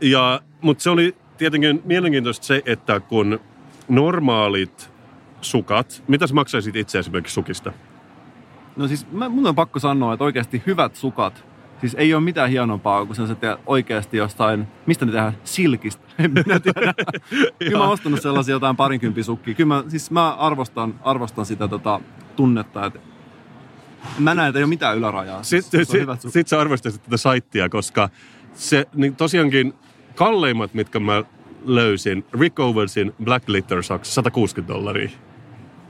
Ja, 0.00 0.40
mutta 0.60 0.82
se 0.82 0.90
oli 0.90 1.16
tietenkin 1.38 1.82
mielenkiintoista 1.84 2.46
se, 2.46 2.62
että 2.66 3.00
kun 3.00 3.40
normaalit 3.88 4.90
sukat, 5.40 6.02
mitä 6.08 6.26
sä 6.26 6.34
maksaisit 6.34 6.76
itse 6.76 6.98
esimerkiksi 6.98 7.34
sukista? 7.34 7.72
No 8.80 8.88
siis 8.88 9.06
mä, 9.12 9.28
mun 9.28 9.46
on 9.46 9.54
pakko 9.54 9.78
sanoa, 9.78 10.12
että 10.12 10.24
oikeasti 10.24 10.62
hyvät 10.66 10.96
sukat, 10.96 11.44
siis 11.80 11.94
ei 11.94 12.14
ole 12.14 12.22
mitään 12.22 12.50
hienompaa 12.50 13.06
kuin 13.06 13.16
sellaiset 13.16 13.44
että 13.44 13.58
oikeasti 13.66 14.16
jostain, 14.16 14.68
mistä 14.86 15.06
ne 15.06 15.12
tehdään, 15.12 15.38
silkistä, 15.44 16.02
en 16.18 16.30
minä 16.30 16.60
tiedä. 16.60 16.94
Kyllä 17.58 17.78
mä 17.78 17.84
oon 17.84 17.92
ostanut 17.92 18.22
sellaisia 18.22 18.52
jotain 18.52 18.76
parinkympin 18.76 19.24
sukkia. 19.24 19.54
Kyllä 19.54 19.74
mä, 19.74 19.84
siis 19.88 20.10
mä 20.10 20.30
arvostan, 20.30 20.94
arvostan 21.02 21.46
sitä 21.46 21.68
tota, 21.68 22.00
tunnetta, 22.36 22.86
että 22.86 22.98
mä 24.18 24.34
näen, 24.34 24.48
että 24.48 24.58
ei 24.58 24.64
ole 24.64 24.68
mitään 24.68 24.98
ylärajaa. 24.98 25.42
Siis, 25.42 25.64
Sitten 25.64 25.86
se 25.86 25.90
sit, 25.92 26.00
hyvät 26.00 26.20
sukkat. 26.20 26.32
sit 26.32 26.48
sä 26.48 26.60
arvostaisit 26.60 27.02
tätä 27.02 27.16
saittia, 27.16 27.68
koska 27.68 28.08
se 28.54 28.86
niin 28.94 29.16
tosiaankin 29.16 29.74
kalleimmat, 30.14 30.74
mitkä 30.74 31.00
mä 31.00 31.24
löysin, 31.64 32.24
Rick 32.40 32.58
Owensin 32.58 33.12
Black 33.24 33.46
Glitter 33.46 33.82
Socks, 33.82 34.14
160 34.14 34.74
dollaria. 34.74 35.10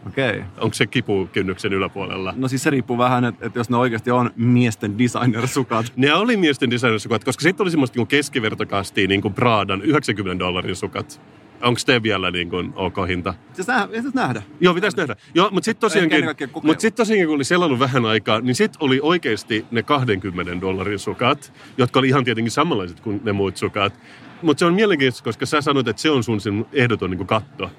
Okei. 0.07 0.31
Okay. 0.31 0.43
Onko 0.59 0.75
se 0.75 0.87
kipukynnyksen 0.87 1.73
yläpuolella? 1.73 2.35
No 2.37 2.49
siis 2.49 2.63
se 2.63 2.71
riippuu 2.71 2.99
vähän, 2.99 3.25
että, 3.25 3.47
että 3.47 3.59
jos 3.59 3.71
ne 3.71 3.77
oikeasti 3.77 4.11
on 4.11 4.31
miesten 4.37 4.99
designer-sukat. 4.99 5.93
Ne 5.97 6.15
oli 6.15 6.37
miesten 6.37 6.71
designersukat, 6.71 7.25
koska 7.25 7.43
sitten 7.43 7.65
oli 7.65 7.71
semmoista 7.71 7.99
niin 7.99 8.07
keskivertokastia, 8.07 9.09
niin 9.09 9.23
kuin 9.23 9.35
Pradan 9.35 9.83
90 9.83 10.45
dollarin 10.45 10.77
sukat. 10.77 11.21
Onko 11.63 11.81
te 11.87 12.03
vielä 12.03 12.31
niin 12.31 12.51
kuin 12.51 12.73
ok 12.77 12.97
hinta? 13.09 13.35
Siis 13.53 13.69
nä, 13.69 13.89
ei 13.93 14.03
siis 14.03 14.15
nähdä. 14.15 14.43
Joo, 14.61 14.75
pitäisi 14.75 14.97
nähdä. 14.97 15.17
Joo, 15.35 15.51
mutta 15.51 15.65
sitten 15.65 15.81
tosiaankin, 15.81 16.25
mut 16.63 16.81
sit 16.81 16.95
tosiaankin, 16.95 17.27
kun 17.27 17.35
oli 17.35 17.45
selannut 17.45 17.79
vähän 17.79 18.07
aikaa, 18.07 18.41
niin 18.41 18.55
sitten 18.55 18.83
oli 18.83 19.01
oikeasti 19.03 19.67
ne 19.71 19.83
20 19.83 20.61
dollarin 20.61 20.99
sukat, 20.99 21.53
jotka 21.79 21.99
oli 21.99 22.09
ihan 22.09 22.25
tietenkin 22.25 22.51
samanlaiset 22.51 23.01
kuin 23.01 23.21
ne 23.25 23.33
muut 23.33 23.57
sukat. 23.57 24.01
Mutta 24.43 24.59
se 24.59 24.65
on 24.65 24.75
mielenkiintoista, 24.75 25.25
koska 25.25 25.47
sä 25.47 25.61
sanoit, 25.61 25.89
että 25.89 26.03
se 26.03 26.11
on 26.11 26.23
sun 26.23 26.67
ehdoton 26.73 27.11
niin 27.11 27.27
katto. 27.27 27.71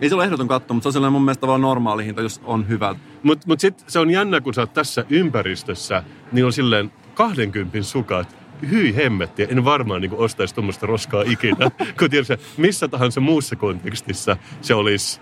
Ei 0.00 0.08
se 0.08 0.14
ole 0.14 0.24
ehdoton 0.24 0.48
katto, 0.48 0.74
mutta 0.74 0.84
se 0.84 0.88
on 0.88 0.92
sellainen 0.92 1.12
mun 1.12 1.22
mielestä 1.22 1.40
tavallaan 1.40 1.60
normaali 1.60 2.04
hinta, 2.04 2.22
jos 2.22 2.40
on 2.44 2.68
hyvä. 2.68 2.94
Mutta 3.22 3.46
mut 3.46 3.60
sitten 3.60 3.84
se 3.90 3.98
on 3.98 4.10
jännä, 4.10 4.40
kun 4.40 4.54
sä 4.54 4.60
oot 4.60 4.72
tässä 4.72 5.04
ympäristössä, 5.10 6.02
niin 6.32 6.44
on 6.44 6.52
silleen 6.52 6.92
20 7.14 7.82
sukat. 7.82 8.36
Hyi 8.70 8.96
hemmetti, 8.96 9.46
en 9.50 9.64
varmaan 9.64 10.00
niin 10.00 10.12
ostaisi 10.14 10.54
tuommoista 10.54 10.86
roskaa 10.86 11.22
ikinä. 11.26 11.70
kun 11.98 12.10
tiedätkö, 12.10 12.36
missä 12.56 12.88
tahansa 12.88 13.20
muussa 13.20 13.56
kontekstissa 13.56 14.36
se 14.60 14.74
olisi 14.74 15.20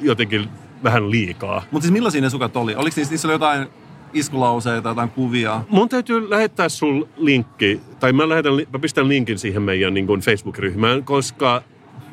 jotenkin 0.00 0.48
vähän 0.82 1.10
liikaa. 1.10 1.62
Mutta 1.70 1.84
siis 1.84 1.92
millaisia 1.92 2.20
ne 2.20 2.30
sukat 2.30 2.56
oli? 2.56 2.74
Oliko 2.74 2.94
niissä, 2.96 3.12
niissä 3.12 3.28
oli 3.28 3.34
jotain 3.34 3.68
iskulauseita, 4.12 4.88
jotain 4.88 5.10
kuvia? 5.10 5.62
Mun 5.68 5.88
täytyy 5.88 6.30
lähettää 6.30 6.68
sul 6.68 7.04
linkki, 7.16 7.80
tai 8.00 8.12
mä, 8.12 8.28
lähetän, 8.28 8.52
mä 8.72 8.78
pistän 8.78 9.08
linkin 9.08 9.38
siihen 9.38 9.62
meidän 9.62 9.94
niin 9.94 10.06
kuin 10.06 10.20
Facebook-ryhmään, 10.20 11.04
koska 11.04 11.62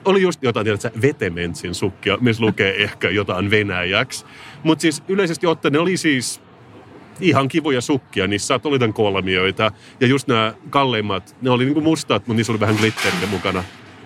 oli 0.06 0.22
just 0.22 0.44
jotain, 0.44 0.64
tiedätkö, 0.64 0.92
Vetementsin 1.02 1.76
sukkia, 1.76 2.18
missä 2.22 2.44
lukee 2.44 2.84
ehkä 2.84 3.10
jotain 3.10 3.52
venäjäksi. 3.52 4.26
Mutta 4.64 4.82
siis 4.82 5.04
yleisesti 5.08 5.48
ottaen 5.48 5.72
ne 5.72 5.80
oli 5.80 5.98
siis 5.98 6.42
ihan 7.20 7.48
kivoja 7.48 7.82
sukkia, 7.82 8.28
niissä 8.28 8.60
oli 8.64 8.76
jotain 8.76 8.94
kolmioita. 8.94 9.72
Ja 10.00 10.08
just 10.08 10.28
nämä 10.28 10.54
kalleimmat, 10.70 11.36
ne 11.42 11.50
oli 11.50 11.66
niinku 11.66 11.82
mustat, 11.82 12.28
mutta 12.28 12.38
niissä 12.38 12.54
oli 12.54 12.60
vähän 12.60 12.76
glitteriä 12.76 13.28
mukana. 13.32 13.64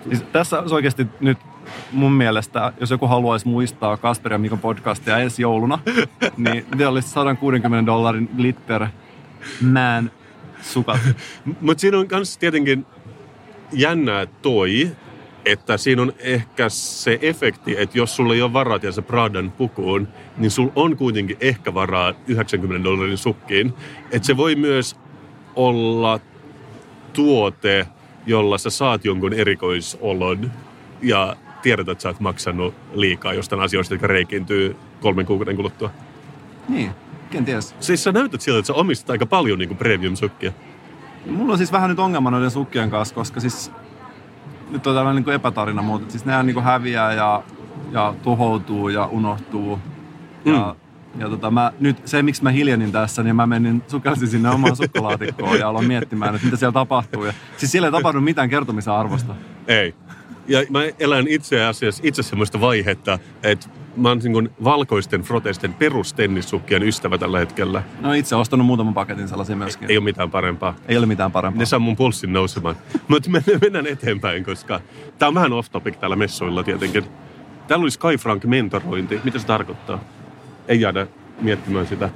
Siis 0.08 0.22
tässä 0.32 0.60
olisi 0.60 0.74
oikeasti 0.74 1.06
nyt 1.20 1.38
mun 1.92 2.12
mielestä, 2.12 2.72
jos 2.80 2.90
joku 2.90 3.06
haluaisi 3.06 3.48
muistaa 3.48 3.96
Kasper 3.96 4.32
ja 4.32 4.38
Mikon 4.38 4.58
podcastia 4.58 5.18
ensi 5.18 5.42
jouluna, 5.42 5.78
niin 6.36 6.66
ne 6.74 6.86
olisi 6.86 7.08
160 7.08 7.86
dollarin 7.86 8.30
glitter 8.36 8.86
man 9.60 10.10
sukat. 10.62 11.00
Mutta 11.60 11.80
siinä 11.80 11.98
on 11.98 12.06
myös 12.10 12.38
tietenkin 12.38 12.86
jännää 13.72 14.26
toi, 14.26 14.90
että 15.46 15.76
siinä 15.76 16.02
on 16.02 16.12
ehkä 16.18 16.68
se 16.68 17.18
efekti, 17.22 17.74
että 17.78 17.98
jos 17.98 18.16
sulla 18.16 18.34
ei 18.34 18.42
ole 18.42 18.52
varaa 18.52 18.78
se 18.90 19.02
Pradan 19.02 19.50
pukuun, 19.50 20.08
niin 20.36 20.50
sulla 20.50 20.72
on 20.74 20.96
kuitenkin 20.96 21.36
ehkä 21.40 21.74
varaa 21.74 22.14
90 22.26 22.84
dollarin 22.84 23.18
sukkiin. 23.18 23.74
Että 24.10 24.26
se 24.26 24.36
voi 24.36 24.54
myös 24.54 24.96
olla 25.56 26.20
tuote, 27.12 27.86
jolla 28.26 28.58
sä 28.58 28.70
saat 28.70 29.04
jonkun 29.04 29.32
erikoisolon 29.32 30.50
ja 31.02 31.36
tiedät, 31.62 31.88
että 31.88 32.02
sä 32.02 32.08
oot 32.08 32.20
maksanut 32.20 32.74
liikaa 32.94 33.32
jostain 33.32 33.62
asioista, 33.62 33.94
jotka 33.94 34.06
reikiintyy 34.06 34.76
kolmen 35.00 35.26
kuukauden 35.26 35.56
kuluttua. 35.56 35.90
Niin, 36.68 36.90
kenties. 37.30 37.74
Siis 37.80 38.04
sä 38.04 38.12
näytät 38.12 38.40
siltä, 38.40 38.58
että 38.58 38.66
sä 38.66 38.74
omistat 38.74 39.10
aika 39.10 39.26
paljon 39.26 39.58
niin 39.58 39.76
premium-sukkia. 39.76 40.52
Mulla 41.26 41.52
on 41.52 41.58
siis 41.58 41.72
vähän 41.72 41.90
nyt 41.90 41.98
ongelma 41.98 42.30
noiden 42.30 42.50
sukkien 42.50 42.90
kanssa, 42.90 43.14
koska 43.14 43.40
siis 43.40 43.70
nyt 44.70 44.86
on 44.86 44.94
tällainen 44.94 45.22
niin 45.24 45.34
epätarina, 45.34 45.82
mutta 45.82 46.10
siis 46.10 46.24
nehän 46.24 46.46
niin 46.46 46.62
häviää 46.62 47.12
ja, 47.12 47.42
ja 47.92 48.14
tuhoutuu 48.22 48.88
ja 48.88 49.06
unohtuu. 49.06 49.78
Ja, 50.44 50.76
ja 51.18 51.28
tota, 51.28 51.50
mä, 51.50 51.72
nyt 51.80 51.96
se, 52.04 52.22
miksi 52.22 52.42
mä 52.42 52.50
hiljenin 52.50 52.92
tässä, 52.92 53.22
niin 53.22 53.36
mä 53.36 53.46
menin, 53.46 53.82
sukelsin 53.88 54.28
sinne 54.28 54.50
omaan 54.50 54.76
sukkalaatikkoon 54.82 55.58
ja 55.58 55.68
aloin 55.68 55.86
miettimään, 55.86 56.34
että 56.34 56.44
mitä 56.44 56.56
siellä 56.56 56.72
tapahtuu. 56.72 57.24
Ja, 57.24 57.32
siis 57.56 57.72
siellä 57.72 57.88
ei 57.88 57.92
tapahdu 57.92 58.20
mitään 58.20 58.50
kertomisen 58.50 58.92
arvosta. 58.92 59.34
Ei. 59.68 59.94
Ja 60.48 60.60
mä 60.70 60.80
elän 60.98 61.28
itse 61.28 61.64
asiassa 61.64 62.02
itse 62.04 62.22
semmoista 62.22 62.60
vaihetta, 62.60 63.18
että 63.42 63.68
mä 63.96 64.08
oon 64.08 64.18
niin 64.18 64.32
kuin 64.32 64.50
valkoisten 64.64 65.22
froteisten 65.22 65.74
perustennissukkien 65.74 66.82
ystävä 66.82 67.18
tällä 67.18 67.38
hetkellä. 67.38 67.82
No 68.00 68.12
itse 68.12 68.36
ostanut 68.36 68.66
muutaman 68.66 68.94
paketin 68.94 69.28
sellaisia 69.28 69.56
myöskin. 69.56 69.90
Ei 69.90 69.96
ole 69.96 70.04
mitään 70.04 70.30
parempaa. 70.30 70.74
ei 70.88 70.98
ole 70.98 71.06
mitään 71.06 71.32
parempaa. 71.32 71.58
Ne 71.58 71.66
saa 71.66 71.78
mun 71.78 71.96
pulssin 71.96 72.32
nousemaan. 72.32 72.76
Mutta 73.08 73.30
mennään, 73.30 73.58
mennään 73.62 73.86
eteenpäin, 73.86 74.44
koska 74.44 74.80
tää 75.18 75.28
on 75.28 75.34
vähän 75.34 75.52
off 75.52 75.70
topic 75.70 76.00
täällä 76.00 76.16
messuilla 76.16 76.62
tietenkin. 76.62 77.04
Täällä 77.68 77.82
oli 77.82 77.90
Sky 77.90 78.16
Frank 78.18 78.44
mentorointi. 78.44 79.20
Mitä 79.24 79.38
se 79.38 79.46
tarkoittaa? 79.46 79.98
Ei 80.68 80.80
jäädä 80.80 81.06
miettimään 81.40 81.86
sitä. 81.86 82.10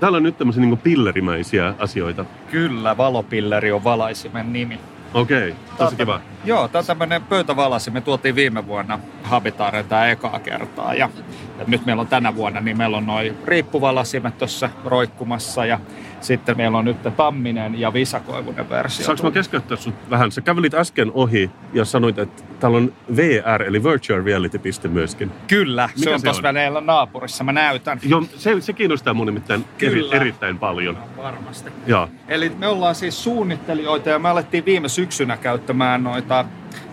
Täällä 0.00 0.16
on 0.16 0.22
nyt 0.22 0.38
tämmöisiä 0.38 0.62
niin 0.62 0.78
pillerimäisiä 0.78 1.74
asioita. 1.78 2.24
Kyllä, 2.50 2.96
valopilleri 2.96 3.72
on 3.72 3.84
valaisimen 3.84 4.52
nimi. 4.52 4.78
Okei, 5.14 5.50
okay, 5.50 5.71
tosi 5.84 5.96
kiva. 5.96 6.20
Joo, 6.44 6.68
tämä 6.68 6.80
on 6.80 6.86
tämmöinen 6.86 7.22
pöytävalasi. 7.22 7.90
Me 7.90 8.00
tuotiin 8.00 8.34
viime 8.34 8.66
vuonna 8.66 8.98
Habitaareen 9.22 9.84
tämä 9.84 10.06
ekaa 10.06 10.38
kertaa. 10.38 10.94
Ja, 10.94 11.10
ja, 11.58 11.64
nyt 11.66 11.86
meillä 11.86 12.00
on 12.00 12.06
tänä 12.06 12.34
vuonna, 12.36 12.60
niin 12.60 12.78
meillä 12.78 12.96
on 12.96 13.06
noin 13.06 13.38
riippuvalasimet 13.44 14.38
tuossa 14.38 14.70
roikkumassa. 14.84 15.66
Ja 15.66 15.80
sitten 16.20 16.56
meillä 16.56 16.78
on 16.78 16.84
nyt 16.84 16.96
Tamminen 17.16 17.80
ja 17.80 17.92
Visakoivunen 17.92 18.68
versio. 18.68 19.06
Saanko 19.06 19.22
mä 19.22 19.30
keskeyttää 19.30 19.76
sut 19.76 19.94
vähän? 20.10 20.32
Sä 20.32 20.40
kävelit 20.40 20.74
äsken 20.74 21.10
ohi 21.14 21.50
ja 21.72 21.84
sanoit, 21.84 22.18
että 22.18 22.42
täällä 22.60 22.78
on 22.78 22.92
VR 23.16 23.62
eli 23.62 23.84
Virtual 23.84 24.24
Reality 24.24 24.58
piste 24.58 24.88
myöskin. 24.88 25.30
Kyllä, 25.48 25.88
Mikä 25.96 26.04
se 26.04 26.14
on 26.14 26.22
tuossa 26.22 26.40
on? 26.40 26.42
väleillä 26.42 26.80
naapurissa. 26.80 27.44
Mä 27.44 27.52
näytän. 27.52 28.00
Joo, 28.02 28.24
se, 28.36 28.60
se 28.60 28.72
kiinnostaa 28.72 29.14
mun 29.14 29.26
nimittäin 29.26 29.64
eri, 29.82 30.08
erittäin 30.12 30.58
paljon. 30.58 30.98
Varmasti. 31.16 31.70
Joo. 31.86 32.08
Eli 32.28 32.52
me 32.58 32.66
ollaan 32.66 32.94
siis 32.94 33.24
suunnittelijoita 33.24 34.08
ja 34.10 34.18
me 34.18 34.28
alettiin 34.28 34.64
viime 34.64 34.88
syksynä 34.88 35.36
käyttämään 35.36 35.71
noita 35.98 36.44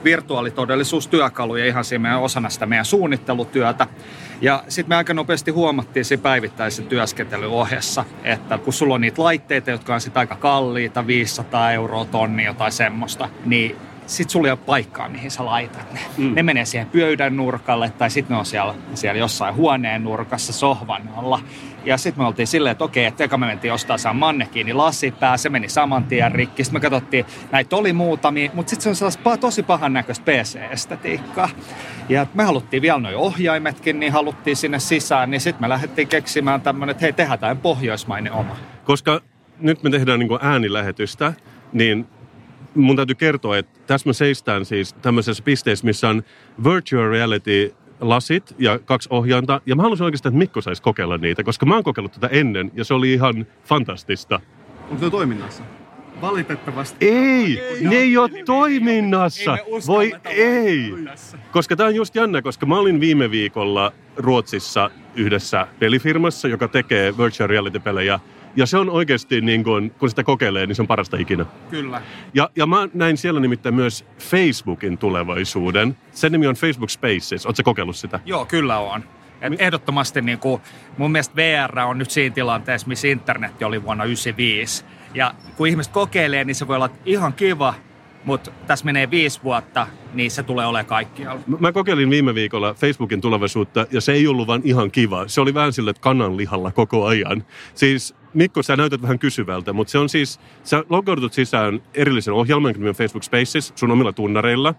virtuaalitodellisuustyökaluja 0.04 1.66
ihan 1.66 1.86
siinä 1.86 2.02
meidän 2.02 2.22
osana 2.22 2.50
sitä 2.50 2.66
meidän 2.66 2.86
suunnittelutyötä. 2.86 3.88
Ja 4.42 4.64
sitten 4.68 4.90
me 4.90 4.96
aika 4.96 5.14
nopeasti 5.14 5.52
huomattiin 5.52 6.06
siinä 6.06 6.22
päivittäisen 6.22 6.88
työskentelyn 6.88 7.50
ohessa, 7.50 8.06
että 8.24 8.58
kun 8.58 8.74
sulla 8.74 8.96
on 8.96 9.02
niitä 9.02 9.24
laitteita, 9.24 9.72
jotka 9.72 9.94
on 9.94 10.02
sitten 10.02 10.20
aika 10.20 10.36
kalliita, 10.36 11.08
500 11.08 11.72
euroa, 11.72 12.06
tonni 12.06 12.46
jotain 12.46 12.72
semmoista, 12.72 13.30
niin 13.46 13.76
sit 14.10 14.30
sulla 14.30 14.48
ei 14.48 14.52
ole 14.52 14.60
paikkaa, 14.66 15.10
mihin 15.10 15.32
sä 15.32 15.46
laitat 15.46 15.94
ne. 15.94 16.00
Mm. 16.18 16.36
Ne 16.36 16.44
menee 16.44 16.66
siihen 16.66 16.88
pöydän 16.88 17.38
nurkalle 17.38 17.90
tai 17.98 18.10
sitten 18.10 18.36
ne 18.36 18.40
on 18.40 18.46
siellä, 18.46 18.76
siellä 18.94 19.20
jossain 19.20 19.56
huoneen 19.56 20.04
nurkassa 20.04 20.54
sohvan 20.54 21.10
alla. 21.16 21.40
Ja 21.86 21.98
sitten 21.98 22.24
me 22.24 22.28
oltiin 22.28 22.48
silleen, 22.48 22.72
että 22.72 22.84
okei, 22.84 23.06
että 23.06 23.24
eka 23.24 23.38
me 23.38 23.46
mentiin 23.46 23.74
ostaa 23.74 23.98
saa 23.98 24.14
mannekiini 24.14 24.74
lasipää, 24.74 25.38
se 25.38 25.50
meni 25.50 25.70
saman 25.70 26.04
tien 26.04 26.32
rikki. 26.32 26.64
Sitten 26.64 26.82
me 26.82 26.90
katsottiin, 26.90 27.26
näitä 27.52 27.76
oli 27.76 27.94
muutamia, 27.94 28.50
mutta 28.54 28.70
sitten 28.70 28.84
se 28.84 28.90
on 28.90 28.96
sellaista 28.96 29.38
tosi 29.38 29.64
pahan 29.64 29.94
näköistä 29.94 30.26
PC-estetiikkaa. 30.26 31.50
Ja 32.10 32.28
me 32.34 32.44
haluttiin 32.44 32.82
vielä 32.82 33.00
noin 33.00 33.16
ohjaimetkin, 33.16 34.00
niin 34.00 34.12
haluttiin 34.12 34.56
sinne 34.56 34.80
sisään, 34.80 35.32
niin 35.32 35.42
sitten 35.42 35.62
me 35.62 35.70
lähdettiin 35.70 36.08
keksimään 36.08 36.62
tämmöinen, 36.62 36.92
että 36.92 37.02
hei, 37.02 37.14
tehdään 37.14 37.58
pohjoismainen 37.58 38.34
oma. 38.34 38.56
Koska 38.84 39.22
nyt 39.60 39.84
me 39.84 39.90
tehdään 39.90 40.20
niin 40.20 40.40
äänilähetystä, 40.42 41.34
niin 41.74 42.08
mun 42.76 42.96
täytyy 42.96 43.16
kertoa, 43.16 43.58
että 43.58 43.80
tässä 43.88 44.10
me 44.10 44.14
seistään 44.14 44.66
siis 44.66 44.94
tämmöisessä 44.94 45.44
pisteessä, 45.44 45.86
missä 45.86 46.10
on 46.10 46.24
virtual 46.64 47.10
reality 47.10 47.76
lasit 48.02 48.56
ja 48.60 48.80
kaksi 48.80 49.10
ohjainta. 49.12 49.62
Ja 49.66 49.76
mä 49.76 49.82
haluaisin 49.82 50.06
oikeastaan, 50.06 50.34
että 50.34 50.40
Mikko 50.40 50.62
saisi 50.62 50.82
kokeilla 50.82 51.18
niitä, 51.18 51.44
koska 51.44 51.66
mä 51.66 51.74
oon 51.74 51.84
kokeillut 51.84 52.12
tätä 52.12 52.28
ennen 52.28 52.72
ja 52.76 52.84
se 52.84 52.94
oli 52.94 53.14
ihan 53.14 53.48
fantastista. 53.66 54.40
Onko 54.90 55.06
se 55.06 55.10
toiminnassa? 55.12 55.64
Valitettavasti. 56.22 57.08
Ei, 57.08 57.64
ne 57.82 57.96
ei 57.96 58.18
ole 58.18 58.30
toiminnassa. 58.46 59.58
Ei 59.58 59.82
Voi 59.88 60.14
ei. 60.26 60.94
tässä. 61.06 61.38
Koska 61.52 61.76
tämä 61.76 61.88
on 61.88 61.96
just 61.96 62.16
jännä, 62.16 62.42
koska 62.42 62.66
mä 62.66 62.80
olin 62.80 63.00
viime 63.00 63.32
viikolla 63.32 63.92
Ruotsissa 64.18 64.92
yhdessä 65.16 65.68
pelifirmassa, 65.80 66.48
joka 66.48 66.68
tekee 66.68 67.18
virtual 67.18 67.50
reality-pelejä. 67.50 68.20
Ja 68.56 68.66
se 68.66 68.78
on 68.78 68.90
oikeasti, 68.90 69.42
niin 69.42 69.64
kun, 69.64 69.92
kun 70.00 70.10
sitä 70.10 70.24
kokeilee, 70.24 70.68
niin 70.68 70.76
se 70.76 70.82
on 70.82 70.88
parasta 70.88 71.18
ikinä. 71.18 71.46
Kyllä. 71.70 72.02
Ja, 72.34 72.50
ja 72.56 72.66
mä 72.66 72.90
näin 72.94 73.18
siellä 73.18 73.40
nimittäin 73.40 73.76
myös 73.76 74.06
Facebookin 74.20 74.98
tulevaisuuden. 74.98 75.98
Sen 76.12 76.32
nimi 76.32 76.48
on 76.48 76.56
Facebook 76.56 76.90
Spaces. 76.90 77.46
Oletko 77.46 77.64
kokeillut 77.64 77.96
sitä? 77.96 78.20
Joo, 78.26 78.46
kyllä 78.46 78.78
on. 78.78 79.04
Et 79.42 79.62
ehdottomasti 79.62 80.22
niin 80.22 80.40
kuin, 80.40 80.62
mun 80.98 81.12
mielestä 81.12 81.36
VR 81.36 81.80
on 81.80 81.98
nyt 81.98 82.12
siinä 82.12 82.36
tilanteessa, 82.36 82.88
missä 82.88 83.08
internet 83.08 83.62
oli 83.62 83.84
vuonna 83.84 84.04
1995. 84.04 84.86
Ja 85.14 85.34
kun 85.58 85.68
ihmiset 85.68 85.94
kokeilee, 85.94 86.44
niin 86.44 86.56
se 86.56 86.68
voi 86.68 86.76
olla 86.76 86.90
ihan 87.06 87.34
kiva, 87.34 87.74
mutta 88.26 88.52
tässä 88.68 88.86
menee 88.86 89.12
viisi 89.12 89.40
vuotta, 89.44 89.88
niin 90.14 90.32
se 90.32 90.44
tulee 90.44 90.66
olemaan 90.66 90.86
kaikkialla. 90.86 91.42
Mä- 91.60 91.72
kokeilin 91.72 92.10
viime 92.10 92.36
viikolla 92.36 92.74
Facebookin 92.74 93.22
tulevaisuutta 93.22 93.88
ja 93.92 94.02
se 94.02 94.12
ei 94.12 94.28
ollut 94.28 94.48
vaan 94.48 94.62
ihan 94.64 94.92
kiva. 94.92 95.28
Se 95.28 95.42
oli 95.42 95.54
vähän 95.54 95.74
sille, 95.74 95.94
kananlihalla 96.00 96.72
koko 96.72 97.06
ajan. 97.06 97.44
Siis 97.74 98.16
Mikko, 98.34 98.64
sä 98.64 98.76
näytät 98.76 99.02
vähän 99.02 99.20
kysyvältä, 99.20 99.74
mutta 99.74 99.92
se 99.92 99.98
on 99.98 100.10
siis, 100.10 100.40
sä 100.64 100.84
logoudut 100.90 101.34
sisään 101.34 101.82
erillisen 101.94 102.34
ohjelman, 102.34 102.88
on 102.88 102.96
Facebook 102.96 103.24
Spaces, 103.24 103.74
sun 103.76 103.92
omilla 103.92 104.14
tunnareilla. 104.14 104.74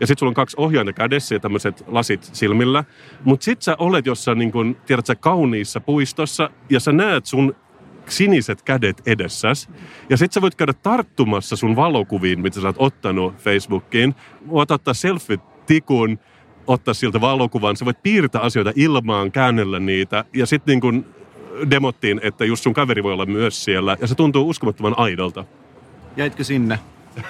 Ja 0.00 0.06
sitten 0.06 0.18
sulla 0.18 0.30
on 0.30 0.34
kaksi 0.34 0.56
ohjainta 0.58 0.92
kädessä 0.92 1.34
ja 1.34 1.40
tämmöiset 1.40 1.84
lasit 1.86 2.30
silmillä. 2.32 2.84
Mutta 3.24 3.44
sit 3.44 3.62
sä 3.62 3.76
olet 3.78 4.06
jossain, 4.06 4.38
niin 4.38 4.52
kun, 4.52 4.76
tiedät 4.86 5.06
sä, 5.06 5.14
kauniissa 5.14 5.80
puistossa 5.80 6.50
ja 6.70 6.80
sä 6.80 6.92
näet 6.92 7.26
sun 7.26 7.54
siniset 8.08 8.62
kädet 8.62 9.02
edessäs. 9.06 9.68
Ja 10.10 10.16
sit 10.16 10.32
sä 10.32 10.40
voit 10.40 10.54
käydä 10.54 10.72
tarttumassa 10.72 11.56
sun 11.56 11.76
valokuviin, 11.76 12.40
mitä 12.40 12.60
sä 12.60 12.66
oot 12.66 12.76
ottanut 12.78 13.34
Facebookiin. 13.38 14.14
Voit 14.48 14.70
ottaa 14.70 14.94
selfie-tikun, 14.94 16.18
ottaa 16.66 16.94
siltä 16.94 17.20
valokuvan. 17.20 17.76
Sä 17.76 17.84
voit 17.84 18.02
piirtää 18.02 18.40
asioita 18.40 18.72
ilmaan, 18.76 19.32
käännellä 19.32 19.80
niitä. 19.80 20.24
Ja 20.34 20.46
sitten 20.46 20.72
niin 20.72 20.80
kun 20.80 21.06
demottiin, 21.70 22.20
että 22.22 22.44
just 22.44 22.62
sun 22.62 22.74
kaveri 22.74 23.02
voi 23.02 23.12
olla 23.12 23.26
myös 23.26 23.64
siellä. 23.64 23.96
Ja 24.00 24.06
se 24.06 24.14
tuntuu 24.14 24.48
uskomattoman 24.48 24.94
aidolta. 24.96 25.44
Jäitkö 26.16 26.44
sinne? 26.44 26.78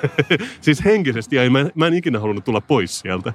Siis 0.61 0.85
henkisesti 0.85 1.37
ja 1.37 1.51
mä, 1.51 1.67
mä 1.75 1.87
en 1.87 1.95
ikinä 1.95 2.21
halunnut 2.21 2.45
tulla 2.45 2.61
pois 2.61 3.01
sieltä. 3.01 3.33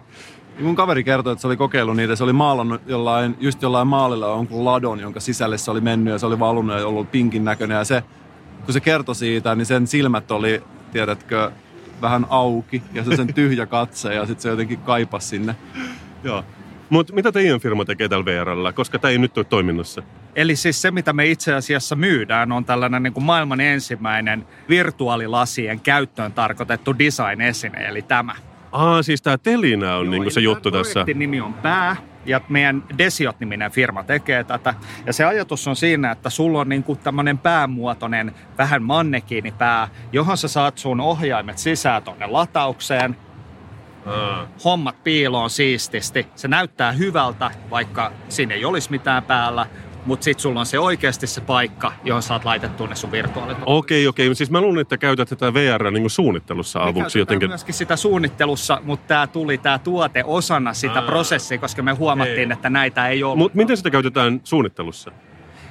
Mun 0.59 0.75
kaveri 0.75 1.03
kertoi, 1.03 1.33
että 1.33 1.41
se 1.41 1.47
oli 1.47 1.57
kokeillut 1.57 1.95
niitä. 1.95 2.15
Se 2.15 2.23
oli 2.23 2.33
maalannut 2.33 2.81
jollain, 2.87 3.35
just 3.39 3.61
jollain 3.61 3.87
maalilla 3.87 4.27
jonkun 4.27 4.65
ladon, 4.65 4.99
jonka 4.99 5.19
sisälle 5.19 5.57
se 5.57 5.71
oli 5.71 5.81
mennyt 5.81 6.11
ja 6.11 6.19
se 6.19 6.25
oli 6.25 6.39
valunut 6.39 6.79
ja 6.79 6.87
ollut 6.87 7.11
pinkin 7.11 7.45
näköinen. 7.45 7.77
Ja 7.77 7.83
se, 7.83 8.03
kun 8.65 8.73
se 8.73 8.79
kertoi 8.79 9.15
siitä, 9.15 9.55
niin 9.55 9.65
sen 9.65 9.87
silmät 9.87 10.31
oli, 10.31 10.63
tiedätkö, 10.91 11.51
vähän 12.01 12.25
auki 12.29 12.83
ja 12.93 13.03
se 13.03 13.15
sen 13.15 13.33
tyhjä 13.33 13.65
katse 13.65 14.13
ja 14.13 14.25
sitten 14.25 14.41
se 14.41 14.49
jotenkin 14.49 14.79
kaipasi 14.79 15.27
sinne. 15.27 15.55
Joo. 16.23 16.43
Mutta 16.89 17.13
mitä 17.13 17.31
teidän 17.31 17.59
firma 17.59 17.85
tekee 17.85 18.09
tällä 18.09 18.25
VRllä, 18.25 18.73
koska 18.73 18.99
tämä 18.99 19.11
ei 19.11 19.17
nyt 19.17 19.37
ole 19.37 19.45
toiminnassa? 19.45 20.03
Eli 20.35 20.55
siis 20.55 20.81
se, 20.81 20.91
mitä 20.91 21.13
me 21.13 21.25
itse 21.25 21.53
asiassa 21.53 21.95
myydään, 21.95 22.51
on 22.51 22.65
tällainen 22.65 23.03
niin 23.03 23.13
kuin 23.13 23.23
maailman 23.23 23.59
ensimmäinen 23.59 24.45
virtuaalilasien 24.69 25.79
käyttöön 25.79 26.33
tarkoitettu 26.33 26.95
design-esine, 26.99 27.87
eli 27.87 28.01
tämä. 28.01 28.35
Aa, 28.71 29.03
siis 29.03 29.21
tämä 29.21 29.38
Telinä 29.38 29.95
on 29.95 30.10
niinku 30.10 30.30
se 30.30 30.39
eli 30.39 30.45
juttu 30.45 30.71
tässä. 30.71 31.06
nimi 31.15 31.41
on 31.41 31.53
Pää, 31.53 31.95
ja 32.25 32.41
meidän 32.49 32.84
Desiot-niminen 32.97 33.71
firma 33.71 34.03
tekee 34.03 34.43
tätä. 34.43 34.73
Ja 35.06 35.13
se 35.13 35.25
ajatus 35.25 35.67
on 35.67 35.75
siinä, 35.75 36.12
että 36.12 36.30
sulla 36.30 36.60
on 36.60 36.69
niinku 36.69 36.95
tämmöinen 36.95 37.38
päämuotoinen, 37.38 38.36
vähän 38.58 38.84
mannekiinipää, 38.84 39.88
johon 40.12 40.38
sä 40.38 40.47
saat 40.47 40.77
sun 40.77 40.99
ohjaimet 41.01 41.58
sisään 41.58 42.03
tonne 42.03 42.25
lataukseen, 42.25 43.17
Aa. 44.06 44.47
hommat 44.65 45.03
piiloon 45.03 45.49
siististi. 45.49 46.27
Se 46.36 46.47
näyttää 46.47 46.91
hyvältä, 46.91 47.51
vaikka 47.71 48.12
siinä 48.30 48.53
ei 48.56 48.65
olisi 48.65 48.91
mitään 48.91 49.23
päällä, 49.23 49.65
mutta 50.07 50.23
sitten 50.23 50.41
sulla 50.41 50.59
on 50.59 50.65
se 50.65 50.79
oikeasti 50.79 51.27
se 51.27 51.41
paikka, 51.41 51.93
johon 52.03 52.23
saat 52.23 52.45
laitettua 52.45 52.87
ne 52.87 52.95
sun 52.95 53.11
virtuaalit. 53.11 53.57
Okei, 53.65 54.07
okei. 54.07 54.35
Siis 54.35 54.51
mä 54.51 54.61
luulen, 54.61 54.81
että 54.81 54.97
käytät 54.97 55.29
tätä 55.29 55.53
VR 55.53 55.91
niin 55.91 56.09
suunnittelussa 56.09 56.79
Me 56.79 56.89
avuksi 56.89 57.19
jotenkin. 57.19 57.49
myöskin 57.49 57.73
sitä 57.73 57.95
suunnittelussa, 57.95 58.81
mutta 58.83 59.07
tämä 59.07 59.27
tuli 59.27 59.57
tämä 59.57 59.79
tuote 59.79 60.23
osana 60.25 60.73
sitä 60.73 60.99
Aa. 60.99 61.05
prosessia, 61.05 61.57
koska 61.57 61.83
me 61.83 61.91
huomattiin, 61.91 62.51
Ei. 62.51 62.53
että 62.53 62.69
näitä 62.69 63.07
ei 63.07 63.23
ollut. 63.23 63.37
Mutta 63.37 63.57
miten 63.57 63.77
sitä 63.77 63.89
käytetään 63.89 64.41
suunnittelussa? 64.43 65.11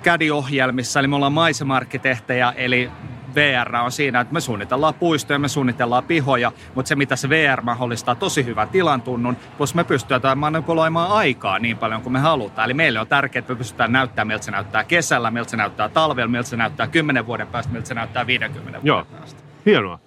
CAD-ohjelmissa, 0.04 1.00
eli 1.00 1.08
me 1.08 1.16
ollaan 1.16 1.32
maisemarkkitehtejä, 1.32 2.52
eli 2.56 2.90
VR 3.36 3.76
on 3.76 3.92
siinä, 3.92 4.20
että 4.20 4.34
me 4.34 4.40
suunnitellaan 4.40 4.94
puistoja, 4.94 5.38
me 5.38 5.48
suunnitellaan 5.48 6.04
pihoja, 6.04 6.52
mutta 6.74 6.88
se 6.88 6.96
mitä 6.96 7.16
se 7.16 7.28
VR 7.28 7.60
mahdollistaa 7.62 8.14
tosi 8.14 8.44
hyvän 8.44 8.68
tilan 8.68 9.02
tunnun, 9.02 9.36
plus 9.58 9.74
me 9.74 9.84
pystytään 9.84 10.38
manipuloimaan 10.38 11.10
aikaa 11.10 11.58
niin 11.58 11.78
paljon 11.78 12.02
kuin 12.02 12.12
me 12.12 12.18
halutaan. 12.18 12.64
Eli 12.64 12.74
meille 12.74 13.00
on 13.00 13.06
tärkeää, 13.06 13.40
että 13.40 13.52
me 13.52 13.56
pystytään 13.58 13.92
näyttämään, 13.92 14.26
miltä 14.26 14.44
se 14.44 14.50
näyttää 14.50 14.84
kesällä, 14.84 15.30
miltä 15.30 15.50
se 15.50 15.56
näyttää 15.56 15.88
talvella, 15.88 16.28
miltä 16.28 16.48
se 16.48 16.56
näyttää 16.56 16.86
10 16.86 17.26
vuoden 17.26 17.46
päästä, 17.46 17.72
miltä 17.72 17.88
se 17.88 17.94
näyttää 17.94 18.26
50 18.26 18.72
vuoden 18.72 18.86
Joo. 18.86 19.04
päästä. 19.04 19.42
Hienoa. 19.66 19.98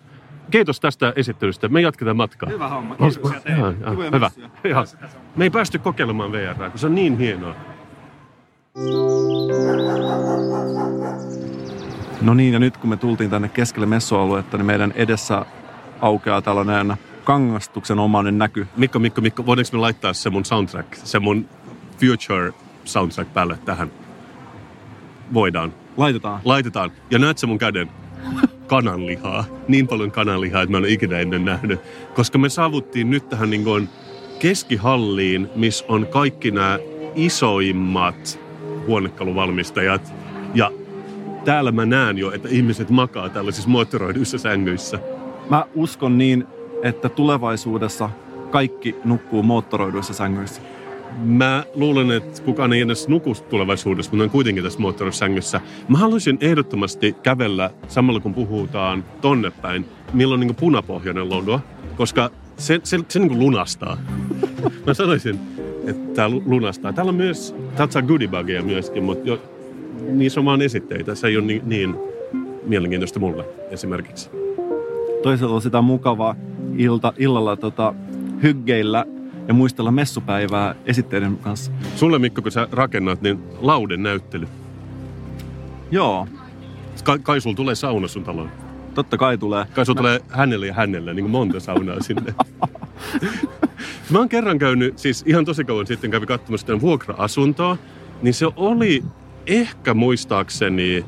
Kiitos 0.51 0.79
tästä 0.79 1.13
esittelystä. 1.15 1.67
Me 1.67 1.81
jatketaan 1.81 2.17
matkaa. 2.17 2.49
Hyvä 2.49 2.67
homma, 2.67 2.95
kiitoksia 2.95 3.39
teille. 3.41 3.75
Joo, 3.81 3.91
Kivoja 3.91 4.11
Hyvä. 4.13 4.25
messuja. 4.25 4.49
Joo. 4.63 4.85
Me 5.35 5.43
ei 5.43 5.49
päästy 5.49 5.79
kokeilemaan 5.79 6.31
VR, 6.31 6.69
kun 6.69 6.79
se 6.79 6.85
on 6.85 6.95
niin 6.95 7.17
hienoa. 7.17 7.55
No 12.21 12.33
niin, 12.33 12.53
ja 12.53 12.59
nyt 12.59 12.77
kun 12.77 12.89
me 12.89 12.97
tultiin 12.97 13.29
tänne 13.29 13.49
keskelle 13.49 13.85
messualuetta, 13.85 14.57
niin 14.57 14.65
meidän 14.65 14.93
edessä 14.95 15.45
aukeaa 16.01 16.41
tällainen 16.41 16.93
kangastuksen 17.23 17.99
omainen 17.99 18.37
näky. 18.37 18.67
Mikko, 18.77 18.99
Mikko, 18.99 19.21
Mikko, 19.21 19.45
voidaanko 19.45 19.69
me 19.71 19.79
laittaa 19.79 20.13
se 20.13 20.29
mun 20.29 20.45
soundtrack, 20.45 20.95
se 20.95 21.19
mun 21.19 21.49
future 21.99 22.53
soundtrack 22.85 23.33
päälle 23.33 23.57
tähän? 23.65 23.91
Voidaan. 25.33 25.73
Laitetaan. 25.97 26.41
Laitetaan. 26.45 26.91
Ja 27.11 27.19
näet 27.19 27.37
sä 27.37 27.47
mun 27.47 27.57
käden? 27.57 27.89
Kananlihaa. 28.67 29.45
Niin 29.67 29.87
paljon 29.87 30.11
kananlihaa, 30.11 30.61
että 30.61 30.71
mä 30.71 30.77
en 30.77 30.83
ole 30.83 30.91
ikinä 30.91 31.19
ennen 31.19 31.45
nähnyt. 31.45 31.79
Koska 32.15 32.37
me 32.37 32.49
saavuttiin 32.49 33.09
nyt 33.09 33.29
tähän 33.29 33.49
niin 33.49 33.63
kuin 33.63 33.89
keskihalliin, 34.39 35.49
missä 35.55 35.85
on 35.87 36.07
kaikki 36.07 36.51
nämä 36.51 36.79
isoimmat 37.15 38.39
huonekaluvalmistajat. 38.87 40.13
Ja 40.53 40.71
täällä 41.49 41.71
mä 41.71 41.85
näen 41.85 42.17
jo, 42.17 42.31
että 42.31 42.49
ihmiset 42.51 42.89
makaa 42.89 43.29
tällaisissa 43.29 43.69
moottoroiduissa 43.69 44.37
sängyissä. 44.37 44.99
Mä 45.49 45.65
uskon 45.75 46.17
niin, 46.17 46.47
että 46.83 47.09
tulevaisuudessa 47.09 48.09
kaikki 48.51 48.95
nukkuu 49.03 49.43
moottoroiduissa 49.43 50.13
sängyissä. 50.13 50.61
Mä 51.23 51.63
luulen, 51.73 52.11
että 52.11 52.41
kukaan 52.41 52.73
ei 52.73 52.81
edes 52.81 53.07
nuku 53.07 53.35
tulevaisuudessa, 53.49 54.11
mutta 54.11 54.23
on 54.23 54.29
kuitenkin 54.29 54.63
tässä 54.63 54.79
moottorisängyssä. 54.79 55.61
Mä 55.87 55.97
haluaisin 55.97 56.37
ehdottomasti 56.41 57.15
kävellä 57.23 57.69
samalla 57.87 58.19
kun 58.19 58.33
puhutaan 58.33 59.03
tonne 59.21 59.51
päin, 59.61 59.85
milloin 60.13 60.39
niin 60.39 60.55
punapohjainen 60.55 61.29
logo, 61.29 61.59
koska 61.97 62.29
se, 62.57 62.79
se, 62.83 62.99
se 63.07 63.19
niin 63.19 63.39
lunastaa. 63.39 63.97
Mä 64.87 64.93
sanoisin, 64.93 65.39
että 65.87 66.13
tämä 66.15 66.29
lunastaa. 66.29 66.93
Täällä 66.93 67.09
on 67.09 67.15
myös, 67.15 67.55
täältä 67.75 67.93
saa 67.93 68.01
goodiebagia 68.01 68.63
myöskin, 68.63 69.03
mutta 69.03 69.29
jo, 69.29 69.58
niissä 70.07 70.39
on 70.39 70.45
vaan 70.45 70.61
esitteitä. 70.61 71.15
Se 71.15 71.27
ei 71.27 71.37
ole 71.37 71.45
niin, 71.45 71.61
niin 71.65 71.95
mielenkiintoista 72.63 73.19
mulle 73.19 73.45
esimerkiksi. 73.69 74.29
Toisaalta 75.23 75.55
on 75.55 75.61
sitä 75.61 75.81
mukavaa 75.81 76.35
ilta, 76.77 77.13
illalla 77.17 77.55
tota, 77.55 77.93
hyggeillä 78.43 79.05
ja 79.47 79.53
muistella 79.53 79.91
messupäivää 79.91 80.75
esitteiden 80.85 81.37
kanssa. 81.37 81.71
Sulle 81.95 82.19
Mikko, 82.19 82.41
kun 82.41 82.51
sä 82.51 82.67
rakennat, 82.71 83.21
niin 83.21 83.39
lauden 83.61 84.03
näyttely. 84.03 84.47
Joo, 85.91 86.27
Kai, 87.03 87.19
kai 87.19 87.41
sulla 87.41 87.55
tulee 87.55 87.75
sauna 87.75 88.07
sun 88.07 88.23
taloon. 88.23 88.49
totta 88.93 89.17
kai 89.17 89.37
tulee. 89.37 89.65
Kai 89.73 89.85
sulla 89.85 89.97
tulee 89.97 90.19
hänelle 90.29 90.67
ja 90.67 90.73
hänelle, 90.73 91.13
niin 91.13 91.23
kuin 91.23 91.31
monta 91.31 91.59
saunaa 91.59 91.99
sinne. 92.01 92.33
Mä 94.09 94.19
oon 94.19 94.29
kerran 94.29 94.59
käynyt, 94.59 94.97
siis 94.97 95.23
ihan 95.27 95.45
tosi 95.45 95.63
kauan 95.65 95.87
sitten 95.87 96.11
kävin 96.11 96.27
katsomassa 96.27 96.81
vuokra-asuntoa, 96.81 97.77
niin 98.21 98.33
se 98.33 98.45
oli 98.55 99.03
ehkä 99.47 99.93
muistaakseni 99.93 101.05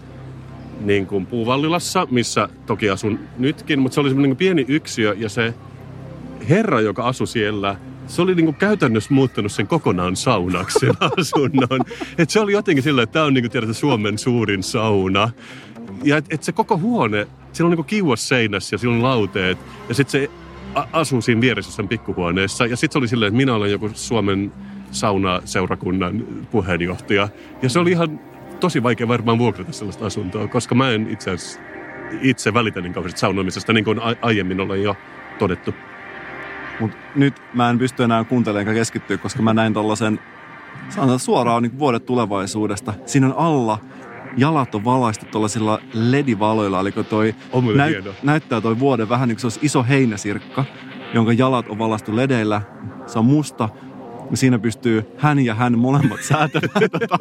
niin 0.81 1.05
kuin 1.05 1.25
Puuvallilassa, 1.25 2.07
missä 2.11 2.49
toki 2.65 2.89
asun 2.89 3.19
nytkin, 3.37 3.79
mutta 3.79 3.93
se 3.93 4.01
oli 4.01 4.09
semmoinen 4.09 4.29
niin 4.29 4.37
pieni 4.37 4.65
yksiö 4.67 5.15
ja 5.17 5.29
se 5.29 5.53
herra, 6.49 6.81
joka 6.81 7.07
asui 7.07 7.27
siellä, 7.27 7.75
se 8.07 8.21
oli 8.21 8.35
niin 8.35 8.45
kuin 8.45 8.55
käytännössä 8.55 9.13
muuttanut 9.13 9.51
sen 9.51 9.67
kokonaan 9.67 10.15
saunaksi 10.15 10.79
sen 10.79 10.93
asunnon. 11.17 11.79
Et 12.17 12.29
se 12.29 12.39
oli 12.39 12.51
jotenkin 12.51 12.83
sillä, 12.83 13.03
että 13.03 13.13
tämä 13.13 13.25
on 13.25 13.33
niin 13.33 13.43
kuin 13.43 13.51
tiedätkö, 13.51 13.73
Suomen 13.73 14.17
suurin 14.17 14.63
sauna. 14.63 15.29
Ja 16.03 16.17
et, 16.17 16.25
et 16.29 16.43
se 16.43 16.51
koko 16.51 16.77
huone, 16.77 17.27
siellä 17.53 17.71
on 17.71 17.77
niin 17.77 17.85
kiuas 17.85 18.27
seinässä 18.27 18.73
ja 18.73 18.77
siellä 18.77 18.95
on 18.95 19.03
lauteet. 19.03 19.57
Ja 19.89 19.95
sitten 19.95 20.11
se 20.11 20.29
asuu 20.93 21.21
siinä 21.21 21.41
vieressä 21.41 21.71
sen 21.71 21.87
pikkuhuoneessa. 21.87 22.65
Ja 22.65 22.77
sitten 22.77 22.93
se 22.93 22.99
oli 22.99 23.07
silleen, 23.07 23.27
että 23.27 23.37
minä 23.37 23.55
olen 23.55 23.71
joku 23.71 23.89
Suomen 23.93 24.51
saunaseurakunnan 24.91 26.23
puheenjohtaja. 26.51 27.29
Ja 27.61 27.69
se 27.69 27.79
oli 27.79 27.91
ihan 27.91 28.19
tosi 28.59 28.83
vaikea 28.83 29.07
varmaan 29.07 29.39
vuokrata 29.39 29.71
sellaista 29.71 30.05
asuntoa, 30.05 30.47
koska 30.47 30.75
mä 30.75 30.91
en 30.91 31.09
itse 31.09 31.31
asiassa 31.31 31.59
itse 32.21 32.53
välitä 32.53 32.81
niin 32.81 32.93
kauheasti 32.93 33.19
saunomisesta, 33.19 33.73
niin 33.73 33.85
kuin 33.85 33.99
aiemmin 34.21 34.59
olen 34.59 34.83
jo 34.83 34.95
todettu. 35.39 35.73
Mutta 36.79 36.97
nyt 37.15 37.33
mä 37.53 37.69
en 37.69 37.77
pysty 37.77 38.03
enää 38.03 38.23
kuuntelemaan 38.23 38.67
enkä 38.67 38.79
keskittyä, 38.79 39.17
koska 39.17 39.41
mä 39.41 39.53
näin 39.53 39.73
tollasen, 39.73 40.19
sanotaan 40.89 41.19
suoraan 41.19 41.63
niin 41.63 41.79
vuodet 41.79 42.05
tulevaisuudesta. 42.05 42.93
Siinä 43.05 43.27
on 43.27 43.33
alla, 43.37 43.77
jalat 44.37 44.75
on 44.75 44.85
valaistu 44.85 45.25
tuollaisilla 45.25 45.79
ledivaloilla, 45.93 46.79
eli 46.79 46.91
toi 46.91 47.35
On 47.51 47.63
hienoa. 47.63 48.13
näyttää 48.23 48.61
toi 48.61 48.79
vuoden 48.79 49.09
vähän 49.09 49.27
niin 49.27 49.35
kuin 49.35 49.41
se 49.41 49.45
olisi 49.45 49.59
iso 49.63 49.83
heinäsirkka, 49.83 50.65
jonka 51.13 51.33
jalat 51.33 51.69
on 51.69 51.79
valaistu 51.79 52.15
ledeillä. 52.15 52.61
Se 53.05 53.19
on 53.19 53.25
musta. 53.25 53.69
Siinä 54.33 54.59
pystyy 54.59 55.05
hän 55.17 55.39
ja 55.39 55.55
hän 55.55 55.79
molemmat 55.79 56.23
säätämään 56.23 56.89
tota, 56.99 57.17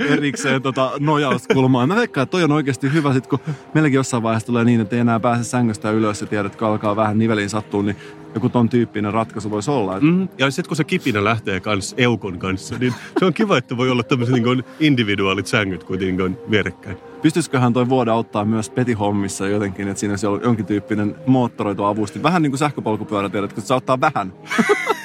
erikseen 0.00 0.62
tota 0.62 0.90
nojauskulmaa. 0.98 1.86
Mä 1.86 1.96
veikkaan, 1.96 2.22
että 2.22 2.30
toi 2.30 2.44
on 2.44 2.52
oikeasti 2.52 2.92
hyvä, 2.92 3.12
sit 3.12 3.26
kun 3.26 3.38
meilläkin 3.74 3.96
jossain 3.96 4.22
vaiheessa 4.22 4.46
tulee 4.46 4.64
niin, 4.64 4.80
että 4.80 4.96
ei 4.96 5.00
enää 5.00 5.20
pääse 5.20 5.44
sängystä 5.44 5.90
ylös 5.90 6.20
ja 6.20 6.26
tiedät, 6.26 6.52
että 6.52 6.66
alkaa 6.66 6.96
vähän 6.96 7.18
niveliin 7.18 7.50
sattua, 7.50 7.82
niin 7.82 7.96
joku 8.34 8.48
ton 8.48 8.68
tyyppinen 8.68 9.12
ratkaisu 9.12 9.50
voisi 9.50 9.70
olla. 9.70 9.96
Että 9.96 10.06
Mm, 10.06 10.28
ja 10.38 10.50
sitten 10.50 10.68
kun 10.68 10.76
se 10.76 10.84
kipinä 10.84 11.24
lähtee 11.24 11.60
kans 11.60 11.94
eukon 11.98 12.38
kanssa, 12.38 12.78
niin 12.78 12.94
se 13.18 13.24
on 13.24 13.34
kiva, 13.34 13.58
että 13.58 13.76
voi 13.76 13.90
olla 13.90 14.02
tämmöiset 14.02 14.34
niin 14.34 14.64
individuaalit 14.80 15.46
sängyt 15.46 15.84
kuitenkin 15.84 16.38
vierekkäin. 16.50 16.96
Pystyisiköhän 17.22 17.72
toi 17.72 17.88
vuoda 17.88 18.12
auttaa 18.12 18.44
myös 18.44 18.70
petihommissa 18.70 19.48
jotenkin, 19.48 19.88
että 19.88 20.00
siinä 20.00 20.12
olisi 20.12 20.26
ollut 20.26 20.44
jonkin 20.44 20.66
tyyppinen 20.66 21.14
moottoroitu 21.26 21.84
avustin. 21.84 22.22
Vähän 22.22 22.42
niin 22.42 22.50
kuin 22.50 22.58
sähköpolkupyörä, 22.58 23.28
tiedät, 23.28 23.52
kun 23.52 23.62
se 23.62 23.74
auttaa 23.74 24.00
vähän. 24.00 24.32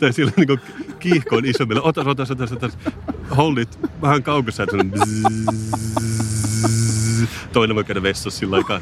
Tai 0.00 0.12
sillä 0.12 0.32
niin 0.36 0.46
kuin 0.46 0.60
kiihkoon 0.98 1.44
isommilla. 1.44 1.82
Otas, 1.82 2.06
otas, 2.06 2.30
otas, 2.30 2.52
otas. 2.52 2.78
Hold 3.36 3.58
it. 3.58 3.78
Vähän 4.02 4.22
kaukassa, 4.22 4.62
että 4.62 4.76
Toinen 7.52 7.76
voi 7.76 7.84
käydä 7.84 8.02
vessassa 8.02 8.38
sillä 8.38 8.56
aikaa. 8.56 8.80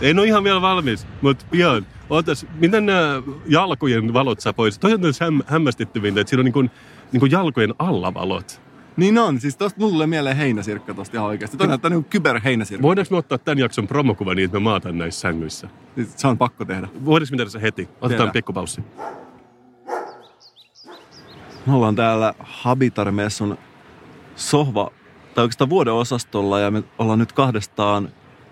En 0.00 0.18
ole 0.18 0.26
ihan 0.26 0.44
vielä 0.44 0.62
valmis, 0.62 1.06
mutta 1.22 1.46
pian. 1.50 1.86
Otas, 2.10 2.46
miten 2.58 2.86
nämä 2.86 3.22
jalkojen 3.46 4.12
valot 4.12 4.40
saa 4.40 4.52
pois? 4.52 4.78
Toi 4.78 4.94
on 4.94 5.00
myös 5.00 5.20
häm, 5.20 5.40
hämmästyttävintä, 5.46 6.20
että 6.20 6.28
siinä 6.28 6.40
on 6.40 6.44
niin 6.44 6.52
kuin, 6.52 6.70
niin 7.12 7.20
kuin 7.20 7.32
jalkojen 7.32 7.74
alla 7.78 8.14
valot. 8.14 8.60
Niin 8.96 9.18
on, 9.18 9.40
siis 9.40 9.56
tosta 9.56 9.80
mulle 9.80 10.06
mieleen 10.06 10.36
heinäsirkka 10.36 10.94
tosta 10.94 11.16
ihan 11.16 11.26
oikeasti. 11.26 11.56
Toi 11.56 11.66
näyttää 11.66 11.90
niin 11.90 12.02
kuin 12.02 12.10
kyberheinäsirkka. 12.10 12.82
Voidaanko 12.82 13.14
me 13.14 13.18
ottaa 13.18 13.38
tämän 13.38 13.58
jakson 13.58 13.86
promokuva 13.86 14.34
niin, 14.34 14.44
että 14.44 14.58
me 14.60 14.62
maatan 14.62 14.98
näissä 14.98 15.20
sängyissä? 15.20 15.68
Siis 15.94 16.08
se 16.16 16.28
on 16.28 16.38
pakko 16.38 16.64
tehdä. 16.64 16.88
Voidaanko 17.04 17.30
me 17.30 17.36
tehdä 17.36 17.50
se 17.50 17.62
heti? 17.62 17.88
Otetaan 18.00 18.30
pikkupaussi. 18.30 18.80
Me 21.68 21.74
ollaan 21.74 21.96
täällä 21.96 22.34
Habitar-messun 22.38 23.58
sohva, 24.36 24.90
tai 25.34 25.44
oikeastaan 25.44 25.70
vuoden 25.70 25.92
osastolla, 25.92 26.60
ja 26.60 26.70
me 26.70 26.82
ollaan 26.98 27.18
nyt 27.18 27.32
kahdestaan 27.32 28.08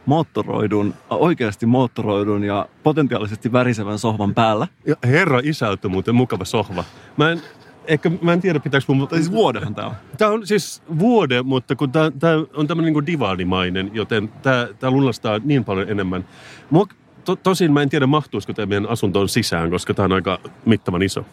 moottoroidun, 0.06 0.94
oikeasti 1.10 1.66
moottoroidun 1.66 2.44
ja 2.44 2.68
potentiaalisesti 2.82 3.52
värisevän 3.52 3.98
sohvan 3.98 4.34
päällä. 4.34 4.68
Ja 4.86 4.96
herra 5.04 5.40
isältä 5.44 5.88
muuten 5.88 6.14
mukava 6.14 6.44
sohva. 6.44 6.84
Mä 7.16 7.30
en, 7.30 7.42
ehkä, 7.86 8.10
mä 8.22 8.32
en 8.32 8.40
tiedä 8.40 8.60
pitääkö 8.60 8.84
mun... 8.88 9.08
Tai 9.08 9.18
siis 9.18 9.32
vuodehan 9.32 9.74
tää 9.74 9.86
on. 9.86 9.94
Tämä 10.18 10.30
on 10.30 10.46
siis 10.46 10.82
vuode, 10.98 11.42
mutta 11.42 11.76
kun 11.76 11.92
tämä, 11.92 12.10
tämä 12.10 12.34
on 12.54 12.66
tämmöinen 12.66 12.94
niin 12.94 13.06
divaanimainen, 13.06 13.90
joten 13.94 14.28
tämä, 14.28 14.68
tämä 14.78 14.90
lunastaa 14.90 15.40
niin 15.44 15.64
paljon 15.64 15.90
enemmän. 15.90 16.24
Mua, 16.70 16.86
to, 17.24 17.36
tosin 17.36 17.72
mä 17.72 17.82
en 17.82 17.88
tiedä 17.88 18.06
mahtuisiko 18.06 18.52
tämä 18.52 18.66
meidän 18.66 18.88
asuntoon 18.88 19.28
sisään, 19.28 19.70
koska 19.70 19.94
tämä 19.94 20.04
on 20.04 20.12
aika 20.12 20.38
mittavan 20.64 21.02
iso. 21.02 21.24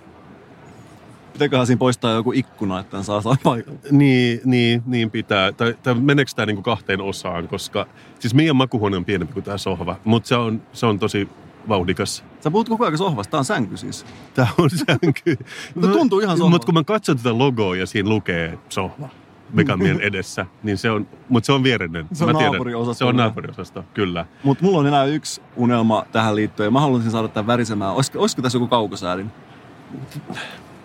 Pitäköhän 1.33 1.67
siinä 1.67 1.79
poistaa 1.79 2.11
joku 2.11 2.31
ikkuna, 2.31 2.79
että 2.79 3.03
saa 3.03 3.21
saa 3.21 3.35
paikalle. 3.43 3.79
Niin, 3.91 4.41
niin, 4.45 4.83
niin 4.85 5.11
pitää. 5.11 5.51
Tai, 5.51 5.75
tai 5.83 5.95
meneekö 5.95 6.31
tämä 6.35 6.45
niin 6.45 6.63
kahteen 6.63 7.01
osaan, 7.01 7.47
koska 7.47 7.85
siis 8.19 8.33
meidän 8.33 8.55
makuhuone 8.55 8.97
on 8.97 9.05
pienempi 9.05 9.33
kuin 9.33 9.43
tämä 9.43 9.57
sohva, 9.57 9.95
mutta 10.03 10.27
se 10.27 10.35
on, 10.35 10.61
se 10.73 10.85
on 10.85 10.99
tosi 10.99 11.29
vauhdikas. 11.69 12.23
Sä 12.39 12.51
puhut 12.51 12.69
koko 12.69 12.85
ajan 12.85 12.97
sohvasta, 12.97 13.31
tää 13.31 13.37
on 13.37 13.45
sänky 13.45 13.77
siis. 13.77 14.05
Tämä 14.33 14.47
on 14.57 14.69
sänky. 14.69 15.37
Mutta 15.75 15.91
tuntuu 15.91 16.19
ihan 16.19 16.37
sohvalta. 16.37 16.51
Mutta 16.51 16.65
kun 16.65 16.73
mä 16.73 16.83
katson 16.83 17.17
tätä 17.17 17.37
logoa 17.37 17.75
ja 17.75 17.85
siinä 17.85 18.09
lukee 18.09 18.59
sohva 18.69 19.09
Megamien 19.53 20.01
edessä, 20.01 20.45
niin 20.63 20.77
se 20.77 20.91
on, 20.91 21.07
mutta 21.29 21.45
se 21.45 21.51
on 21.51 21.63
viereinen. 21.63 22.07
Se 22.13 22.25
on 22.25 22.33
naapuriosasto. 22.33 22.93
Se 22.93 23.05
on 23.05 23.15
naapuriosasto, 23.15 23.85
kyllä. 23.93 24.25
Mutta 24.43 24.63
mulla 24.63 24.77
on 24.77 24.87
enää 24.87 25.05
yksi 25.05 25.41
unelma 25.55 26.05
tähän 26.11 26.35
liittyen. 26.35 26.73
Mä 26.73 26.79
haluaisin 26.79 27.11
saada 27.11 27.27
tämän 27.27 27.47
värisemään. 27.47 27.93
Olisiko, 27.93 28.19
olisiko 28.19 28.41
tässä 28.41 28.55
joku 28.55 28.67
kaukosäädin? 28.67 29.31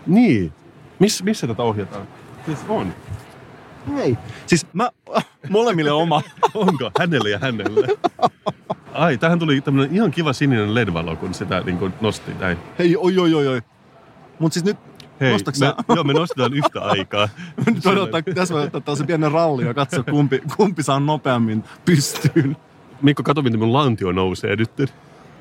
Niin. 0.09 0.53
Miss, 0.99 1.23
missä 1.23 1.47
tätä 1.47 1.63
ohjataan? 1.63 2.09
Siis 2.47 2.59
on. 2.69 2.95
Ei. 3.99 4.17
Siis 4.47 4.67
mä, 4.73 4.91
molemmille 5.51 5.93
oma. 5.93 6.23
Onko? 6.55 6.91
Hänelle 6.99 7.31
ja 7.31 7.39
hänelle. 7.39 7.87
Ai, 8.93 9.19
tähän 9.19 9.39
tuli 9.39 9.61
tämmönen 9.61 9.95
ihan 9.95 10.11
kiva 10.11 10.33
sininen 10.33 10.75
LED-valo, 10.75 11.17
kun 11.17 11.35
sitä 11.35 11.61
niin 11.61 11.79
kuin 11.79 11.95
nosti 12.01 12.35
näin. 12.41 12.59
Hei, 12.79 12.97
oi, 12.97 13.19
oi, 13.19 13.35
oi, 13.35 13.49
oi. 13.49 13.63
Mut 14.39 14.53
siis 14.53 14.65
nyt, 14.65 14.77
Hei, 15.21 15.33
Nostaks 15.33 15.61
me, 15.61 15.75
joo, 15.95 16.05
me 16.05 16.13
nostetaan 16.13 16.55
yhtä 16.55 16.81
aikaa. 16.81 17.29
nyt 17.67 17.85
voidaan 17.85 18.05
ottaa, 18.05 18.23
tässä 18.35 18.55
voi 18.55 18.63
ottaa 18.65 18.81
tällaisen 18.81 19.07
pienen 19.07 19.33
ralli 19.33 19.67
ja 19.67 19.75
katsoa, 19.75 20.03
kumpi, 20.03 20.43
kumpi 20.57 20.83
saa 20.83 21.01
nopeammin 21.01 21.65
pystyyn. 21.85 22.57
Mikko, 23.03 23.23
kato, 23.23 23.43
miten 23.43 23.59
mun 23.59 23.73
lantio 23.73 24.13
nousee 24.13 24.57
nyt. 24.57 24.95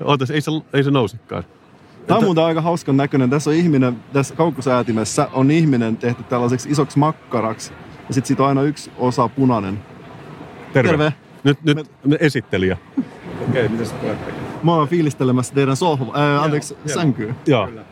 Ootas, 0.03 0.31
ei 0.31 0.41
se, 0.41 0.51
ei 0.73 0.83
se 0.83 0.91
nousekaan. 0.91 1.43
Tämä 2.07 2.17
on 2.17 2.23
muuten 2.23 2.43
aika 2.43 2.61
hauskan 2.61 2.97
näköinen. 2.97 3.29
Tässä 3.29 3.49
on 3.49 3.55
ihminen, 3.55 3.95
tässä 4.13 4.35
kaukkosäätimessä 4.35 5.27
on 5.33 5.51
ihminen 5.51 5.97
tehty 5.97 6.23
tällaiseksi 6.23 6.69
isoksi 6.69 6.99
makkaraksi. 6.99 7.73
Ja 8.07 8.13
sitten 8.13 8.27
siitä 8.27 8.43
on 8.43 8.49
aina 8.49 8.61
yksi 8.61 8.91
osa 8.97 9.27
punainen. 9.29 9.79
Terve. 10.73 10.89
Terve. 10.89 11.13
Nyt, 11.43 11.63
nyt 11.63 11.91
me... 12.05 12.17
esittelijä. 12.19 12.77
Okei, 13.49 13.69
mitä 13.69 13.85
sä 13.85 13.95
Mä 14.63 14.75
oon 14.75 14.87
fiilistelemässä 14.87 15.53
teidän 15.53 15.75
sohva, 15.75 16.11
ää, 16.15 16.41
anteeksi, 16.41 16.77
joo. 16.85 16.95
sänkyä. 16.95 17.35
Joo, 17.47 17.67
Kyllä. 17.67 17.83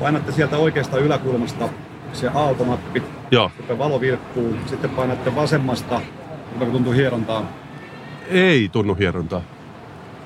Painatte 0.00 0.32
sieltä 0.32 0.56
oikeasta 0.56 0.98
yläkulmasta 0.98 1.68
se 2.12 2.28
aaltonappi, 2.34 3.02
joo. 3.30 3.50
sitten 3.56 3.78
valo 3.78 4.00
vilkkuu, 4.00 4.56
sitten 4.66 4.90
painatte 4.90 5.34
vasemmasta, 5.34 6.00
joka 6.60 6.72
tuntuu 6.72 6.92
hierontaa. 6.92 7.52
Ei 8.30 8.68
tunnu 8.68 8.94
hierontaa. 8.94 9.42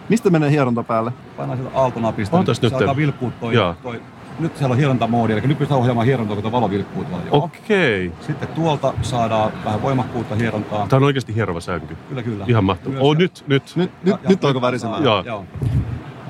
Mistä 0.08 0.30
menee 0.30 0.50
hieronta 0.50 0.82
päälle? 0.82 1.12
Painaa 1.36 1.56
sieltä 1.56 1.78
aaltonapista, 1.78 2.36
Ootas 2.36 2.62
niin 2.62 2.70
nyt. 2.72 2.78
se 2.78 2.84
alkaa 2.84 2.96
vilkkuu 2.96 3.32
toi, 3.40 3.54
toi 3.82 4.00
nyt 4.38 4.56
siellä 4.56 4.72
on 4.72 4.78
hierontamoodi, 4.78 5.32
eli 5.32 5.40
nyt 5.40 5.58
pystytään 5.58 5.80
ohjaamaan 5.80 6.06
hierontaa, 6.06 6.36
kun 6.36 6.42
tuo 6.42 6.52
valo 6.52 6.70
vilkkuu 6.70 7.04
tuolla. 7.04 7.24
Joo. 7.26 7.44
Okei. 7.44 8.12
Sitten 8.20 8.48
tuolta 8.48 8.94
saadaan 9.02 9.52
vähän 9.64 9.82
voimakkuutta 9.82 10.34
hierontaa. 10.34 10.86
Tämä 10.88 10.98
on 10.98 11.04
oikeasti 11.04 11.34
hierova 11.34 11.60
sänky. 11.60 11.96
Kyllä, 12.08 12.22
kyllä. 12.22 12.44
Ihan 12.48 12.64
mahtavaa. 12.64 12.98
Oh, 13.00 13.16
nyt, 13.16 13.44
nyt. 13.46 13.72
Nyt, 13.76 13.90
Ja- 14.04 14.12
nyt, 14.14 14.22
ja- 14.24 14.28
nyt 14.30 14.44
alkoi 14.44 14.62
värisemään. 14.62 15.04
Joo. 15.04 15.22
Joo. 15.26 15.44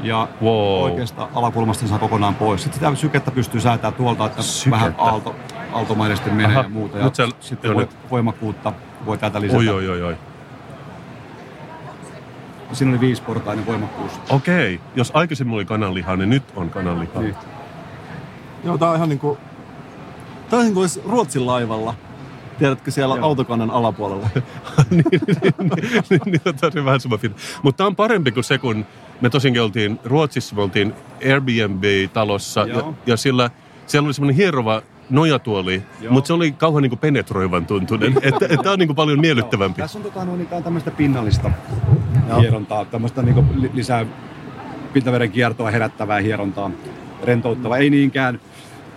Ja 0.02 0.28
Wow. 0.42 0.82
oikeasta 0.82 1.28
alakulmasta 1.34 1.86
saa 1.86 1.98
kokonaan 1.98 2.34
pois. 2.34 2.62
Sitten 2.62 2.80
sitä 2.90 2.94
sykettä 3.00 3.30
pystyy 3.30 3.60
säätämään 3.60 3.94
tuolta, 3.94 4.26
että 4.26 4.42
Sykettä. 4.42 4.70
vähän 4.76 4.94
aalto, 4.98 5.34
aaltomaisesti 5.72 6.30
menee 6.30 6.46
Aha. 6.46 6.60
ja 6.62 6.68
muuta. 6.68 6.98
Ja 6.98 7.04
Nyt 7.04 7.14
se- 7.14 7.28
sitten 7.40 7.68
joo, 7.68 7.74
voi, 7.74 7.82
nyt. 7.84 7.96
voimakkuutta 8.10 8.72
voi 9.06 9.18
täältä 9.18 9.40
lisätä. 9.40 9.58
Oi, 9.58 9.68
oi, 9.68 9.88
oi, 9.88 10.02
oi. 10.02 10.16
Siinä 12.72 12.92
oli 12.92 13.00
viisiportainen 13.00 13.66
voimakkuus. 13.66 14.12
Okei. 14.30 14.80
Jos 14.96 15.10
aikaisemmin 15.14 15.54
oli 15.54 15.64
kananlihaa, 15.64 16.16
niin 16.16 16.30
nyt 16.30 16.42
on 16.56 16.70
kananlihaa. 16.70 17.22
Niin. 17.22 17.34
Joo, 18.64 18.78
tää 18.78 18.90
on 18.90 18.96
ihan 18.96 19.08
niinku... 19.08 19.38
Tää 20.50 20.58
on 20.58 20.64
niin 20.64 20.74
kuin 20.74 20.82
olisi 20.82 21.02
Ruotsin 21.04 21.46
laivalla. 21.46 21.94
Tiedätkö 22.58 22.90
siellä 22.90 23.16
Joo. 23.16 23.24
autokannan 23.24 23.70
alapuolella? 23.70 24.28
niin, 24.90 25.04
niin, 26.10 26.20
niin, 26.24 26.40
on 26.44 26.54
tosi 26.60 26.84
vähän 26.84 27.00
sama. 27.00 27.18
Mutta 27.62 27.76
tämä 27.76 27.86
on 27.86 27.96
parempi 27.96 28.32
kuin 28.32 28.44
se, 28.44 28.58
kun 28.58 28.86
me 29.20 29.30
tosinkin 29.30 29.62
oltiin 29.62 30.00
Ruotsissa, 30.04 30.56
me 30.56 30.62
oltiin 30.62 30.94
Airbnb-talossa 31.24 32.60
ja, 32.60 32.74
Joo. 32.74 32.94
ja 33.06 33.16
sillä, 33.16 33.50
siellä 33.86 34.06
oli 34.06 34.14
semmoinen 34.14 34.36
hierova 34.36 34.82
nojatuoli, 35.10 35.82
Joo. 36.00 36.12
mutta 36.12 36.26
se 36.26 36.32
oli 36.32 36.52
kauhean 36.52 36.82
niin 36.82 36.98
penetroivan 36.98 37.66
tuntunen. 37.66 38.12
että 38.22 38.44
että 38.44 38.56
tämä 38.62 38.72
on 38.72 38.78
niin 38.78 38.94
paljon 38.94 39.20
miellyttävämpi. 39.20 39.82
Tässä 39.82 39.98
on, 39.98 40.04
tota, 40.04 40.24
no, 40.24 40.36
niin, 40.36 40.48
tämmöistä 40.64 40.90
pinnallista 40.90 41.50
hierontaa, 42.36 42.84
tämmöistä 42.84 43.22
niin 43.22 43.46
li- 43.60 43.70
lisää 43.74 44.06
pintaveren 44.92 45.30
kiertoa 45.30 45.70
herättävää 45.70 46.20
hierontaa, 46.20 46.70
rentouttavaa, 47.24 47.78
ei 47.78 47.90
niinkään. 47.90 48.40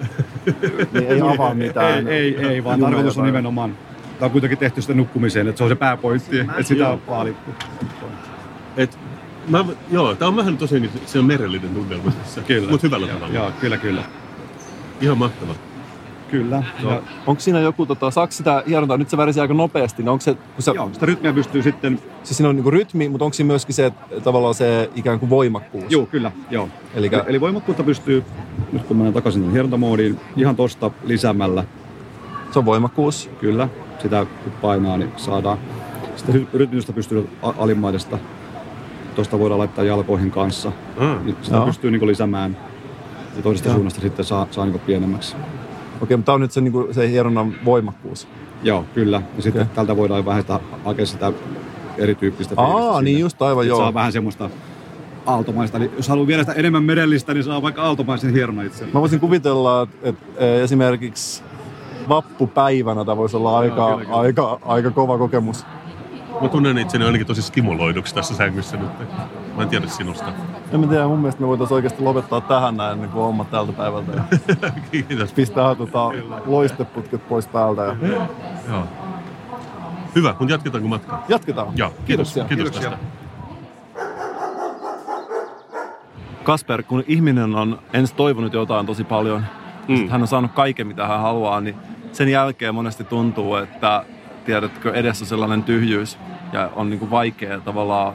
niin 0.94 1.08
ei 1.08 1.22
avaa 1.22 1.54
mitään. 1.54 2.08
Ei, 2.08 2.36
ei, 2.36 2.46
ei 2.46 2.64
vaan 2.64 2.80
Jumeja 2.80 2.90
tarkoitus 2.90 3.18
on 3.18 3.22
tai- 3.22 3.32
nimenomaan, 3.32 3.78
tämä 4.20 4.26
on 4.26 4.32
kuitenkin 4.32 4.58
tehty 4.58 4.82
sitä 4.82 4.94
nukkumiseen, 4.94 5.48
että 5.48 5.58
se 5.58 5.64
on 5.64 5.70
se 5.70 5.76
pääpointti, 5.76 6.40
että 6.40 6.64
sitä 6.64 6.90
on 6.90 7.02
vaalittu. 7.08 7.52
Et, 8.78 9.00
mä, 9.48 9.66
joo, 9.92 10.16
tämä 10.16 10.30
on 10.30 10.36
vähän 10.36 10.58
tosi 10.58 10.92
se 11.06 11.20
on 11.20 11.26
merellinen 11.26 11.70
tunnelma 11.70 12.12
tässä, 12.12 12.42
mutta 12.70 12.88
hyvällä 12.88 13.08
Joo, 13.08 13.16
tavalla. 13.16 13.36
Joo, 13.36 13.52
kyllä, 13.62 13.78
kyllä. 13.78 14.04
Ihan 15.02 15.18
mahtava. 15.18 15.56
Kyllä. 16.32 16.64
Ja, 16.84 17.02
Onko 17.28 17.40
siinä 17.40 17.60
joku, 17.60 17.86
tota, 17.86 18.12
saako 18.12 18.32
sitä 18.32 18.64
hierontaa, 18.68 18.98
nyt 18.98 19.10
se 19.10 19.18
värisi 19.18 19.40
aika 19.40 19.54
nopeasti, 19.54 20.02
niin 20.04 20.10
onko 20.10 20.22
se, 20.22 20.34
kun 20.34 20.64
sä, 20.64 20.72
joo, 20.76 20.90
sitä 20.94 21.06
rytmiä 21.06 21.34
pystyy 21.34 21.64
sitten, 21.64 22.00
siis 22.24 22.38
siinä 22.38 22.50
on 22.50 22.56
niinku 22.56 22.72
rytmi, 22.72 23.10
mutta 23.10 23.26
onko 23.26 23.34
siinä 23.34 23.48
myöskin 23.48 23.76
se, 23.76 23.86
että 23.86 24.22
tavallaan 24.24 24.54
se 24.54 24.90
ikään 24.96 25.20
kuin 25.20 25.30
voimakkuus? 25.30 25.84
joo, 25.90 26.06
kyllä, 26.06 26.32
joo. 26.50 26.70
Elikkä- 26.96 27.18
Eli, 27.18 27.26
eli 27.30 27.42
voimakkuutta 27.42 27.84
pystyy, 27.84 28.24
nyt 28.72 28.84
kun 28.84 28.98
menen 28.98 29.14
takaisin 29.14 29.52
hierontamoodiin, 29.52 30.20
ihan 30.38 30.56
tosta 30.56 30.92
lisäämällä 31.04 31.64
Se 32.52 32.60
on 32.60 32.66
voimakkuus. 32.66 33.30
Kyllä, 33.40 33.70
sitä 34.02 34.26
kun 34.44 34.52
painaa, 34.62 34.98
niin 34.98 35.12
saadaan. 35.18 35.58
Sitten 36.16 36.36
ry- 36.36 36.48
rytmitystä 36.54 36.94
pystyy 36.94 37.30
alimmaidesta. 37.42 38.18
Tuosta 39.16 39.40
voidaan 39.40 39.60
laittaa 39.60 39.84
jalkoihin 39.84 40.32
kanssa. 40.32 40.72
Ah. 40.98 41.24
Niin 41.24 41.36
sitä 41.42 41.56
Joo. 41.56 41.66
pystyy 41.66 41.92
niin 41.92 42.08
lisäämään. 42.08 42.58
Ja 43.36 43.42
toisesta 43.42 43.68
Joo. 43.68 43.74
suunnasta 43.76 44.02
sitten 44.02 44.26
saa, 44.26 44.48
saa 44.52 44.66
niin 44.66 44.80
pienemmäksi. 44.80 45.36
Okei, 46.02 46.18
mutta 46.18 46.26
tämä 46.26 46.34
on 46.34 46.42
nyt 46.42 46.52
se, 46.52 46.62
niinku, 46.62 46.88
se 46.92 47.10
hieronnan 47.10 47.54
voimakkuus. 47.66 48.28
Joo, 48.64 48.86
kyllä. 48.94 49.22
Ja 49.36 49.44
sitten 49.44 49.62
Okei. 49.62 49.76
tältä 49.76 49.98
voidaan 49.98 50.26
vähän 50.26 50.42
sitä, 50.42 50.60
hakea 50.86 51.06
sitä 51.06 51.34
erityyppistä 51.98 52.56
Aa, 52.58 53.02
niin 53.02 53.20
just 53.20 53.42
aivan 53.42 53.68
joo. 53.68 53.78
Saa 53.78 53.94
vähän 53.94 54.12
semmoista 54.12 54.50
aaltomaista. 55.26 55.78
Eli 55.78 55.92
jos 55.98 56.10
haluaa 56.10 56.28
vielä 56.28 56.44
sitä 56.44 56.54
enemmän 56.54 56.84
merellistä, 56.84 57.34
niin 57.34 57.44
saa 57.44 57.62
vaikka 57.62 57.82
aaltomaisen 57.82 58.34
hieronnan 58.34 58.66
itse. 58.66 58.86
Mä 58.86 59.02
voisin 59.02 59.20
kuvitella, 59.20 59.82
että, 59.82 60.10
että 60.10 60.26
eh, 60.38 60.64
esimerkiksi 60.64 61.44
vappupäivänä 62.10 63.06
tämä 63.06 63.18
voisi 63.18 63.38
olla 63.38 63.58
aika, 63.58 63.90
kyllä, 63.92 64.06
kyllä. 64.06 64.18
aika, 64.18 64.60
aika 64.66 64.92
kova 64.92 65.18
kokemus. 65.18 65.66
Mä 66.42 66.50
tunnen 66.50 66.78
itseni 66.78 67.06
ainakin 67.06 67.28
tosi 67.28 67.42
stimuloiduksi 67.42 68.16
tässä 68.16 68.36
sängyssä 68.36 68.78
nyt. 68.78 68.90
Mä 69.56 69.64
en 69.64 69.70
tiedä 69.70 69.88
sinusta. 69.88 70.26
En 70.72 70.80
mä 70.80 70.88
tiedä, 70.88 71.08
mun 71.08 71.20
mielestä 71.20 71.42
me 71.42 71.48
voitaisiin 71.48 71.76
oikeasti 71.76 72.04
lopettaa 72.04 72.42
tähän 72.42 72.78
näin 72.78 72.92
ennen 72.94 73.10
kuin 73.10 73.24
hommat 73.24 73.52
tältä 73.52 73.72
päivältä. 73.72 74.12
Ja 74.12 74.24
Kiitos. 74.92 75.34
pistää 75.34 75.76
tota, 75.76 76.10
loisteputket 76.46 77.30
pois 77.30 77.48
päältä. 77.48 77.82
Ja 77.82 77.96
Joo. 78.70 78.84
Hyvä, 80.16 80.36
mutta 80.40 80.54
jatketaanko 80.54 80.88
matkaa? 80.90 81.26
jatketaan. 81.30 81.68
Joo, 81.76 81.94
kiitos. 82.06 82.34
Kiitoksia. 82.34 82.56
Kiitos 82.56 82.72
tästä. 82.80 82.98
Kasper, 86.44 86.84
kun 86.84 87.04
ihminen 87.08 87.56
on 87.56 87.80
ensin 87.94 88.18
toivonut 88.18 88.54
jotain 88.54 88.86
tosi 88.86 89.04
paljon, 89.04 89.46
Mm. 89.88 89.98
mm. 90.00 90.10
hän 90.10 90.22
on 90.22 90.28
saanut 90.28 90.52
kaiken 90.52 90.88
mitä 90.88 91.08
hän 91.08 91.20
haluaa, 91.22 91.62
niin 91.62 91.76
sen 92.12 92.30
jälkeen 92.30 92.76
monesti 92.76 93.04
tuntuu, 93.04 93.56
että 93.56 94.06
tiedätkö, 94.46 94.94
edessä 94.94 95.24
on 95.24 95.28
sellainen 95.28 95.64
tyhjyys 95.64 96.18
ja 96.54 96.70
on 96.76 96.90
niin 96.90 97.00
kuin 97.00 97.12
vaikea 97.12 97.60
tavallaan 97.60 98.14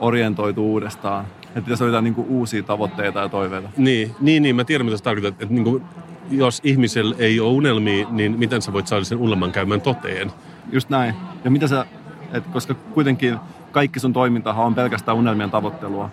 orientoitua 0.00 0.64
uudestaan. 0.64 1.24
Että 1.42 1.60
pitäisi 1.60 1.82
löytää 1.82 2.00
niin 2.00 2.14
kuin 2.14 2.28
uusia 2.28 2.62
tavoitteita 2.62 3.20
ja 3.20 3.28
toiveita. 3.28 3.68
Niin, 3.76 4.14
niin, 4.20 4.42
niin, 4.42 4.56
mä 4.56 4.64
tiedän 4.64 4.84
mitä 4.84 4.96
sä 4.96 5.04
tarkoitat. 5.04 5.42
Että 5.42 5.54
niin 5.54 5.64
kuin, 5.64 5.82
jos 6.30 6.60
ihmisellä 6.64 7.16
ei 7.18 7.40
ole 7.40 7.52
unelmia, 7.52 8.06
niin 8.10 8.38
miten 8.38 8.62
sä 8.62 8.72
voit 8.72 8.86
saada 8.86 9.04
sen 9.04 9.18
unelman 9.18 9.52
käymään 9.52 9.80
toteen? 9.80 10.32
Just 10.72 10.90
näin. 10.90 11.14
Ja 11.44 11.50
mitä 11.50 11.68
sä, 11.68 11.86
et 12.32 12.46
koska 12.46 12.74
kuitenkin 12.74 13.38
kaikki 13.72 14.00
sun 14.00 14.12
toimintahan 14.12 14.66
on 14.66 14.74
pelkästään 14.74 15.16
unelmien 15.16 15.50
tavoittelua. 15.50 16.10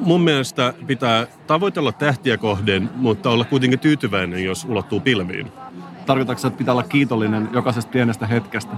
Mun 0.00 0.20
mielestä 0.20 0.74
pitää 0.86 1.26
tavoitella 1.46 1.92
tähtiä 1.92 2.36
kohden, 2.36 2.90
mutta 2.96 3.30
olla 3.30 3.44
kuitenkin 3.44 3.78
tyytyväinen, 3.78 4.44
jos 4.44 4.64
ulottuu 4.64 5.00
pilviin. 5.00 5.52
Tarkoitatko 6.06 6.46
että 6.46 6.58
pitää 6.58 6.74
olla 6.74 6.82
kiitollinen 6.82 7.48
jokaisesta 7.52 7.90
pienestä 7.90 8.26
hetkestä? 8.26 8.76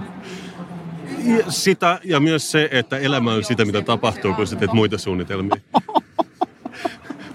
Ja 1.27 1.51
sitä 1.51 1.99
ja 2.03 2.19
myös 2.19 2.51
se, 2.51 2.69
että 2.71 2.97
elämä 2.97 3.33
on 3.33 3.43
sitä, 3.43 3.65
mitä 3.65 3.81
tapahtuu, 3.81 4.33
kun 4.33 4.47
sä 4.47 4.55
teet 4.55 4.73
muita 4.73 4.97
suunnitelmia. 4.97 5.55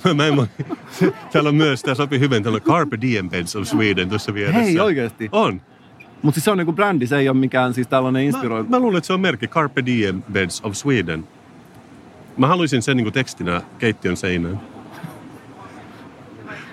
Mä 0.14 0.26
en 0.26 0.36
voi. 0.36 0.46
Täällä 1.32 1.48
on 1.48 1.54
myös, 1.54 1.82
tämä 1.82 1.94
sopii 1.94 2.20
hyvin, 2.20 2.42
täällä 2.42 2.56
on 2.56 2.62
Carpe 2.62 2.98
Diem 3.00 3.30
Beds 3.30 3.56
of 3.56 3.66
Sweden 3.66 4.08
tuossa 4.08 4.34
vieressä. 4.34 4.60
Hei, 4.62 4.80
oikeasti. 4.80 5.28
On. 5.32 5.60
Mutta 6.22 6.34
siis 6.36 6.44
se 6.44 6.50
on 6.50 6.58
niinku 6.58 6.72
brändi, 6.72 7.06
se 7.06 7.18
ei 7.18 7.28
ole 7.28 7.36
mikään 7.36 7.74
siis 7.74 7.86
tällainen 7.86 8.22
Mä, 8.22 8.26
inspiroiva. 8.26 8.68
mä 8.68 8.78
luulen, 8.78 8.98
että 8.98 9.06
se 9.06 9.12
on 9.12 9.20
merkki 9.20 9.48
Carpe 9.48 9.86
Diem 9.86 10.22
Beds 10.32 10.60
of 10.64 10.74
Sweden. 10.74 11.28
Mä 12.36 12.46
haluaisin 12.46 12.82
sen 12.82 12.96
niin 12.96 13.12
tekstinä 13.12 13.62
keittiön 13.78 14.16
seinään. 14.16 14.60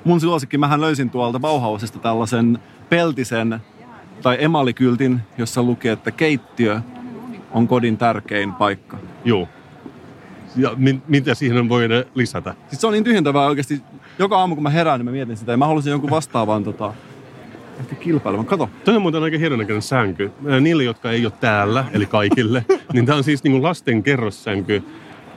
Mun 0.04 0.22
suosikki, 0.22 0.58
mähän 0.58 0.82
löysin 0.82 1.10
tuolta 1.10 1.40
Bauhausista 1.40 2.00
tällaisen 2.00 2.60
peltisen 2.90 3.60
tai 4.22 4.38
emalikyltin, 4.40 5.20
jossa 5.38 5.64
lukee, 5.64 5.92
että 5.92 6.12
keittiö 6.12 6.82
on 7.52 7.68
kodin 7.68 7.98
tärkein 7.98 8.54
paikka. 8.54 8.98
Joo. 9.26 9.48
Ja 10.56 10.74
mi- 10.78 11.02
mitä 11.08 11.34
siihen 11.36 11.70
voi 11.70 11.88
lisätä? 12.16 12.54
Siis 12.70 12.82
se 12.82 12.88
on 12.88 12.94
niin 12.94 13.04
tyhjentävää 13.04 13.46
oikeasti. 13.46 13.82
Joka 14.20 14.38
aamu 14.40 14.56
kun 14.56 14.64
mä 14.64 14.70
herään, 14.70 15.00
niin 15.00 15.06
mä 15.06 15.12
mietin 15.12 15.38
sitä. 15.38 15.52
Ja 15.52 15.58
mä 15.58 15.68
halusin 15.68 15.92
jonkun 15.92 16.10
vastaavan 16.10 16.64
tota, 16.64 16.94
ehkä 17.80 17.96
kilpailun. 17.96 18.46
Kato, 18.46 18.70
Toi 18.86 18.96
on 18.96 19.02
muuten 19.02 19.24
aika 19.24 19.38
hienon 19.38 19.60
näköinen 19.60 19.82
sänky. 19.82 20.32
Niille, 20.62 20.84
jotka 20.84 21.12
ei 21.12 21.26
ole 21.26 21.34
täällä, 21.40 21.86
eli 21.94 22.06
kaikille, 22.06 22.66
niin 22.94 23.06
tämä 23.06 23.18
on 23.18 23.24
siis 23.24 23.44
niin 23.44 23.52
kuin 23.52 23.64
lasten 23.64 24.04
kerrossänky, 24.04 24.84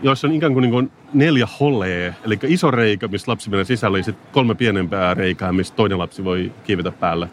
jossa 0.02 0.28
on 0.28 0.34
ikään 0.34 0.52
kuin, 0.52 0.62
niin 0.62 0.70
kuin 0.70 0.90
neljä 1.14 1.48
holee, 1.60 2.14
eli 2.24 2.38
iso 2.42 2.70
reikä, 2.70 3.08
missä 3.08 3.30
lapsi 3.30 3.50
menee 3.50 3.64
sisälle, 3.64 3.98
ja 3.98 4.04
sitten 4.04 4.26
kolme 4.32 4.54
pienempää 4.54 5.14
reikää, 5.14 5.52
missä 5.52 5.74
toinen 5.74 5.98
lapsi 5.98 6.24
voi 6.24 6.52
kiivetä 6.64 6.92
päälle. 6.92 7.28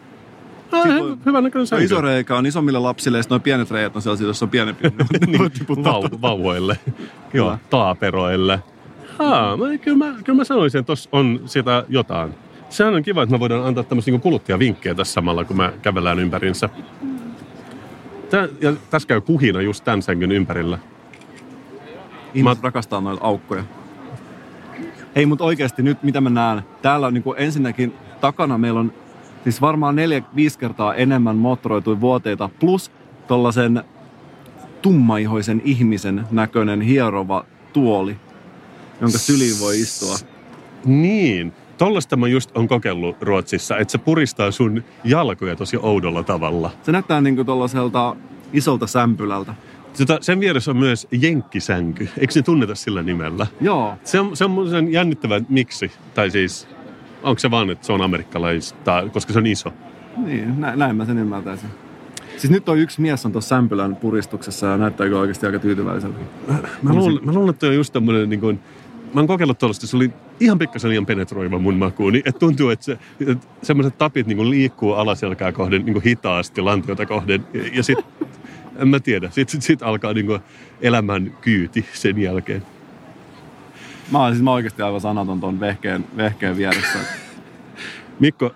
Hy- 0.72 1.00
voi- 1.00 1.16
hyvä 1.26 1.40
näköinen 1.40 1.66
se 1.66 1.70
sänky. 1.70 1.84
iso 1.84 2.00
reikä 2.00 2.36
on 2.36 2.46
isommille 2.46 2.78
lapsille 2.78 3.18
ja 3.18 3.22
sitten 3.22 3.40
pienet 3.40 3.70
reijät 3.70 3.96
on 3.96 4.02
sellaisia, 4.02 4.26
joissa 4.26 4.44
on 4.44 4.50
pienempi. 4.50 4.88
niin, 5.26 5.84
vau, 5.84 6.02
vauvoille. 6.22 6.78
Joo, 7.34 7.58
taaperoille. 7.70 8.62
Haa, 9.18 9.56
mä, 9.56 9.78
kyllä, 9.78 9.98
mä, 9.98 10.14
kyllä 10.24 10.36
mä 10.36 10.44
sanoisin, 10.44 10.78
että 10.78 10.86
tuossa 10.86 11.08
on 11.12 11.40
sitä 11.46 11.84
jotain. 11.88 12.34
Sehän 12.68 12.94
on 12.94 13.02
kiva, 13.02 13.22
että 13.22 13.34
me 13.34 13.40
voidaan 13.40 13.66
antaa 13.66 13.84
tämmöisiä 13.84 14.12
niin 14.12 14.20
kuluttajavinkkejä 14.20 14.94
tässä 14.94 15.12
samalla, 15.12 15.44
kun 15.44 15.56
me 15.56 15.72
kävellään 15.82 16.18
ympärinsä. 16.18 16.68
Tää, 18.30 18.48
ja 18.60 18.72
tässä 18.90 19.08
käy 19.08 19.20
kuhina 19.20 19.60
just 19.60 19.84
tämän 19.84 20.02
sängyn 20.02 20.32
ympärillä. 20.32 20.78
Ihmiset 22.34 22.64
rakastaa 22.64 23.00
noita 23.00 23.24
aukkoja. 23.24 23.64
Hei, 25.16 25.26
mutta 25.26 25.44
oikeasti 25.44 25.82
nyt 25.82 26.02
mitä 26.02 26.20
mä 26.20 26.30
näen, 26.30 26.62
täällä 26.82 27.06
on 27.06 27.14
niin 27.14 27.24
ensinnäkin 27.36 27.94
takana 28.20 28.58
meillä 28.58 28.80
on 28.80 28.92
siis 29.44 29.60
varmaan 29.60 29.96
neljä, 29.96 30.22
viisi 30.36 30.58
kertaa 30.58 30.94
enemmän 30.94 31.36
moottoroituja 31.36 32.00
vuoteita 32.00 32.50
plus 32.60 32.90
tollasen 33.28 33.84
tummaihoisen 34.82 35.62
ihmisen 35.64 36.26
näköinen 36.30 36.80
hierova 36.80 37.44
tuoli, 37.72 38.16
jonka 39.00 39.18
syliin 39.18 39.60
voi 39.60 39.80
istua. 39.80 40.16
Niin, 40.84 41.52
tollasta 41.78 42.16
mä 42.16 42.28
just 42.28 42.56
on 42.56 42.68
kokeillut 42.68 43.22
Ruotsissa, 43.22 43.78
että 43.78 43.92
se 43.92 43.98
puristaa 43.98 44.50
sun 44.50 44.84
jalkoja 45.04 45.56
tosi 45.56 45.76
oudolla 45.82 46.22
tavalla. 46.22 46.70
Se 46.82 46.92
näyttää 46.92 47.20
niin 47.20 47.46
tuollaiselta 47.46 48.16
isolta 48.52 48.86
sämpylältä. 48.86 49.54
Tota, 49.98 50.18
sen 50.20 50.40
vieressä 50.40 50.70
on 50.70 50.76
myös 50.76 51.08
jenkkisänky. 51.12 52.08
Eikö 52.18 52.32
se 52.32 52.42
tunneta 52.42 52.74
sillä 52.74 53.02
nimellä? 53.02 53.46
Joo, 53.60 53.94
Se 54.04 54.20
on, 54.20 54.36
se 54.36 54.44
on 54.44 54.92
jännittävä, 54.92 55.40
miksi. 55.48 55.90
Tai 56.14 56.30
siis, 56.30 56.68
Onko 57.22 57.38
se 57.38 57.50
vaan, 57.50 57.70
että 57.70 57.86
se 57.86 57.92
on 57.92 58.02
amerikkalaista, 58.02 59.04
koska 59.12 59.32
se 59.32 59.38
on 59.38 59.46
iso? 59.46 59.72
Niin, 60.16 60.60
näin, 60.60 60.78
näin 60.78 60.96
mä 60.96 61.04
sen 61.04 61.18
ymmärtäisin. 61.18 61.68
Siis 62.36 62.50
nyt 62.50 62.68
on 62.68 62.78
yksi 62.78 63.00
mies 63.00 63.26
on 63.26 63.32
tuossa 63.32 63.48
Sämpylän 63.48 63.96
puristuksessa 63.96 64.66
ja 64.66 64.76
näyttää 64.76 65.06
kyllä 65.06 65.20
oikeasti 65.20 65.46
aika 65.46 65.58
tyytyväiseltä. 65.58 66.18
Mä 66.82 66.94
luulen, 66.94 67.24
mä 67.24 67.32
luulen 67.32 67.50
että 67.50 67.66
on 67.66 67.74
just 67.74 67.92
tämmönen 67.92 68.30
niin 68.30 68.40
kuin, 68.40 68.60
mä 69.14 69.20
oon 69.20 69.26
kokeillut 69.26 69.58
tuollaista, 69.58 69.86
se 69.86 69.96
oli 69.96 70.10
ihan 70.40 70.58
pikkasen 70.58 70.90
liian 70.90 71.06
penetroiva 71.06 71.58
mun 71.58 71.74
makuuni. 71.74 72.22
Että 72.24 72.38
tuntuu, 72.38 72.68
että, 72.68 72.84
se, 72.84 72.98
että 73.26 73.46
semmoiset 73.62 73.98
tapit 73.98 74.26
niin 74.26 74.50
liikkuu 74.50 74.92
alaselkää 74.92 75.52
kohden 75.52 75.84
niin 75.84 76.02
hitaasti 76.02 76.60
lantiota 76.60 77.06
kohden. 77.06 77.46
Ja, 77.54 77.62
ja 77.72 77.82
sit, 77.82 77.98
en 78.76 78.88
mä 78.88 79.00
tiedä, 79.00 79.30
sit, 79.30 79.48
sit, 79.48 79.62
sit 79.62 79.82
alkaa 79.82 80.12
niin 80.12 80.40
elämän 80.80 81.32
kyyti 81.40 81.84
sen 81.92 82.18
jälkeen. 82.18 82.62
Mä 84.10 84.18
oon 84.18 84.32
siis 84.32 84.42
mä 84.42 84.52
oikeasti 84.52 84.82
aivan 84.82 85.00
sanaton 85.00 85.40
ton 85.40 85.60
vehkeen, 85.60 86.04
vehkeen 86.16 86.56
vieressä. 86.56 86.98
Mikko, 88.20 88.50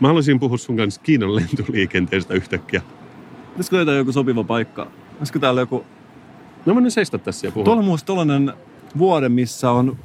mä 0.00 0.08
haluaisin 0.08 0.40
puhua 0.40 0.58
sun 0.58 0.76
kanssa 0.76 1.00
Kiinan 1.00 1.36
lentoliikenteestä 1.36 2.34
yhtäkkiä. 2.34 2.82
Pitäisikö 3.50 3.76
löytää 3.76 3.94
joku 3.94 4.12
sopiva 4.12 4.44
paikka? 4.44 4.86
Olisiko 5.18 5.38
täällä 5.38 5.60
joku... 5.60 5.84
No 6.66 6.74
mä 6.74 6.80
nyt 6.80 6.92
seistä 6.92 7.18
tässä 7.18 7.46
ja 7.46 7.52
puhua. 7.52 7.64
Tuolla 7.64 7.80
on 7.80 7.84
muista 7.84 8.06
tollanen 8.06 8.52
vuode, 8.98 9.28
missä 9.28 9.70
on 9.70 9.96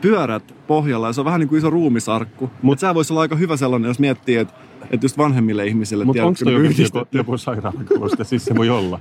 pyörät 0.00 0.54
pohjalla 0.66 1.06
ja 1.06 1.12
se 1.12 1.20
on 1.20 1.24
vähän 1.24 1.40
niin 1.40 1.48
kuin 1.48 1.58
iso 1.58 1.70
ruumisarkku. 1.70 2.50
Mutta 2.62 2.80
sehän 2.80 2.94
voisi 2.94 3.12
olla 3.12 3.20
aika 3.20 3.36
hyvä 3.36 3.56
sellainen, 3.56 3.88
jos 3.88 3.98
miettii, 3.98 4.36
että, 4.36 4.54
että 4.90 5.04
just 5.04 5.18
vanhemmille 5.18 5.66
ihmisille... 5.66 6.04
Mutta 6.04 6.24
onko 6.24 6.38
toi 6.44 6.52
joku, 6.52 6.82
joku, 6.82 7.08
joku 7.12 7.38
sairaalakaluste? 7.38 8.24
Siis 8.24 8.44
se 8.44 8.54
voi 8.56 8.70
olla. 8.70 9.00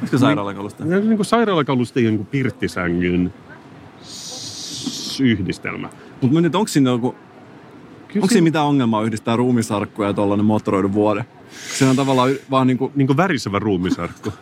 Olisiko 0.00 0.18
sairaalakalusta? 0.18 0.84
Ja 0.84 1.00
niin 1.00 1.16
kuin 1.16 1.26
sairaalakaluste 1.26 2.00
ja 2.00 2.08
niin 2.10 2.18
kuin 2.18 2.26
pirttisängyn 2.26 3.32
s- 5.12 5.20
yhdistelmä. 5.20 5.88
Mutta 6.20 6.40
nyt 6.40 6.54
onko 6.54 6.68
siinä 6.68 6.90
joku... 6.90 7.14
Kyllä 8.08 8.24
Onko 8.24 8.32
siinä 8.32 8.44
mitään 8.44 8.66
ongelmaa 8.66 9.02
yhdistää 9.02 9.36
ruumisarkkuja 9.36 10.08
ja 10.08 10.14
tollanen 10.14 10.46
moottoroidu 10.46 10.92
vuode? 10.92 11.24
Se 11.50 11.88
on 11.88 11.96
tavallaan 11.96 12.30
vaan 12.50 12.66
niin 12.66 12.78
kuin... 12.78 12.92
niin 12.94 13.06
kuin 13.06 13.16
värisevä 13.16 13.58
ruumisarkku. 13.58 14.32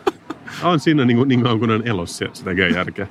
on 0.63 0.79
siinä 0.79 1.05
niin, 1.05 1.17
kuin, 1.17 1.27
niin 1.27 1.41
kuin 1.41 1.71
on 1.71 1.87
elossa, 1.87 2.25
se 2.33 2.43
tekee 2.43 2.69
järkeä. 2.69 3.07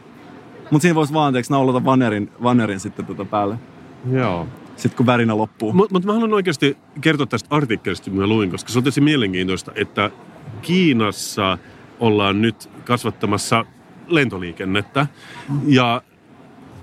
Mutta 0.70 0.82
siinä 0.82 0.94
voisi 0.94 1.12
vaan 1.12 1.26
anteeksi 1.26 1.52
naulata 1.52 1.84
vanerin, 1.84 2.30
vanerin 2.42 2.80
sitten 2.80 3.06
tota 3.06 3.24
päälle. 3.24 3.56
Joo. 4.12 4.48
Sitten 4.76 4.96
kun 4.96 5.06
värinä 5.06 5.36
loppuu. 5.36 5.72
Mutta 5.72 5.94
mut 5.94 6.04
mä 6.04 6.12
haluan 6.12 6.32
oikeasti 6.34 6.76
kertoa 7.00 7.26
tästä 7.26 7.56
artikkelista, 7.56 8.10
mitä 8.10 8.20
mä 8.20 8.26
luin, 8.26 8.50
koska 8.50 8.72
se 8.72 8.78
on 8.78 8.84
tosi 8.84 9.00
mielenkiintoista, 9.00 9.72
että 9.74 10.10
Kiinassa 10.62 11.58
ollaan 12.00 12.42
nyt 12.42 12.70
kasvattamassa 12.84 13.64
lentoliikennettä. 14.06 15.06
Ja 15.66 16.02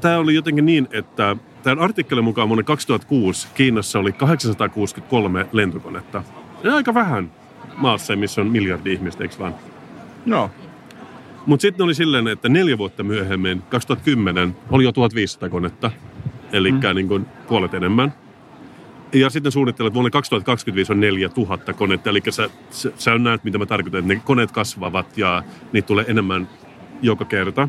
tämä 0.01 0.17
oli 0.17 0.35
jotenkin 0.35 0.65
niin, 0.65 0.87
että 0.91 1.35
tämän 1.63 1.79
artikkelin 1.79 2.23
mukaan 2.23 2.49
vuonna 2.49 2.63
2006 2.63 3.47
Kiinassa 3.55 3.99
oli 3.99 4.11
863 4.11 5.47
lentokonetta. 5.51 6.23
Ja 6.63 6.75
aika 6.75 6.93
vähän 6.93 7.31
maassa, 7.77 8.15
missä 8.15 8.41
on 8.41 8.47
miljardi 8.47 8.93
ihmistä, 8.93 9.23
eikö 9.23 9.35
vaan? 9.39 9.55
Joo. 10.25 10.51
Mutta 11.45 11.61
sitten 11.61 11.83
oli 11.83 11.93
silleen, 11.93 12.27
että 12.27 12.49
neljä 12.49 12.77
vuotta 12.77 13.03
myöhemmin, 13.03 13.61
2010, 13.69 14.55
oli 14.71 14.83
jo 14.83 14.91
1500 14.91 15.49
konetta. 15.49 15.91
Eli 16.51 16.71
mm. 16.71 16.79
niin 16.95 17.07
kuin 17.07 17.25
puolet 17.47 17.73
enemmän. 17.73 18.13
Ja 19.13 19.29
sitten 19.29 19.51
suunnittelee, 19.51 19.87
että 19.87 19.93
vuonna 19.93 20.09
2025 20.09 20.91
on 20.91 20.99
4000 20.99 21.73
konetta. 21.73 22.09
Eli 22.09 22.21
sä, 22.29 22.49
sä, 22.69 22.91
sä 22.97 23.17
näet, 23.17 23.43
mitä 23.43 23.57
mä 23.57 23.65
tarkoitan, 23.65 23.99
että 23.99 24.13
ne 24.13 24.21
koneet 24.25 24.51
kasvavat 24.51 25.17
ja 25.17 25.43
niitä 25.73 25.87
tulee 25.87 26.05
enemmän 26.07 26.49
joka 27.01 27.25
kerta. 27.25 27.67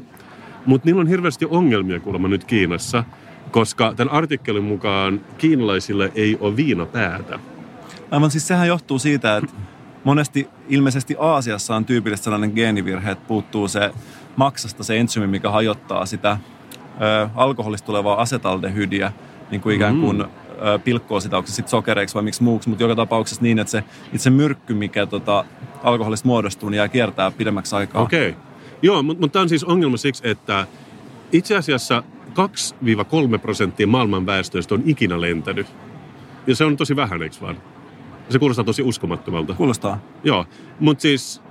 Mutta 0.68 0.86
niillä 0.86 1.00
on 1.00 1.06
hirveästi 1.06 1.46
ongelmia 1.50 2.00
kuulemma 2.00 2.28
nyt 2.28 2.44
Kiinassa, 2.44 3.04
koska 3.50 3.94
tämän 3.96 4.14
artikkelin 4.14 4.64
mukaan 4.64 5.20
kiinalaisille 5.38 6.12
ei 6.14 6.36
ole 6.40 6.56
viinapäätä. 6.56 7.38
Aivan 8.10 8.30
siis 8.30 8.48
sehän 8.48 8.68
johtuu 8.68 8.98
siitä, 8.98 9.36
että 9.36 9.52
monesti 10.04 10.48
ilmeisesti 10.68 11.16
Aasiassa 11.18 11.76
on 11.76 11.84
tyypillistä 11.84 12.24
sellainen 12.24 12.52
geenivirhe, 12.54 13.10
että 13.10 13.24
puuttuu 13.28 13.68
se 13.68 13.90
maksasta 14.36 14.84
se 14.84 14.98
entsyymi, 14.98 15.30
mikä 15.30 15.50
hajottaa 15.50 16.06
sitä 16.06 16.30
ö, 17.00 17.28
alkoholista 17.34 17.86
tulevaa 17.86 18.20
asetaldehydiä, 18.20 19.12
niin 19.50 19.60
kuin 19.60 19.76
ikään 19.76 20.00
kuin 20.00 20.20
ö, 20.20 20.26
pilkkoo 20.78 21.20
sitä, 21.20 21.36
onko 21.36 21.46
se 21.46 21.54
sitten 21.54 21.70
sokereiksi 21.70 22.14
vai 22.14 22.22
miksi 22.22 22.42
muuksi, 22.42 22.68
mutta 22.68 22.84
joka 22.84 22.94
tapauksessa 22.94 23.42
niin, 23.42 23.58
että 23.58 23.70
se 23.70 23.84
itse 24.12 24.30
myrkky, 24.30 24.74
mikä 24.74 25.06
tota, 25.06 25.44
alkoholista 25.82 26.28
muodostuu, 26.28 26.68
niin 26.68 26.76
jää 26.76 26.88
kiertää 26.88 27.30
pidemmäksi 27.30 27.76
aikaa. 27.76 28.02
Okei. 28.02 28.30
Okay. 28.30 28.47
Joo, 28.82 29.02
mutta 29.02 29.20
mut 29.20 29.32
tämä 29.32 29.42
on 29.42 29.48
siis 29.48 29.64
ongelma 29.64 29.96
siksi, 29.96 30.28
että 30.28 30.66
itse 31.32 31.56
asiassa 31.56 32.02
2-3 33.36 33.38
prosenttia 33.38 33.86
maailman 33.86 34.26
väestöstä 34.26 34.74
on 34.74 34.82
ikinä 34.86 35.20
lentänyt. 35.20 35.66
Ja 36.46 36.56
se 36.56 36.64
on 36.64 36.76
tosi 36.76 36.96
vähän, 36.96 37.22
eikö 37.22 37.36
vaan? 37.40 37.62
Se 38.30 38.38
kuulostaa 38.38 38.64
tosi 38.64 38.82
uskomattomalta. 38.82 39.54
Kuulostaa. 39.54 40.00
Joo, 40.24 40.46
mutta 40.80 41.02
siis 41.02 41.42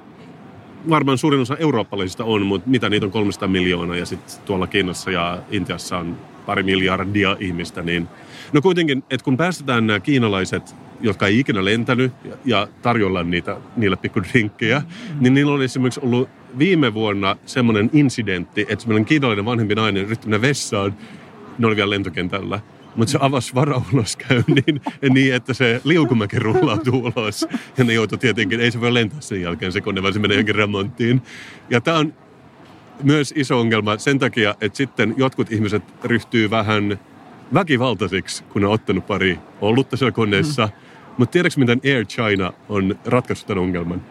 varmaan 0.90 1.18
suurin 1.18 1.42
osa 1.42 1.58
eurooppalaisista 1.58 2.24
on, 2.24 2.46
mutta 2.46 2.70
mitä 2.70 2.90
niitä 2.90 3.06
on 3.06 3.12
300 3.12 3.48
miljoonaa 3.48 3.96
ja 3.96 4.06
sitten 4.06 4.42
tuolla 4.46 4.68
Kiinassa 4.68 5.12
ja 5.12 5.40
Intiassa 5.52 5.98
on 5.98 6.18
pari 6.46 6.64
miljardia 6.64 7.38
ihmistä, 7.40 7.82
niin 7.82 8.08
no 8.54 8.62
kuitenkin, 8.62 9.04
että 9.10 9.24
kun 9.24 9.38
päästetään 9.38 9.88
nämä 9.88 10.00
kiinalaiset, 10.00 10.76
jotka 11.02 11.28
ei 11.28 11.40
ikinä 11.40 11.66
lentänyt 11.66 12.14
ja, 12.46 12.68
tarjolla 12.82 13.24
niitä, 13.24 13.58
niille 13.76 13.96
pikku 13.96 14.24
drinkkejä, 14.24 14.82
niin 15.20 15.34
niillä 15.34 15.54
on 15.54 15.64
esimerkiksi 15.64 16.00
ollut 16.04 16.30
viime 16.58 16.94
vuonna 16.94 17.36
semmoinen 17.46 17.90
incidentti, 17.94 18.62
että 18.62 18.82
semmoinen 18.82 19.06
kiinalainen 19.06 19.46
vanhempi 19.46 19.76
nainen 19.76 20.06
yritti 20.06 20.28
mennä 20.28 20.42
vessaan, 20.42 20.96
ne 21.58 21.68
oli 21.68 21.76
vielä 21.76 21.90
lentokentällä, 21.90 22.60
mutta 22.96 23.12
se 23.12 23.18
avasi 23.22 23.56
varauloskäynnin 23.56 24.82
niin, 25.14 25.34
että 25.34 25.54
se 25.54 25.82
liukumäki 25.84 26.40
rullautuu 26.40 27.12
ulos. 27.16 27.48
Ja 27.78 27.84
ne 27.84 27.94
joutui 27.94 28.18
tietenkin, 28.18 28.60
ei 28.60 28.72
se 28.72 28.82
voi 28.82 28.94
lentää 28.94 29.22
sen 29.22 29.42
jälkeen 29.42 29.72
se 29.72 29.82
kone, 29.82 30.02
vaan 30.02 30.14
se 30.14 30.20
menee 30.20 30.36
johonkin 30.36 30.56
remonttiin. 30.56 31.22
Ja 31.70 31.82
tämä 31.82 31.98
on 31.98 32.14
myös 33.04 33.34
iso 33.36 33.60
ongelma 33.60 33.98
sen 33.98 34.20
takia, 34.20 34.56
että 34.62 34.78
sitten 34.78 35.14
jotkut 35.18 35.52
ihmiset 35.52 35.84
ryhtyy 36.04 36.50
vähän 36.50 37.00
väkivaltaisiksi, 37.54 38.44
kun 38.44 38.62
ne 38.62 38.68
on 38.68 38.74
ottanut 38.74 39.08
pari 39.08 39.40
ollutta 39.62 39.98
siellä 39.98 40.12
koneessa. 40.12 40.70
Mutta 41.18 41.34
tiedätkö, 41.34 41.60
miten 41.60 41.82
Air 41.86 42.06
China 42.06 42.54
on 42.70 43.00
ratkaissut 43.06 43.48
tämän 43.48 43.64
ongelman? 43.64 44.02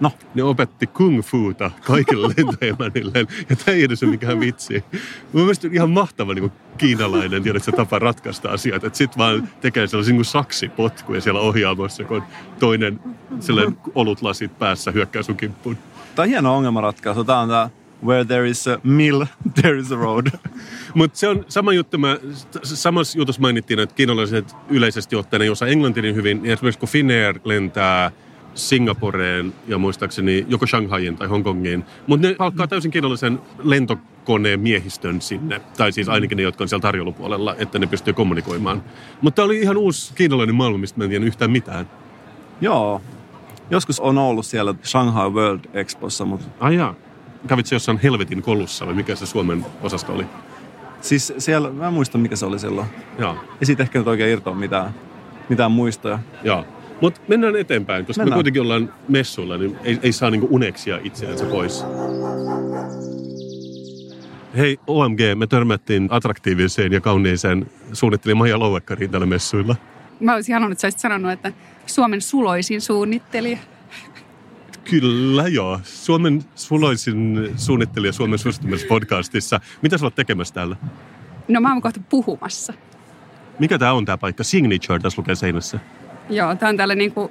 No, 0.00 0.12
Ne 0.34 0.42
opetti 0.42 0.86
kung 0.86 1.22
fuuta 1.22 1.70
kaikille 1.84 2.28
lentoemännilleen, 2.36 3.26
ja 3.50 3.56
tämä 3.56 3.76
ei 3.76 3.84
edes 3.84 4.02
ole 4.02 4.10
mikään 4.10 4.40
vitsi. 4.40 4.84
Mun 5.32 5.42
mielestä 5.42 5.68
on 5.68 5.74
ihan 5.74 5.90
mahtava 5.90 6.34
niin 6.34 6.42
kuin 6.42 6.52
kiinalainen 6.78 7.42
tiedät, 7.42 7.64
se 7.64 7.72
tapa 7.72 7.98
ratkaista 7.98 8.48
asiat, 8.48 8.84
että 8.84 8.96
sit 8.96 9.18
vaan 9.18 9.48
tekee 9.60 9.86
sellaisia 9.86 10.14
niin 10.14 10.24
saksipotkuja 10.24 11.20
siellä 11.20 11.40
ohjaamossa, 11.40 12.04
kun 12.04 12.22
toinen 12.58 13.00
sellainen 13.40 13.76
olutlasit 13.94 14.58
päässä 14.58 14.90
hyökkää 14.90 15.22
sun 15.22 15.36
kimppuun. 15.36 15.78
tämä 16.14 16.24
on 16.24 16.28
hieno 16.28 16.56
ongelmanratkaisu. 16.56 17.24
Tämä 17.24 17.40
on 17.40 17.48
tämä 17.48 17.70
where 18.06 18.24
there 18.24 18.48
is 18.48 18.68
a 18.68 18.80
mill, 18.82 19.24
there 19.60 19.78
is 19.78 19.92
a 19.92 19.96
road. 19.96 20.26
Mutta 20.94 21.18
se 21.18 21.28
on 21.28 21.44
sama 21.48 21.72
juttu, 21.72 21.98
mä, 21.98 22.18
samassa 22.62 23.18
jutussa 23.18 23.40
mainittiin, 23.40 23.78
että 23.78 23.94
kiinalaiset 23.94 24.56
yleisesti 24.68 25.16
ottaen 25.16 25.42
ei 25.42 25.50
osaa 25.50 25.68
englantia 25.68 26.02
niin 26.02 26.14
hyvin. 26.14 26.44
Ja 26.44 26.52
esimerkiksi 26.52 26.78
kun 26.78 26.88
Finnair 26.88 27.40
lentää 27.44 28.10
Singaporeen 28.54 29.54
ja 29.68 29.78
muistaakseni 29.78 30.46
joko 30.48 30.66
Shanghain 30.66 31.16
tai 31.16 31.28
Hongkongiin, 31.28 31.84
mutta 32.06 32.26
ne 32.26 32.34
palkkaa 32.34 32.66
täysin 32.66 32.90
kiinalaisen 32.90 33.40
lentokoneen 33.62 34.60
miehistön 34.60 35.20
sinne. 35.20 35.60
Tai 35.76 35.92
siis 35.92 36.08
ainakin 36.08 36.36
ne, 36.36 36.42
jotka 36.42 36.64
on 36.64 36.68
siellä 36.68 36.82
tarjoulupuolella, 36.82 37.54
että 37.58 37.78
ne 37.78 37.86
pystyy 37.86 38.12
kommunikoimaan. 38.12 38.82
Mutta 39.20 39.36
tämä 39.36 39.46
oli 39.46 39.60
ihan 39.60 39.76
uusi 39.76 40.14
kiinalainen 40.14 40.54
maailma, 40.54 40.78
mistä 40.78 40.98
mä 40.98 41.04
en 41.04 41.10
tiedä 41.10 41.24
yhtään 41.24 41.50
mitään. 41.50 41.90
Joo. 42.60 43.02
Joskus 43.70 44.00
on 44.00 44.18
ollut 44.18 44.46
siellä 44.46 44.74
Shanghai 44.84 45.30
World 45.30 45.60
Expossa, 45.72 46.24
mutta 46.24 46.46
Ai 46.60 46.74
jaa. 46.74 46.94
Kävit 47.46 47.66
se 47.66 47.74
jossain 47.74 48.00
helvetin 48.02 48.42
kolussa 48.42 48.86
vai 48.86 48.94
mikä 48.94 49.14
se 49.14 49.26
Suomen 49.26 49.66
osasto 49.82 50.12
oli? 50.12 50.26
siis 51.00 51.32
siellä, 51.38 51.70
mä 51.70 51.86
en 51.86 51.92
muista 51.92 52.18
mikä 52.18 52.36
se 52.36 52.46
oli 52.46 52.58
silloin. 52.58 52.86
Joo. 53.18 53.32
Ei 53.60 53.66
siitä 53.66 53.82
ehkä 53.82 53.98
nyt 53.98 54.08
oikein 54.08 54.30
irtoa 54.30 54.54
mitään, 54.54 54.94
mitään 55.48 55.72
muistoja. 55.72 56.18
Joo. 56.42 56.64
Mutta 57.00 57.20
mennään 57.28 57.56
eteenpäin, 57.56 58.06
koska 58.06 58.20
Mennään. 58.20 58.34
me 58.34 58.36
kuitenkin 58.36 58.62
ollaan 58.62 58.92
messuilla, 59.08 59.56
niin 59.58 59.76
ei, 59.84 59.98
ei 60.02 60.12
saa 60.12 60.30
niinku 60.30 60.48
uneksia 60.50 60.98
itseänsä 61.04 61.44
pois. 61.44 61.84
Hei 64.56 64.78
OMG, 64.86 65.18
me 65.34 65.46
törmättiin 65.46 66.08
attraktiiviseen 66.10 66.92
ja 66.92 67.00
kauniiseen 67.00 67.66
suunnittelija 67.92 68.36
Maija 68.36 68.58
Louekkariin 68.58 69.10
tällä 69.10 69.26
messuilla. 69.26 69.76
Mä 70.20 70.34
olisin 70.34 70.54
halunnut, 70.54 70.72
että 70.72 70.80
sä 70.80 70.86
olisit 70.86 71.00
sanonut, 71.00 71.32
että 71.32 71.52
Suomen 71.86 72.20
suloisin 72.20 72.80
suunnittelija. 72.80 73.58
Kyllä 74.84 75.48
joo. 75.48 75.80
Suomen 75.84 76.44
suloisin 76.54 77.50
suunnittelija 77.56 78.12
Suomen 78.12 78.38
suosittumassa 78.38 78.86
podcastissa. 78.86 79.60
Mitä 79.82 79.98
sä 79.98 80.06
oot 80.06 80.14
tekemässä 80.14 80.54
täällä? 80.54 80.76
No 81.48 81.60
mä 81.60 81.72
oon 81.72 81.82
kohta 81.82 82.00
puhumassa. 82.08 82.72
Mikä 83.58 83.78
tää 83.78 83.92
on 83.92 84.04
tää 84.04 84.18
paikka? 84.18 84.44
Signature 84.44 84.98
tässä 84.98 85.20
lukee 85.22 85.34
seinässä. 85.34 85.78
Joo, 86.30 86.54
tää 86.54 86.68
on 86.68 86.76
tällä 86.76 86.94
niinku 86.94 87.30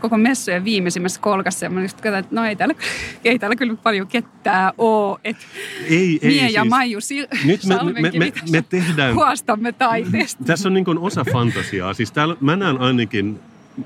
koko 0.00 0.16
messujen 0.18 0.64
viimeisimmässä 0.64 1.20
kolkassa. 1.20 1.66
Ja 1.66 1.70
mä 1.70 1.82
just 1.82 1.96
katsoin, 2.00 2.14
että 2.24 2.34
no 2.34 2.44
ei 2.44 2.56
täällä, 2.56 2.74
ei 3.24 3.38
täällä 3.38 3.56
kyllä 3.56 3.76
paljon 3.82 4.06
kettää 4.06 4.72
oo. 4.78 5.18
Että 5.24 5.44
Ei, 5.88 6.18
ei 6.22 6.30
Mie 6.30 6.48
ja 6.48 6.60
siis. 6.62 6.70
Maiju 6.70 7.00
si- 7.00 7.28
Nyt 7.44 7.60
me, 7.64 7.76
me, 8.02 8.10
me, 8.18 8.32
me, 8.50 8.64
tehdään, 8.68 9.14
huostamme 9.14 9.72
taiteesta. 9.72 10.44
tässä 10.44 10.68
on 10.68 10.74
niin 10.74 10.98
osa 10.98 11.24
fantasiaa. 11.32 11.94
Siis 11.94 12.12
täällä, 12.12 12.36
mä 12.40 12.56
näen 12.56 12.78
ainakin, 12.80 13.40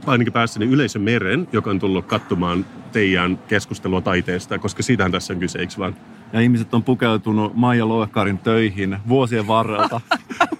ainakin 0.06 0.32
päässäni 0.32 0.66
yleisön 0.66 1.02
meren, 1.02 1.48
joka 1.52 1.70
on 1.70 1.78
tullut 1.78 2.06
katsomaan 2.06 2.66
teidän 2.92 3.38
keskustelua 3.48 4.00
taiteesta, 4.00 4.58
koska 4.58 4.82
siitähän 4.82 5.12
tässä 5.12 5.32
on 5.32 5.40
kyse, 5.40 5.58
eikö 5.58 5.72
vaan? 5.78 5.96
Ja 6.32 6.40
ihmiset 6.40 6.74
on 6.74 6.82
pukeutunut 6.82 7.54
Maija 7.54 7.88
Loekarin 7.88 8.38
töihin 8.38 8.96
vuosien 9.08 9.46
varrelta. 9.46 10.00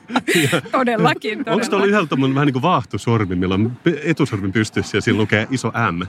Todellakin, 0.72 1.38
Onko 1.38 1.44
tuolla 1.50 1.64
todellakin. 1.64 1.88
yhdellä 1.88 2.06
tommonen 2.06 2.34
vähän 2.34 2.46
niin 2.46 2.52
kuin 2.52 2.62
vaahtosormi, 2.62 3.34
millä 3.36 3.54
on 3.54 3.72
pe- 3.84 4.00
etusormi 4.04 4.52
pystyssä 4.52 4.96
ja 4.96 5.00
siinä 5.00 5.18
lukee 5.18 5.48
iso 5.50 5.72
M, 5.92 6.02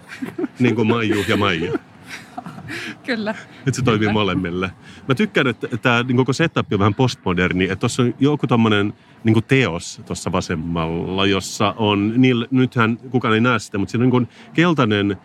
niin 0.60 0.76
kuin 0.76 0.88
Maiju 0.88 1.24
ja 1.28 1.38
Maija. 1.38 1.72
Kyllä. 3.06 3.36
Että 3.60 3.72
se 3.72 3.82
toimii 3.82 4.12
molemmille. 4.12 4.72
Mä 5.08 5.16
tykkään, 5.16 5.48
että 5.48 5.68
tämä 5.78 6.04
niin 6.04 6.18
koko 6.18 6.34
setup 6.34 6.74
on 6.74 6.80
vähän 6.80 6.94
postmoderni. 6.94 7.64
Että 7.64 7.76
tuossa 7.76 8.04
on 8.04 8.14
joku 8.20 8.48
tommonen 8.48 8.94
niin 9.24 9.44
teos 9.48 10.02
tuossa 10.06 10.32
vasemmalla, 10.32 11.26
jossa 11.26 11.74
on, 11.78 12.14
niillä, 12.18 12.48
nythän 12.52 12.98
kukaan 12.98 13.34
ei 13.34 13.42
näe 13.42 13.60
sitä, 13.60 13.78
mutta 13.78 13.92
siinä 13.92 14.06
on 14.06 14.12
niin 14.12 14.30
keltainen 14.54 15.18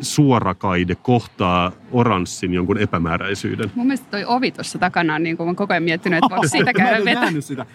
suorakaide 0.00 0.94
kohtaa 0.94 1.72
oranssin 1.92 2.54
jonkun 2.54 2.78
epämääräisyyden. 2.78 3.70
Mun 3.74 3.86
mielestä 3.86 4.06
toi 4.10 4.24
ovi 4.24 4.50
tuossa 4.50 4.78
takana 4.78 5.14
on 5.14 5.22
niin 5.22 5.36
kuin 5.36 5.48
mä 5.48 5.54
koko 5.54 5.72
ajan 5.72 5.82
miettinyt, 5.82 6.16
että 6.16 6.30
voiko 6.36 6.48
siitä 6.48 6.72
käydä 6.82 7.04
vetä. 7.04 7.40
sitä. 7.40 7.66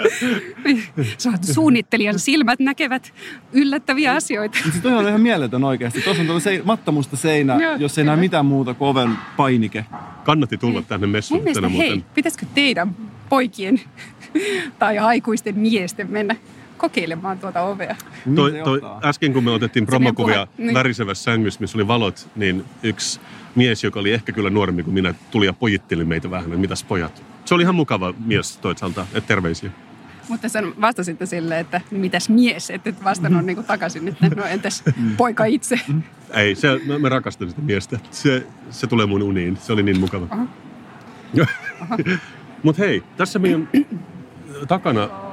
Suunnittelijan 1.53 2.19
silmät 2.19 2.59
näkevät 2.59 3.13
yllättäviä 3.53 4.13
asioita. 4.13 4.57
Mutta 4.63 4.77
se 4.77 4.83
toi 4.83 4.93
on 4.93 5.07
ihan 5.07 5.21
mieletön 5.21 5.63
oikeasti. 5.63 6.01
Tuossa 6.01 6.21
on 6.21 6.25
tuolla 6.27 6.39
se, 6.41 6.61
mattamusta 6.65 7.15
seinä, 7.17 7.57
Joo, 7.61 7.75
jos 7.75 7.97
ei 7.97 8.03
näe 8.03 8.15
mitään 8.15 8.45
muuta 8.45 8.73
kuin 8.73 8.89
oven 8.89 9.09
painike. 9.37 9.85
Kannatti 10.23 10.57
tulla 10.57 10.81
tänne 10.81 11.07
Mun 11.07 11.11
messuun 11.11 11.41
mielestä, 11.43 11.61
tänä 11.61 11.73
hei, 11.77 11.89
muuten. 11.89 12.05
pitäisikö 12.15 12.45
teidän 12.55 12.95
poikien 13.29 13.81
tai 14.79 14.97
aikuisten 14.97 15.59
miesten 15.59 16.11
mennä 16.11 16.35
kokeilemaan 16.81 17.39
tuota 17.39 17.61
ovea? 17.61 17.95
Mihin 18.25 18.35
Toi, 18.35 18.51
toi, 18.63 18.81
äsken 19.03 19.33
kun 19.33 19.43
me 19.43 19.51
otettiin 19.51 19.85
promokuvia 19.85 20.47
niin. 20.57 20.73
värisevässä 20.73 21.23
sängyssä, 21.23 21.59
missä 21.59 21.77
oli 21.77 21.87
valot, 21.87 22.29
niin 22.35 22.65
yksi 22.83 23.19
mies, 23.55 23.83
joka 23.83 23.99
oli 23.99 24.11
ehkä 24.11 24.31
kyllä 24.31 24.49
nuorempi 24.49 24.83
kuin 24.83 24.93
minä, 24.93 25.13
tuli 25.31 25.45
ja 25.45 25.53
pojitteli 25.53 26.05
meitä 26.05 26.31
vähän, 26.31 26.45
että 26.45 26.59
mitäs 26.59 26.83
pojat. 26.83 27.23
Se 27.45 27.55
oli 27.55 27.63
ihan 27.63 27.75
mukava 27.75 28.13
mies 28.25 28.57
toisaalta, 28.57 29.01
että 29.13 29.27
terveisiä. 29.27 29.71
Mutta 30.29 30.49
sen 30.49 30.81
vastasitte 30.81 31.25
sille, 31.25 31.59
että 31.59 31.81
mitäs 31.91 32.29
mies, 32.29 32.69
että 32.69 32.89
et 32.89 33.03
vastannut 33.03 33.45
niin 33.45 33.63
takaisin, 33.63 34.07
että 34.07 34.29
no 34.35 34.45
entäs 34.45 34.83
poika 35.17 35.45
itse. 35.45 35.79
Ei, 36.33 36.55
se, 36.55 36.79
mä, 36.85 36.99
mä 36.99 37.09
rakastan 37.09 37.49
sitä 37.49 37.61
miestä. 37.61 37.99
Se, 38.11 38.47
se 38.69 38.87
tulee 38.87 39.05
mun 39.05 39.23
uniin. 39.23 39.57
Se 39.57 39.73
oli 39.73 39.83
niin 39.83 39.99
mukava. 39.99 40.27
Mutta 42.63 42.81
hei, 42.81 43.03
tässä 43.17 43.39
meidän 43.39 43.69
takana 44.67 45.30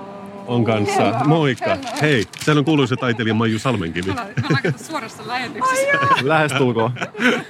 on 0.49 0.65
kanssa. 0.65 1.03
Hello. 1.03 1.25
Moikka. 1.25 1.75
Hello. 1.75 1.89
Hei, 2.03 2.25
siellä 2.41 2.59
on 2.59 2.65
kuuluisa 2.65 2.97
taiteilija 2.97 3.35
Maiju 3.35 3.59
Salmenkivi. 3.59 4.13
Me 4.13 4.21
ollaan 4.21 4.75
suorassa 4.77 5.23
lähetyksessä. 5.27 5.87
Lähestulkoon. 6.23 6.91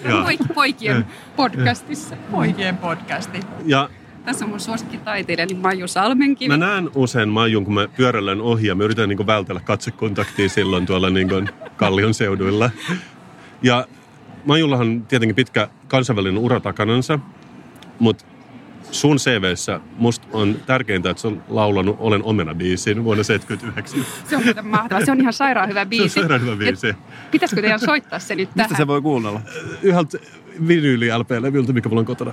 Ja, 0.04 0.24
Poik- 0.24 0.54
poikien 0.54 1.06
podcastissa. 1.36 2.16
Poikien 2.30 2.76
podcasti. 2.76 3.40
ja 3.66 3.88
Tässä 4.24 4.44
on 4.44 4.48
mun 4.50 4.60
suosikkitaiteilijani 4.60 5.54
Maiju 5.54 5.88
Salmenkivi. 5.88 6.48
mä 6.48 6.66
näen 6.66 6.90
usein 6.94 7.28
Maijun, 7.28 7.64
kun 7.64 7.74
mä 7.74 7.88
pyörällään 7.96 8.40
ohi 8.40 8.66
ja 8.66 8.74
mä 8.74 8.84
yritän 8.84 9.08
niin 9.08 9.26
vältellä 9.26 9.60
katsekontaktia 9.60 10.48
silloin 10.48 10.86
tuolla 10.86 11.10
niin 11.10 11.28
Kallion 11.76 12.14
seuduilla. 12.14 12.70
Ja 13.62 13.86
Maijullahan 14.44 14.86
on 14.86 15.02
tietenkin 15.08 15.36
pitkä 15.36 15.68
kansainvälinen 15.88 16.38
ura 16.38 16.60
takanansa, 16.60 17.18
mutta 17.98 18.24
sun 18.90 19.16
CVssä 19.16 19.80
musta 19.96 20.26
on 20.32 20.56
tärkeintä, 20.66 21.10
että 21.10 21.20
sä 21.20 21.28
on 21.28 21.42
laulanut 21.48 21.96
Olen 21.98 22.22
omena-biisin 22.22 23.04
vuonna 23.04 23.22
79. 23.24 24.04
Se 24.28 24.36
on 24.36 24.44
muuten 24.44 24.66
mahtavaa. 24.66 25.04
Se 25.04 25.12
on 25.12 25.20
ihan 25.20 25.32
sairaan 25.32 25.68
hyvä 25.68 25.80
Se 25.80 25.84
on 25.84 25.88
biisi. 25.88 26.08
sairaan 26.20 26.40
hyvä 26.40 26.56
biisi. 26.56 26.86
Ja 26.86 26.94
Pitäisikö 27.30 27.60
teidän 27.60 27.80
soittaa 27.80 28.18
se 28.18 28.34
nyt 28.34 28.48
Mistä 28.48 28.62
tähän? 28.68 28.76
se 28.76 28.86
voi 28.86 29.02
kuunnella? 29.02 29.40
Yhdeltä 29.82 30.18
vinyyli-LP-levyltä, 30.68 31.72
mikä 31.72 31.88
mulla 31.88 32.00
on 32.00 32.06
kotona. 32.06 32.32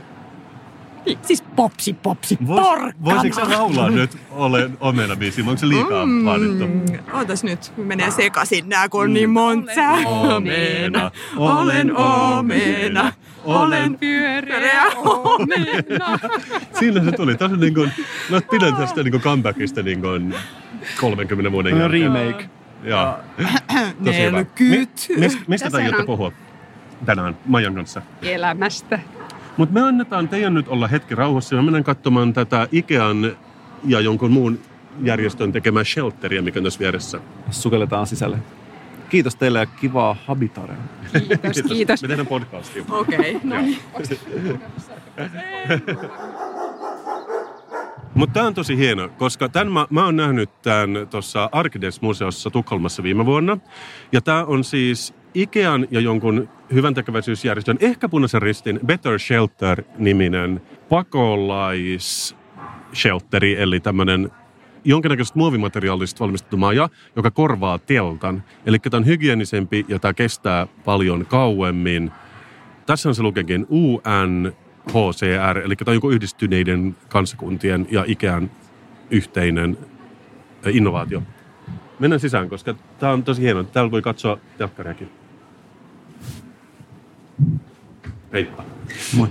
Siis 1.21 1.41
popsi, 1.55 1.93
popsi, 1.93 2.37
porkkana. 2.47 2.93
Voisitko 3.03 3.45
sä 3.45 3.57
laulaa 3.57 3.89
nyt 3.89 4.17
Olen 4.31 4.77
omena-biisin? 4.79 5.47
Onko 5.47 5.57
se 5.57 5.69
liikaa 5.69 6.05
Mm. 6.05 6.25
vaadittu? 6.25 6.65
Ootas 7.13 7.43
nyt, 7.43 7.73
menee 7.77 8.11
sekaisin 8.11 8.69
nää, 8.69 8.89
kun 8.89 9.03
on 9.03 9.13
niin 9.13 9.29
monta. 9.29 9.71
Omena, 10.05 11.11
olen 11.37 11.97
omena, 11.97 13.13
olen 13.45 13.97
pyöreä 13.99 14.83
omena. 15.05 16.19
Siinä 16.79 17.03
se 17.03 17.11
tuli. 17.11 17.35
Tässä 17.35 17.53
on 17.53 17.59
niin 17.59 17.73
kuin, 17.73 17.91
mä 18.29 18.41
pidän 18.51 18.75
tästä 18.75 19.03
niin 19.03 19.11
kuin 19.11 19.21
comebackista 19.21 19.81
niin 19.83 20.01
kuin 20.01 20.35
30 21.01 21.51
vuoden 21.51 21.73
On 21.73 21.79
jälkeen. 21.79 22.01
remake. 22.13 22.49
Joo. 22.83 23.13
Tosi 24.05 24.21
hyvä. 24.23 24.45
Mi- 24.59 24.87
mis, 25.17 25.47
mistä 25.47 25.69
te 25.69 25.77
aiotte 25.77 25.99
on- 26.01 26.05
puhua 26.05 26.31
tänään 27.05 27.37
Majan 27.45 27.75
kanssa? 27.75 28.01
Elämästä. 28.21 28.99
Mutta 29.57 29.73
me 29.73 29.81
annetaan 29.81 30.27
teidän 30.27 30.53
nyt 30.53 30.67
olla 30.67 30.87
hetki 30.87 31.15
rauhassa. 31.15 31.55
Mä 31.55 31.61
menen 31.61 31.83
katsomaan 31.83 32.33
tätä 32.33 32.67
Ikean 32.71 33.35
ja 33.85 33.99
jonkun 33.99 34.31
muun 34.31 34.59
järjestön 35.03 35.51
tekemää 35.51 35.83
shelteria, 35.83 36.41
mikä 36.41 36.59
on 36.59 36.63
tässä 36.63 36.79
vieressä. 36.79 37.19
Sukelletaan 37.51 38.07
sisälle. 38.07 38.37
Kiitos 39.15 39.35
teille 39.35 39.59
ja 39.59 39.65
kivaa 39.65 40.15
habitarea. 40.25 40.75
Kiitos, 41.11 41.61
kiitos. 41.67 42.01
Me 42.01 42.07
tehdään 42.07 42.27
podcastia. 42.27 42.83
Okei, 42.89 43.39
no 43.43 43.61
niin. 43.61 43.77
Mutta 48.13 48.33
tämä 48.33 48.47
on 48.47 48.53
tosi 48.53 48.77
hieno, 48.77 49.09
koska 49.09 49.49
tämän 49.49 49.73
mä, 49.73 49.87
mä 49.89 50.05
oon 50.05 50.15
nähnyt 50.15 50.61
tämän 50.61 51.07
tuossa 51.09 51.49
Arkides-museossa 51.51 52.51
Tukholmassa 52.51 53.03
viime 53.03 53.25
vuonna. 53.25 53.57
Ja 54.11 54.21
tämä 54.21 54.45
on 54.45 54.63
siis 54.63 55.13
Ikean 55.33 55.87
ja 55.91 55.99
jonkun 55.99 56.49
hyvän 56.73 56.93
tekeväisyysjärjestön, 56.93 57.77
ehkä 57.79 58.09
punaisen 58.09 58.41
ristin, 58.41 58.79
Better 58.85 59.19
Shelter-niminen 59.19 60.61
pakolais-shelteri, 60.89 63.61
eli 63.61 63.79
tämmöinen 63.79 64.31
jonkinnäköisestä 64.85 65.39
muovimateriaalista 65.39 66.19
valmistettu 66.19 66.57
maja, 66.57 66.89
joka 67.15 67.31
korvaa 67.31 67.79
teltan. 67.79 68.43
Eli 68.65 68.79
tämä 68.79 68.97
on 68.99 69.05
hygienisempi 69.05 69.85
ja 69.87 69.99
tämä 69.99 70.13
kestää 70.13 70.67
paljon 70.85 71.25
kauemmin. 71.25 72.11
Tässä 72.85 73.09
on 73.09 73.15
se 73.15 73.23
lukekin 73.23 73.67
UNHCR, 73.69 75.57
eli 75.63 75.75
tämä 75.75 75.91
on 75.91 75.95
joku 75.95 76.09
yhdistyneiden 76.09 76.95
kansakuntien 77.09 77.87
ja 77.91 78.03
Ikean 78.07 78.51
yhteinen 79.11 79.77
innovaatio. 80.71 81.23
Mennään 81.99 82.19
sisään, 82.19 82.49
koska 82.49 82.75
tämä 82.99 83.13
on 83.13 83.23
tosi 83.23 83.41
hienoa. 83.41 83.63
Täällä 83.63 83.91
voi 83.91 84.01
katsoa 84.01 84.37
telkkariakin. 84.57 85.09
Heippa. 88.33 88.63
Moi. 89.15 89.27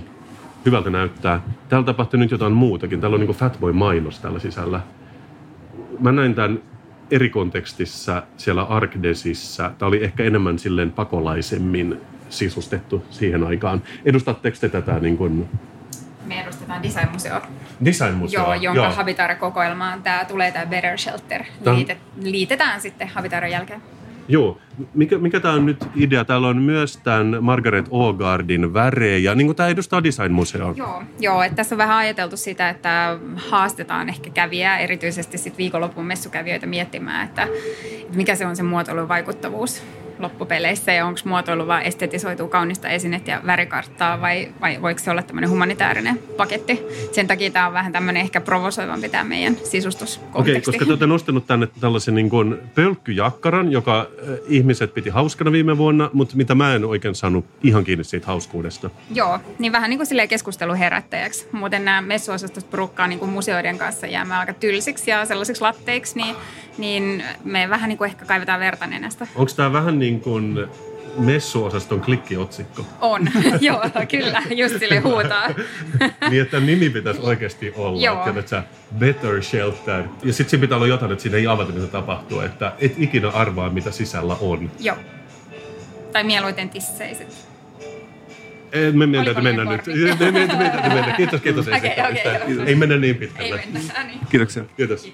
Hyvältä 0.65 0.89
näyttää. 0.89 1.41
Täällä 1.69 1.85
tapahtuu 1.85 2.19
nyt 2.19 2.31
jotain 2.31 2.53
muutakin. 2.53 3.01
Täällä 3.01 3.15
on 3.15 3.21
niin 3.21 3.35
Fatboy-mainos 3.35 4.19
täällä 4.19 4.39
sisällä. 4.39 4.81
Mä 5.99 6.11
näin 6.11 6.35
tämän 6.35 6.59
eri 7.11 7.29
kontekstissa 7.29 8.23
siellä 8.37 8.63
Arkdesissä. 8.63 9.71
Tämä 9.77 9.87
oli 9.87 10.03
ehkä 10.03 10.23
enemmän 10.23 10.59
silleen 10.59 10.91
pakolaisemmin 10.91 11.97
sisustettu 12.29 13.05
siihen 13.09 13.43
aikaan. 13.43 13.81
Edustatteko 14.05 14.57
te 14.61 14.69
tätä 14.69 14.99
niin 14.99 15.17
kuin 15.17 15.49
Me 16.25 16.41
edustetaan 16.41 16.83
Design-museo, 16.83 17.41
design-museoa? 17.85 18.55
joo, 18.55 18.73
jonka 18.75 18.91
Habitare-kokoelmaan 18.91 20.03
tämä 20.03 20.25
tulee 20.25 20.51
tämä 20.51 20.65
Better 20.65 20.97
Shelter. 20.97 21.43
Tämä- 21.63 21.75
Liitet, 21.77 21.97
liitetään 22.21 22.81
sitten 22.81 23.07
Habitaren 23.07 23.51
jälkeen. 23.51 23.81
Joo. 24.27 24.57
Mikä, 24.93 25.17
mikä 25.17 25.39
tämä 25.39 25.53
on 25.53 25.65
nyt 25.65 25.85
idea? 25.95 26.25
Täällä 26.25 26.47
on 26.47 26.61
myös 26.61 26.97
tämän 26.97 27.37
Margaret 27.41 27.85
Ogardin 27.89 28.73
värejä. 28.73 29.35
Niin 29.35 29.47
kuin 29.47 29.55
tämä 29.55 29.69
edustaa 29.69 30.03
design-museoa. 30.03 30.73
Joo, 30.77 31.03
joo 31.19 31.43
että 31.43 31.55
tässä 31.55 31.75
on 31.75 31.77
vähän 31.77 31.97
ajateltu 31.97 32.37
sitä, 32.37 32.69
että 32.69 33.19
haastetaan 33.35 34.09
ehkä 34.09 34.29
kävijää, 34.29 34.77
erityisesti 34.77 35.37
sit 35.37 35.57
viikonlopun 35.57 36.05
messukävijöitä 36.05 36.65
miettimään, 36.65 37.25
että, 37.25 37.47
että 38.01 38.17
mikä 38.17 38.35
se 38.35 38.45
on 38.45 38.55
se 38.55 38.63
muotoilun 38.63 39.07
vaikuttavuus 39.07 39.83
loppupeleissä 40.19 40.93
ja 40.93 41.05
onko 41.05 41.19
muotoilu 41.25 41.67
vaan 41.67 41.83
estetisoituu 41.83 42.47
kaunista 42.47 42.89
esinettä 42.89 43.31
ja 43.31 43.41
värikarttaa 43.45 44.21
vai, 44.21 44.49
vai 44.61 44.81
voiko 44.81 44.99
se 44.99 45.11
olla 45.11 45.23
tämmöinen 45.23 45.49
humanitaarinen 45.49 46.19
paketti. 46.37 46.81
Sen 47.11 47.27
takia 47.27 47.51
tämä 47.51 47.67
on 47.67 47.73
vähän 47.73 47.91
tämmöinen 47.91 48.21
ehkä 48.21 48.41
provosoivampi 48.41 49.09
tämä 49.09 49.23
meidän 49.23 49.57
sisustuskonteksti. 49.63 50.39
Okei, 50.39 50.61
koska 50.61 50.85
te 50.85 50.91
olette 50.91 51.07
nostanut 51.07 51.47
tänne 51.47 51.67
tällaisen 51.79 52.15
niin 52.15 52.29
kuin 52.29 52.57
pölkkyjakkaran, 52.75 53.71
joka 53.71 54.07
ihmiset 54.47 54.93
piti 54.93 55.09
hauskana 55.09 55.51
viime 55.51 55.77
vuonna, 55.77 56.09
mutta 56.13 56.37
mitä 56.37 56.55
mä 56.55 56.75
en 56.75 56.85
oikein 56.85 57.15
saanut 57.15 57.45
ihan 57.63 57.83
kiinni 57.83 58.03
siitä 58.03 58.27
hauskuudesta. 58.27 58.89
Joo, 59.13 59.39
niin 59.59 59.71
vähän 59.71 59.89
niin 59.89 59.97
kuin 59.97 60.07
silleen 60.07 60.27
keskustelun 60.27 60.75
herättäjäksi. 60.75 61.47
Muuten 61.51 61.85
nämä 61.85 62.01
messuosastot 62.01 62.69
porukkaa 62.69 63.07
niin 63.07 63.19
kuin 63.19 63.31
museoiden 63.31 63.77
kanssa 63.77 64.07
jäämään 64.07 64.39
aika 64.39 64.53
tylsiksi 64.53 65.11
ja 65.11 65.25
sellaisiksi 65.25 65.61
latteiksi, 65.61 66.17
niin, 66.17 66.35
niin 66.77 67.23
me 67.43 67.69
vähän 67.69 67.89
niin 67.89 67.97
kuin 67.97 68.09
ehkä 68.09 68.25
kaivetaan 68.25 68.59
verta 68.59 68.87
nenästä. 68.87 69.27
Onko 69.35 69.51
tämä 69.55 69.73
vähän 69.73 69.99
niin 69.99 70.21
kuin 70.21 70.67
messuosaston 71.17 72.01
klikkiotsikko. 72.01 72.85
On, 73.01 73.27
joo, 73.61 73.81
kyllä, 74.11 74.41
just 74.49 74.79
sille 74.79 74.99
huutaa. 74.99 75.47
niin, 76.29 76.41
että 76.41 76.59
nimi 76.59 76.89
pitäisi 76.89 77.21
oikeasti 77.21 77.73
olla, 77.75 78.01
Joo. 78.01 78.29
että 78.29 78.49
sä 78.49 78.63
better 78.99 79.43
shelter. 79.43 80.03
Ja 80.23 80.33
sitten 80.33 80.49
siinä 80.49 80.61
pitää 80.61 80.75
olla 80.75 80.87
jotain, 80.87 81.11
että 81.11 81.21
siinä 81.21 81.37
ei 81.37 81.47
avata, 81.47 81.71
mitä 81.71 81.87
tapahtuu, 81.87 82.39
että 82.39 82.73
et 82.79 82.93
ikinä 82.97 83.29
arvaa, 83.29 83.69
mitä 83.69 83.91
sisällä 83.91 84.35
on. 84.41 84.71
joo. 84.79 84.97
Tai 86.11 86.23
mieluiten 86.23 86.69
tisseiset. 86.69 87.47
Ei, 88.71 88.91
me 88.91 89.07
meidän 89.07 89.27
Oliko 89.27 89.41
täytyy 89.41 89.53
mennä 89.53 89.71
ne 89.71 89.77
nyt. 89.77 90.19
Me, 90.19 90.31
me, 90.31 90.47
me, 90.57 90.69
täytyy 90.69 90.93
mennä. 90.93 91.13
Kiitos, 91.17 91.41
kiitos 91.41 91.67
okei, 91.77 91.93
joo. 92.47 92.65
Ei 92.65 92.75
mennä 92.75 92.97
niin 92.97 93.13
Ei 93.15 93.19
pitkälle. 93.19 93.63
mennä, 93.73 93.93
äh, 93.97 94.07
niin. 94.07 94.19
Kiitoksia. 94.29 94.63
Kiitos. 94.77 95.13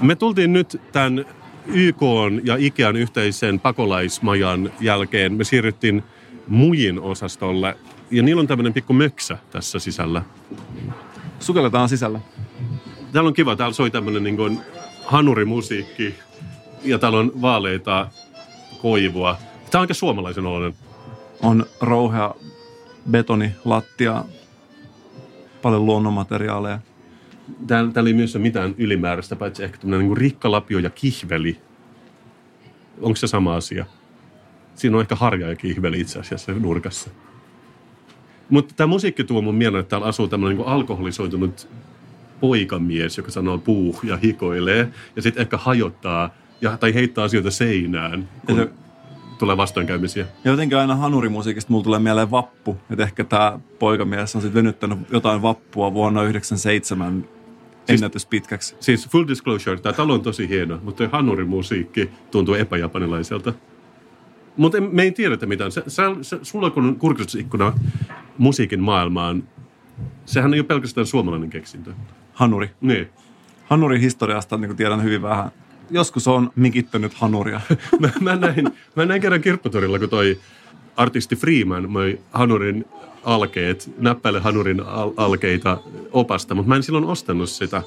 Me 0.00 0.14
tultiin 0.14 0.52
nyt 0.52 0.80
tämän 0.92 1.24
YK 1.66 2.00
ja 2.44 2.56
Ikean 2.58 2.96
yhteisen 2.96 3.60
pakolaismajan 3.60 4.72
jälkeen. 4.80 5.32
Me 5.32 5.44
siirryttiin 5.44 6.02
mujin 6.48 7.00
osastolle. 7.00 7.76
Ja 8.10 8.22
niillä 8.22 8.40
on 8.40 8.46
tämmöinen 8.46 8.72
pikku 8.72 8.92
möksä 8.92 9.38
tässä 9.50 9.78
sisällä. 9.78 10.22
Sukelletaan 11.40 11.88
sisällä. 11.88 12.20
Täällä 13.12 13.28
on 13.28 13.34
kiva. 13.34 13.56
Täällä 13.56 13.74
soi 13.74 13.90
tämmöinen 13.90 14.24
niin 14.24 14.36
kuin 14.36 14.60
hanurimusiikki. 15.04 16.14
Ja 16.84 16.98
täällä 16.98 17.18
on 17.18 17.32
vaaleita 17.42 18.08
koivua. 18.82 19.36
Tämä 19.70 19.80
on 19.80 19.82
aika 19.82 19.94
suomalaisen 19.94 20.46
oloinen. 20.46 20.74
On 21.42 21.66
rouhea 21.80 22.34
betoni, 23.10 23.50
lattia, 23.64 24.24
paljon 25.62 25.86
luonnonmateriaaleja. 25.86 26.78
Täällä, 27.66 27.92
täällä 27.92 28.08
ei 28.08 28.14
myös 28.14 28.36
ole 28.36 28.42
mitään 28.42 28.74
ylimääräistä, 28.78 29.36
paitsi 29.36 29.64
ehkä 29.64 29.78
tämmöinen 29.78 30.06
niin 30.08 30.16
rikkalapio 30.16 30.78
ja 30.78 30.90
kihveli. 30.90 31.60
Onko 33.00 33.16
se 33.16 33.26
sama 33.26 33.56
asia? 33.56 33.86
Siinä 34.74 34.96
on 34.96 35.00
ehkä 35.00 35.14
harja 35.14 35.48
ja 35.48 35.56
kihveli 35.56 36.00
itse 36.00 36.18
asiassa 36.18 36.52
nurkassa. 36.52 37.10
Mutta 38.50 38.74
tämä 38.76 38.86
musiikki 38.86 39.24
tuo 39.24 39.42
mun 39.42 39.54
mieleen, 39.54 39.80
että 39.80 39.90
täällä 39.90 40.06
asuu 40.06 40.28
tämmöinen 40.28 40.58
niin 40.58 40.68
alkoholisoitunut 40.68 41.68
poikamies, 42.40 43.16
joka 43.16 43.30
sanoo 43.30 43.58
puuh 43.58 44.00
ja 44.04 44.16
hikoilee. 44.16 44.88
Ja 45.16 45.22
sitten 45.22 45.40
ehkä 45.40 45.56
hajottaa 45.56 46.30
ja, 46.60 46.76
tai 46.76 46.94
heittää 46.94 47.24
asioita 47.24 47.50
seinään, 47.50 48.28
kun 48.46 48.56
se- 48.56 48.68
tulee 49.38 49.56
vastoinkäymisiä. 49.56 50.26
Ja 50.44 50.50
jotenkin 50.50 50.78
aina 50.78 50.96
hanurimusiikista 50.96 51.72
mulla 51.72 51.84
tulee 51.84 51.98
mieleen 51.98 52.30
vappu. 52.30 52.76
Että 52.90 53.02
ehkä 53.02 53.24
tämä 53.24 53.58
poikamies 53.78 54.36
on 54.36 54.42
sitten 54.42 54.64
venyttänyt 54.64 54.98
jotain 55.12 55.42
vappua 55.42 55.94
vuonna 55.94 56.22
97 56.22 57.12
Siis- 57.12 57.35
ennätys 57.88 58.26
pitkäksi. 58.26 58.76
Siis 58.80 59.08
full 59.08 59.28
disclosure, 59.28 59.80
tämä 59.80 59.92
talo 59.92 60.14
on 60.14 60.22
tosi 60.22 60.48
hieno, 60.48 60.78
mutta 60.82 61.04
tuo 61.04 61.18
hanurimusiikki 61.18 62.10
tuntuu 62.30 62.54
epäjapanilaiselta. 62.54 63.52
Mutta 64.56 64.80
me 64.80 65.02
ei 65.02 65.12
tiedetä 65.12 65.46
mitään. 65.46 65.72
Sä, 65.72 65.82
sä, 65.86 66.02
sä, 66.22 66.38
sulla 66.42 66.70
kun 66.70 66.96
kurkistusikkuna 66.96 67.72
musiikin 68.38 68.80
maailmaan, 68.80 69.42
sehän 70.24 70.54
ei 70.54 70.60
ole 70.60 70.66
pelkästään 70.66 71.06
suomalainen 71.06 71.50
keksintö. 71.50 71.92
Hanuri. 72.32 72.70
Niin. 72.80 73.08
Hanurin 73.64 74.00
historiasta 74.00 74.56
niin 74.56 74.76
tiedän 74.76 75.02
hyvin 75.02 75.22
vähän. 75.22 75.50
Joskus 75.90 76.28
on 76.28 76.50
mikittänyt 76.56 77.14
hanuria. 77.14 77.60
Mä, 78.00 78.10
mä, 78.20 78.36
näin, 78.36 78.68
mä 78.96 79.04
näin 79.04 79.20
kerran 79.20 79.40
kirpputorilla, 79.40 79.98
kun 79.98 80.08
toi 80.08 80.38
artisti 80.96 81.36
Freeman 81.36 81.92
möi 81.92 82.18
Hanurin 82.32 82.84
alkeet, 83.26 83.90
näppäile 83.98 84.40
Hanurin 84.40 84.80
al- 84.80 85.12
alkeita 85.16 85.78
opasta, 86.12 86.54
mutta 86.54 86.68
mä 86.68 86.76
en 86.76 86.82
silloin 86.82 87.04
ostanut 87.04 87.50
sitä. 87.50 87.82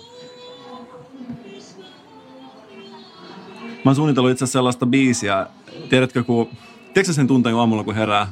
Mä 3.86 3.90
oon 3.90 3.96
suunnitellut 3.96 4.32
itse 4.32 4.44
asiassa 4.44 4.60
sellaista 4.60 4.86
biisiä. 4.86 5.48
Tiedätkö, 5.90 6.24
kun... 6.24 6.50
Tiedätkö 6.94 7.14
sen 7.14 7.28
tunteen 7.28 7.54
kun 7.54 7.60
aamulla, 7.60 7.84
kun 7.84 7.96
herää? 7.96 8.28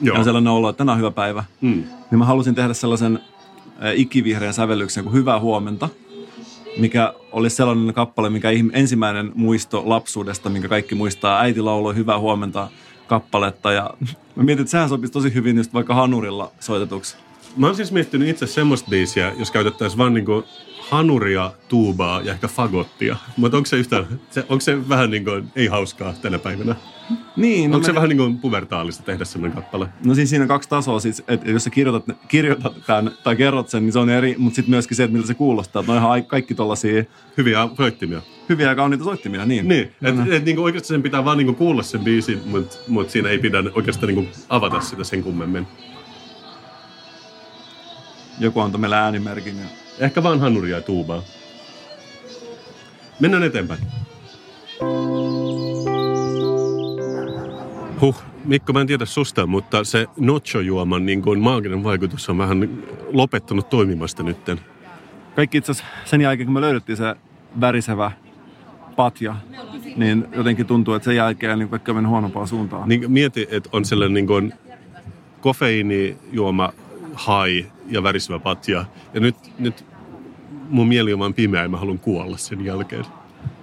Joo. 0.00 0.14
Ja 0.14 0.18
on 0.18 0.24
sellainen 0.24 0.52
olo, 0.52 0.68
että 0.68 0.78
tänään 0.78 0.94
on 0.94 0.98
hyvä 1.00 1.10
päivä. 1.10 1.44
Mm. 1.60 1.84
Niin 2.10 2.18
mä 2.18 2.24
halusin 2.24 2.54
tehdä 2.54 2.74
sellaisen 2.74 3.18
ikivihreän 3.94 4.54
sävellyksen 4.54 5.04
kuin 5.04 5.14
Hyvää 5.14 5.40
huomenta, 5.40 5.88
mikä 6.78 7.14
oli 7.32 7.50
sellainen 7.50 7.94
kappale, 7.94 8.30
mikä 8.30 8.48
ensimmäinen 8.72 9.32
muisto 9.34 9.82
lapsuudesta, 9.86 10.50
minkä 10.50 10.68
kaikki 10.68 10.94
muistaa. 10.94 11.40
Äiti 11.40 11.60
lauloi 11.60 11.94
Hyvää 11.94 12.18
huomenta 12.18 12.68
kappaletta 13.12 13.72
ja 13.72 13.90
mä 14.36 14.42
mietin, 14.42 14.62
että 14.62 14.70
sehän 14.70 14.88
sopisi 14.88 15.12
tosi 15.12 15.34
hyvin 15.34 15.56
just 15.56 15.74
vaikka 15.74 15.94
hanurilla 15.94 16.52
soitetuksi. 16.60 17.16
Mä 17.56 17.66
oon 17.66 17.76
siis 17.76 17.92
miettinyt 17.92 18.28
itse 18.28 18.46
semmoista 18.46 18.90
biisiä, 18.90 19.32
jos 19.38 19.50
käytettäisiin 19.50 19.98
vaan 19.98 20.14
niinku 20.14 20.44
hanuria, 20.90 21.52
tuubaa 21.68 22.20
ja 22.20 22.32
ehkä 22.32 22.48
fagottia. 22.48 23.16
Mutta 23.36 23.56
onko 23.56 23.66
se 23.66 23.76
yhtään, 23.76 24.06
onko 24.48 24.60
se 24.60 24.88
vähän 24.88 25.10
niin 25.10 25.24
kuin 25.24 25.52
ei 25.56 25.66
hauskaa 25.66 26.12
tänä 26.22 26.38
päivänä? 26.38 26.76
Niin, 27.36 27.70
No 27.70 27.76
onko 27.76 27.86
se 27.86 27.92
mä- 27.92 27.96
vähän 27.96 28.08
niin 28.08 28.16
kuin 28.16 28.38
pubertaalista 28.38 29.02
tehdä 29.02 29.24
semmoinen 29.24 29.56
kappale? 29.56 29.88
No 30.06 30.14
siis 30.14 30.30
siinä 30.30 30.42
on 30.42 30.48
kaksi 30.48 30.68
tasoa, 30.68 31.00
siis, 31.00 31.22
että 31.28 31.50
jos 31.50 31.64
sä 31.64 31.70
kirjoitat, 31.70 32.16
kirjoitat 32.28 32.72
tämän 32.86 33.12
tai 33.24 33.36
kerrot 33.36 33.68
sen, 33.68 33.82
niin 33.82 33.92
se 33.92 33.98
on 33.98 34.10
eri, 34.10 34.34
mutta 34.38 34.56
sitten 34.56 34.70
myöskin 34.70 34.96
se, 34.96 35.04
että 35.04 35.12
miltä 35.12 35.26
se 35.28 35.34
kuulostaa. 35.34 35.84
On 35.88 35.96
ihan 35.96 36.24
kaikki 36.24 36.54
tollaisia 36.54 37.04
Hyviä 37.38 37.68
soittimia. 37.76 38.22
hyviä 38.48 38.68
ja 38.68 38.74
kauniita 38.74 39.04
soittimia, 39.04 39.46
niin. 39.46 39.68
Niin, 39.68 39.92
että 40.02 40.24
et, 40.30 40.44
niinku 40.44 40.62
oikeasti 40.62 40.88
sen 40.88 41.02
pitää 41.02 41.24
vaan 41.24 41.38
niinku 41.38 41.54
kuulla 41.54 41.82
sen 41.82 42.00
biisin, 42.00 42.40
mutta 42.46 42.76
mut 42.88 43.10
siinä 43.10 43.28
ei 43.28 43.38
pidä 43.38 43.58
oikeastaan 43.74 44.14
niinku 44.14 44.30
avata 44.48 44.80
sitä 44.80 45.04
sen 45.04 45.22
kummemmin. 45.22 45.66
Joku 48.40 48.60
antoi 48.60 48.80
meille 48.80 48.96
äänimerkin. 48.96 49.58
Ja... 49.58 49.64
Ehkä 49.98 50.22
vaan 50.22 50.40
hanuria 50.40 50.76
ja 50.76 50.82
tuubaa. 50.82 51.22
Mennään 53.20 53.42
eteenpäin. 53.42 53.80
Huh, 58.02 58.22
Mikko, 58.44 58.72
mä 58.72 58.80
en 58.80 58.86
tiedä 58.86 59.04
susta, 59.04 59.46
mutta 59.46 59.84
se 59.84 60.06
nocho-juoman 60.16 61.06
niin 61.06 61.22
kuin 61.22 61.40
maaginen 61.40 61.84
vaikutus 61.84 62.28
on 62.28 62.38
vähän 62.38 62.68
lopettanut 63.12 63.68
toimimasta 63.68 64.22
nytten. 64.22 64.60
Kaikki 65.36 65.58
itse 65.58 65.72
asiassa 65.72 65.92
sen 66.04 66.20
jälkeen, 66.20 66.46
kun 66.46 66.54
me 66.54 66.60
löydettiin 66.60 66.96
se 66.96 67.14
värisevä 67.60 68.12
patja, 68.96 69.36
niin 69.96 70.26
jotenkin 70.36 70.66
tuntuu, 70.66 70.94
että 70.94 71.04
sen 71.04 71.16
jälkeen 71.16 71.58
niin 71.58 71.68
kaikki 71.68 71.90
on 71.90 71.96
mennyt 71.96 72.10
huonompaan 72.10 72.48
suuntaan. 72.48 72.88
Niin 72.88 73.12
mieti, 73.12 73.48
että 73.50 73.70
on 73.72 73.84
sellainen 73.84 74.14
niin 74.14 74.26
kuin 74.26 74.52
kofeiinijuoma 75.40 76.72
hai 77.14 77.66
ja 77.86 78.02
värisevä 78.02 78.38
patja. 78.38 78.84
Ja 79.14 79.20
nyt, 79.20 79.36
nyt 79.58 79.84
mun 80.68 80.88
mieli 80.88 81.12
on 81.12 81.18
vaan 81.18 81.34
pimeä 81.34 81.62
ja 81.62 81.68
mä 81.68 81.76
haluan 81.76 81.98
kuolla 81.98 82.36
sen 82.36 82.64
jälkeen. 82.64 83.04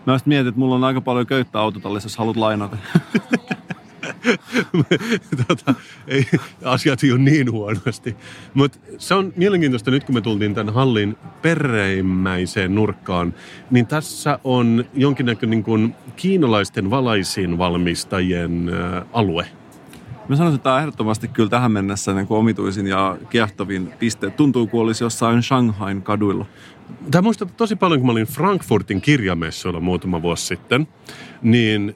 Mä 0.05 0.13
just 0.13 0.25
mietin, 0.25 0.47
että 0.47 0.59
mulla 0.59 0.75
on 0.75 0.83
aika 0.83 1.01
paljon 1.01 1.27
köyttä 1.27 1.59
autotallissa, 1.59 2.07
jos 2.07 2.17
haluat 2.17 2.37
lainata. 2.37 2.77
tota, 5.47 5.75
ei, 6.07 6.25
asiat 6.63 7.03
ei 7.03 7.11
ole 7.11 7.19
niin 7.19 7.51
huonosti. 7.51 8.15
Mutta 8.53 8.79
se 8.97 9.13
on 9.13 9.33
mielenkiintoista 9.35 9.91
nyt, 9.91 10.03
kun 10.03 10.15
me 10.15 10.21
tultiin 10.21 10.55
tämän 10.55 10.73
hallin 10.73 11.17
pereimmäiseen 11.41 12.75
nurkkaan, 12.75 13.33
niin 13.71 13.87
tässä 13.87 14.39
on 14.43 14.85
jonkinnäköinen 14.93 15.49
niin 15.49 15.63
kuin 15.63 15.95
kiinalaisten 16.15 16.89
valaisin 16.89 17.57
valmistajien 17.57 18.69
ä, 18.69 19.05
alue. 19.13 19.45
Mä 20.27 20.35
sanoisin, 20.35 20.55
että 20.55 20.63
tämä 20.63 20.75
on 20.75 20.81
ehdottomasti 20.81 21.27
kyllä 21.27 21.49
tähän 21.49 21.71
mennessä 21.71 22.13
niin 22.13 22.27
kuin 22.27 22.37
omituisin 22.37 22.87
ja 22.87 23.17
kiehtovin 23.29 23.93
piste. 23.99 24.29
Tuntuu 24.29 24.67
kuin 24.67 24.81
olisi 24.81 25.03
jossain 25.03 25.43
Shanghain 25.43 26.01
kaduilla. 26.01 26.45
Tämä 27.11 27.21
muistaa 27.21 27.47
tosi 27.57 27.75
paljon, 27.75 27.99
kun 27.99 28.07
mä 28.07 28.11
olin 28.11 28.27
Frankfurtin 28.27 29.01
kirjamessuilla 29.01 29.79
muutama 29.79 30.21
vuosi 30.21 30.45
sitten, 30.45 30.87
niin 31.41 31.95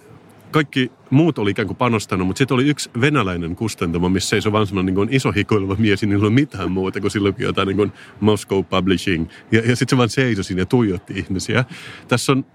kaikki 0.53 0.91
muut 1.09 1.39
oli 1.39 1.51
ikään 1.51 1.67
kuin 1.67 1.77
panostanut, 1.77 2.27
mutta 2.27 2.37
sitten 2.37 2.55
oli 2.55 2.69
yksi 2.69 2.89
venäläinen 3.01 3.55
kustantamo, 3.55 4.09
missä 4.09 4.29
seisoi 4.29 4.51
vaan 4.51 4.67
semmoinen 4.67 4.95
niin 4.95 5.07
iso 5.11 5.31
hikoileva 5.31 5.75
mies, 5.79 6.01
niillä 6.01 6.15
ei 6.15 6.27
ole 6.27 6.33
mitään 6.33 6.71
muuta 6.71 7.01
kuin 7.01 7.11
silloin 7.11 7.35
jotain 7.37 7.67
niin 7.67 7.77
kuin 7.77 7.91
Moscow 8.19 8.63
Publishing. 8.63 9.27
Ja, 9.51 9.59
ja 9.59 9.75
sitten 9.75 9.95
se 9.95 9.97
vaan 9.97 10.09
seisoi 10.09 10.43
siinä 10.43 10.61
ja 10.61 10.65
tuijotti 10.65 11.13
ihmisiä. 11.19 11.65
Tässä 12.07 12.31
on 12.31 12.45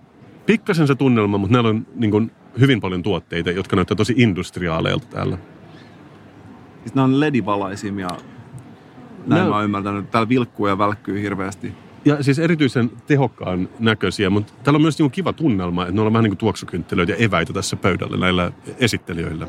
pikkasen 0.47 0.87
se 0.87 0.95
tunnelma, 0.95 1.39
mutta 1.39 1.53
näillä 1.53 1.71
on 1.71 1.87
niin 1.95 2.11
kuin 2.11 2.31
hyvin 2.61 2.81
paljon 2.81 3.03
tuotteita, 3.03 3.51
jotka 3.51 3.77
näyttää 3.77 3.97
tosi 3.97 4.15
industriaaleilta 4.17 5.07
täällä. 5.07 5.39
Siis 6.81 6.95
nämä 6.95 7.05
on 7.05 7.21
ledivalaisia 7.21 7.93
näin 7.93 9.41
Nää- 9.41 9.49
mä 9.49 9.55
oon 9.55 9.65
ymmärtänyt. 9.65 10.11
Täällä 10.11 10.29
vilkkuu 10.29 10.67
ja 10.67 10.79
välkkyy 10.79 11.23
hirveästi. 11.23 11.73
Ja 12.09 12.23
siis 12.23 12.39
erityisen 12.39 12.91
tehokkaan 13.07 13.69
näköisiä, 13.79 14.31
mutta 14.31 14.53
täällä 14.65 14.77
on 14.77 14.83
myös 14.83 14.99
niin 14.99 15.11
kiva 15.11 15.33
tunnelma, 15.33 15.83
että 15.83 15.95
ne 15.95 16.01
on 16.01 16.13
vähän 16.13 16.25
niin 16.25 16.31
kuin 16.31 16.39
tuoksukynttilöitä 16.39 17.13
ja 17.13 17.17
eväitä 17.17 17.53
tässä 17.53 17.77
pöydällä 17.77 18.17
näillä 18.17 18.53
esittelijöillä. 18.79 19.47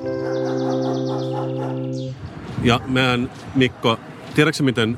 Ja 2.63 2.79
meidän 2.87 3.31
Mikko, 3.55 3.99
tiedätkö 4.35 4.63
miten 4.63 4.97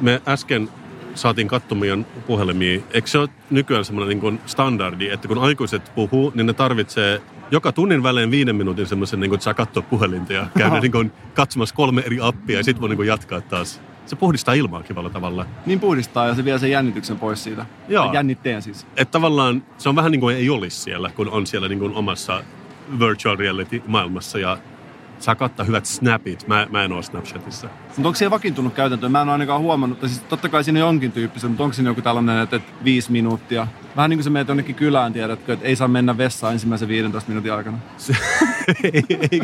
me 0.00 0.22
äsken 0.28 0.68
saatiin 1.14 1.48
kattomien 1.48 2.06
puhelimia? 2.26 2.80
Eikö 2.90 3.08
se 3.08 3.18
ole 3.18 3.28
nykyään 3.50 3.84
semmoinen 3.84 4.20
niin 4.20 4.40
standardi, 4.46 5.08
että 5.08 5.28
kun 5.28 5.38
aikuiset 5.38 5.92
puhuu, 5.94 6.32
niin 6.34 6.46
ne 6.46 6.52
tarvitsee 6.52 7.22
joka 7.50 7.72
tunnin 7.72 8.02
välein 8.02 8.30
viiden 8.30 8.56
minuutin 8.56 8.86
semmoisen, 8.86 9.20
niin 9.20 9.30
kuin, 9.30 9.36
että 9.36 9.44
saa 9.44 9.54
katsoa 9.54 9.82
puhelinta 9.82 10.32
ja 10.32 10.46
käydä 10.58 10.80
niin 10.80 10.92
kuin, 10.92 11.12
katsomassa 11.34 11.74
kolme 11.74 12.02
eri 12.06 12.18
appia 12.20 12.56
ja 12.56 12.64
sitten 12.64 12.80
voi 12.80 12.88
niin 12.88 12.96
kuin, 12.96 13.08
jatkaa 13.08 13.40
taas. 13.40 13.80
Se 14.10 14.16
puhdistaa 14.16 14.54
ilmaa 14.54 14.82
kivalla 14.82 15.10
tavalla. 15.10 15.46
Niin 15.66 15.80
puhdistaa 15.80 16.26
ja 16.26 16.34
se 16.34 16.44
vie 16.44 16.58
sen 16.58 16.70
jännityksen 16.70 17.18
pois 17.18 17.44
siitä. 17.44 17.66
Joo. 17.88 18.04
Tai 18.04 18.14
Jännitteen 18.14 18.62
siis. 18.62 18.86
Että 18.96 19.12
tavallaan 19.12 19.62
se 19.78 19.88
on 19.88 19.96
vähän 19.96 20.12
niin 20.12 20.20
kuin 20.20 20.36
ei 20.36 20.50
olisi 20.50 20.80
siellä, 20.80 21.10
kun 21.16 21.28
on 21.28 21.46
siellä 21.46 21.68
niin 21.68 21.78
kuin 21.78 21.94
omassa 21.94 22.42
virtual 22.98 23.36
reality-maailmassa 23.36 24.38
ja 24.38 24.58
saa 25.18 25.34
kattaa 25.34 25.66
hyvät 25.66 25.86
snapit. 25.86 26.48
Mä, 26.48 26.66
mä 26.70 26.84
en 26.84 26.92
ole 26.92 27.02
Snapchatissa. 27.02 27.68
Mutta 27.86 28.08
onko 28.08 28.14
siellä 28.14 28.30
vakiintunut 28.30 28.74
käytäntö? 28.74 29.08
Mä 29.08 29.20
en 29.20 29.28
ole 29.28 29.32
ainakaan 29.32 29.60
huomannut. 29.60 30.00
Tai 30.00 30.08
Siis 30.08 30.22
totta 30.22 30.48
kai 30.48 30.64
siinä 30.64 30.78
on 30.80 30.86
jonkin 30.86 31.12
tyyppisen, 31.12 31.50
mutta 31.50 31.64
onko 31.64 31.74
siinä 31.74 31.90
joku 31.90 32.02
tällainen, 32.02 32.42
että, 32.42 32.56
että 32.56 32.72
viisi 32.84 33.12
minuuttia? 33.12 33.66
Vähän 33.96 34.10
niin 34.10 34.18
kuin 34.18 34.24
sä 34.24 34.30
menet 34.30 34.48
jonnekin 34.48 34.74
kylään, 34.74 35.12
tiedätkö, 35.12 35.52
että 35.52 35.66
ei 35.66 35.76
saa 35.76 35.88
mennä 35.88 36.18
vessaan 36.18 36.52
ensimmäisen 36.52 36.88
15 36.88 37.28
minuutin 37.28 37.52
aikana. 37.52 37.78
ei, 38.92 39.04
ei. 39.32 39.40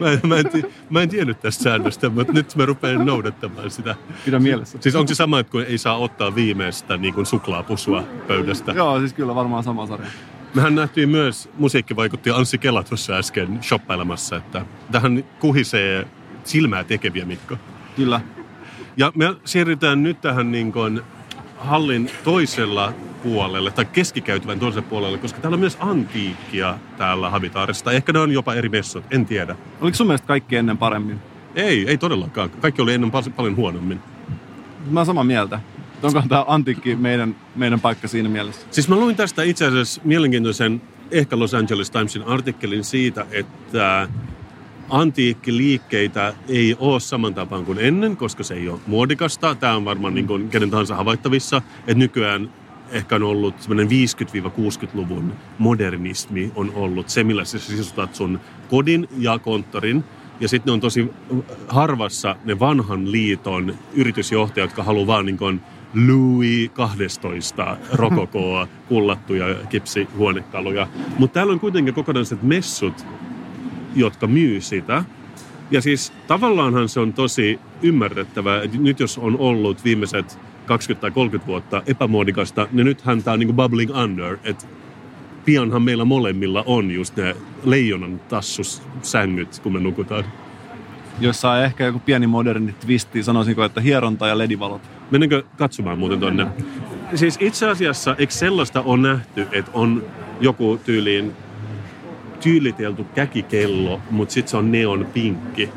Mä, 0.00 0.10
en- 0.10 0.20
mä, 0.24 0.36
en, 0.36 0.46
mä 0.90 1.02
en 1.02 1.08
tiennyt 1.08 1.40
tästä 1.40 1.64
säännöstä, 1.64 2.08
mutta 2.08 2.32
nyt 2.32 2.56
mä 2.56 2.66
rupean 2.66 3.06
noudattamaan 3.06 3.70
sitä. 3.70 3.94
Pidä 4.24 4.38
mielessä. 4.38 4.78
Siis 4.80 4.94
onko 4.94 5.08
se 5.08 5.14
sama, 5.14 5.38
että 5.38 5.50
kun 5.50 5.62
ei 5.62 5.78
saa 5.78 5.96
ottaa 5.96 6.34
viimeistä 6.34 6.96
niin 6.96 7.14
kuin 7.14 7.26
suklaapusua 7.26 8.04
pöydästä? 8.26 8.72
Joo, 8.72 8.98
siis 8.98 9.12
kyllä 9.12 9.34
varmaan 9.34 9.64
sama 9.64 9.86
sarja. 9.86 10.06
Mehän 10.54 10.74
nähtiin 10.74 11.08
myös 11.08 11.48
musiikkivaikuttaja 11.58 12.36
Anssi 12.36 12.58
Kela 12.58 12.82
tuossa 12.82 13.12
äsken 13.12 13.58
shoppailemassa, 13.62 14.36
että 14.36 14.66
tähän 14.92 15.24
kuhisee 15.40 16.06
silmää 16.44 16.84
tekeviä 16.84 17.24
Mikko. 17.24 17.56
Kyllä. 17.96 18.20
Ja 18.96 19.12
me 19.14 19.34
siirrytään 19.44 20.02
nyt 20.02 20.20
tähän 20.20 20.52
niin 20.52 20.72
kuin 20.72 21.02
hallin 21.64 22.10
toisella 22.24 22.92
puolelle, 23.22 23.70
tai 23.70 23.84
keskikäytävän 23.84 24.58
toiselle 24.58 24.86
puolelle, 24.90 25.18
koska 25.18 25.40
täällä 25.40 25.54
on 25.54 25.60
myös 25.60 25.76
antiikkia 25.80 26.78
täällä 26.98 27.30
Habitaarissa. 27.30 27.84
Tai 27.84 27.96
ehkä 27.96 28.12
ne 28.12 28.18
on 28.18 28.32
jopa 28.32 28.54
eri 28.54 28.68
messut, 28.68 29.04
en 29.10 29.26
tiedä. 29.26 29.56
Oliko 29.80 29.94
sun 29.94 30.06
mielestä 30.06 30.26
kaikki 30.26 30.56
ennen 30.56 30.78
paremmin? 30.78 31.18
Ei, 31.54 31.88
ei 31.88 31.98
todellakaan. 31.98 32.50
Kaikki 32.50 32.82
oli 32.82 32.94
ennen 32.94 33.10
pal- 33.10 33.30
paljon 33.36 33.56
huonommin. 33.56 34.00
Mä 34.90 35.00
oon 35.00 35.06
samaa 35.06 35.24
mieltä. 35.24 35.60
Onko 36.02 36.22
tämä 36.28 36.44
antiikki 36.48 36.96
meidän, 36.96 37.36
meidän 37.56 37.80
paikka 37.80 38.08
siinä 38.08 38.28
mielessä? 38.28 38.66
Siis 38.70 38.88
mä 38.88 38.96
luin 38.96 39.16
tästä 39.16 39.42
itse 39.42 39.66
asiassa 39.66 40.00
mielenkiintoisen 40.04 40.82
ehkä 41.10 41.38
Los 41.38 41.54
Angeles 41.54 41.90
Timesin 41.90 42.22
artikkelin 42.22 42.84
siitä, 42.84 43.26
että 43.30 44.08
antiikkiliikkeitä 44.90 46.34
ei 46.48 46.76
ole 46.78 47.00
saman 47.00 47.34
tapaan 47.34 47.64
kuin 47.64 47.78
ennen, 47.78 48.16
koska 48.16 48.42
se 48.42 48.54
ei 48.54 48.68
ole 48.68 48.80
muodikasta. 48.86 49.54
Tämä 49.54 49.76
on 49.76 49.84
varmaan 49.84 50.14
niin 50.14 50.26
kuin 50.26 50.48
kenen 50.48 50.70
tahansa 50.70 50.96
havaittavissa, 50.96 51.62
että 51.78 51.94
nykyään 51.94 52.50
ehkä 52.90 53.16
on 53.16 53.22
ollut 53.22 53.60
semmoinen 53.60 53.88
50-60-luvun 53.88 55.32
modernismi 55.58 56.52
on 56.54 56.72
ollut 56.74 57.08
se, 57.08 57.24
millä 57.24 57.44
sä 57.44 57.58
sisutat 57.58 58.14
sun 58.14 58.40
kodin 58.70 59.08
ja 59.18 59.38
konttorin. 59.38 60.04
Ja 60.40 60.48
sitten 60.48 60.70
ne 60.70 60.72
on 60.72 60.80
tosi 60.80 61.10
harvassa 61.68 62.36
ne 62.44 62.58
vanhan 62.58 63.12
liiton 63.12 63.74
yritysjohtajat, 63.94 64.70
jotka 64.70 64.82
haluaa 64.82 65.06
vaan 65.06 65.26
niin 65.26 65.38
kuin 65.38 65.60
Louis 66.08 66.70
12 66.70 67.76
rokokoa, 67.92 68.68
kullattuja 68.88 69.54
kipsihuonekaluja. 69.68 70.86
Mutta 71.18 71.34
täällä 71.34 71.52
on 71.52 71.60
kuitenkin 71.60 71.94
kokonaiset 71.94 72.42
messut, 72.42 73.06
jotka 73.94 74.26
myy 74.26 74.60
sitä. 74.60 75.04
Ja 75.70 75.80
siis 75.80 76.12
tavallaanhan 76.26 76.88
se 76.88 77.00
on 77.00 77.12
tosi 77.12 77.60
ymmärrettävää, 77.82 78.62
että 78.62 78.78
nyt 78.78 79.00
jos 79.00 79.18
on 79.18 79.38
ollut 79.38 79.84
viimeiset 79.84 80.38
20 80.66 81.00
tai 81.00 81.10
30 81.10 81.46
vuotta 81.46 81.82
epämuodikasta, 81.86 82.68
niin 82.72 82.84
nythän 82.84 83.22
tämä 83.22 83.32
on 83.32 83.38
niin 83.38 83.48
kuin 83.48 83.56
bubbling 83.56 83.96
under, 83.96 84.36
että 84.44 84.66
pianhan 85.44 85.82
meillä 85.82 86.04
molemmilla 86.04 86.62
on 86.66 86.90
just 86.90 87.16
ne 87.16 87.36
leijonan 87.64 88.20
tassussängyt, 88.28 89.60
kun 89.62 89.72
me 89.72 89.80
nukutaan. 89.80 90.24
Jossa 91.20 91.50
on 91.50 91.64
ehkä 91.64 91.84
joku 91.84 91.98
pieni 91.98 92.26
moderni 92.26 92.72
twisti, 92.72 93.22
sanoisinko, 93.22 93.64
että 93.64 93.80
hieronta 93.80 94.26
ja 94.26 94.38
ledivalot. 94.38 94.82
Mennäänkö 95.10 95.42
katsomaan 95.56 95.98
muuten 95.98 96.20
tonne? 96.20 96.46
Siis 97.14 97.36
itse 97.40 97.68
asiassa, 97.68 98.16
eikö 98.18 98.32
sellaista 98.32 98.80
on 98.80 99.02
nähty, 99.02 99.46
että 99.52 99.70
on 99.74 100.04
joku 100.40 100.80
tyyliin 100.84 101.32
tyylitelty 102.44 103.04
käkikello, 103.14 104.00
mutta 104.10 104.34
sitten 104.34 104.50
se 104.50 104.56
on 104.56 104.72
neon 104.72 105.06
pinkki 105.14 105.70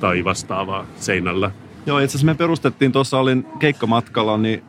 tai 0.00 0.24
vastaavaa 0.24 0.86
seinällä. 0.96 1.50
Joo, 1.86 1.98
itse 1.98 2.10
asiassa 2.10 2.26
me 2.26 2.34
perustettiin, 2.34 2.92
tuossa 2.92 3.18
olin 3.18 3.46
keikkamatkalla, 3.58 4.38
niin 4.38 4.62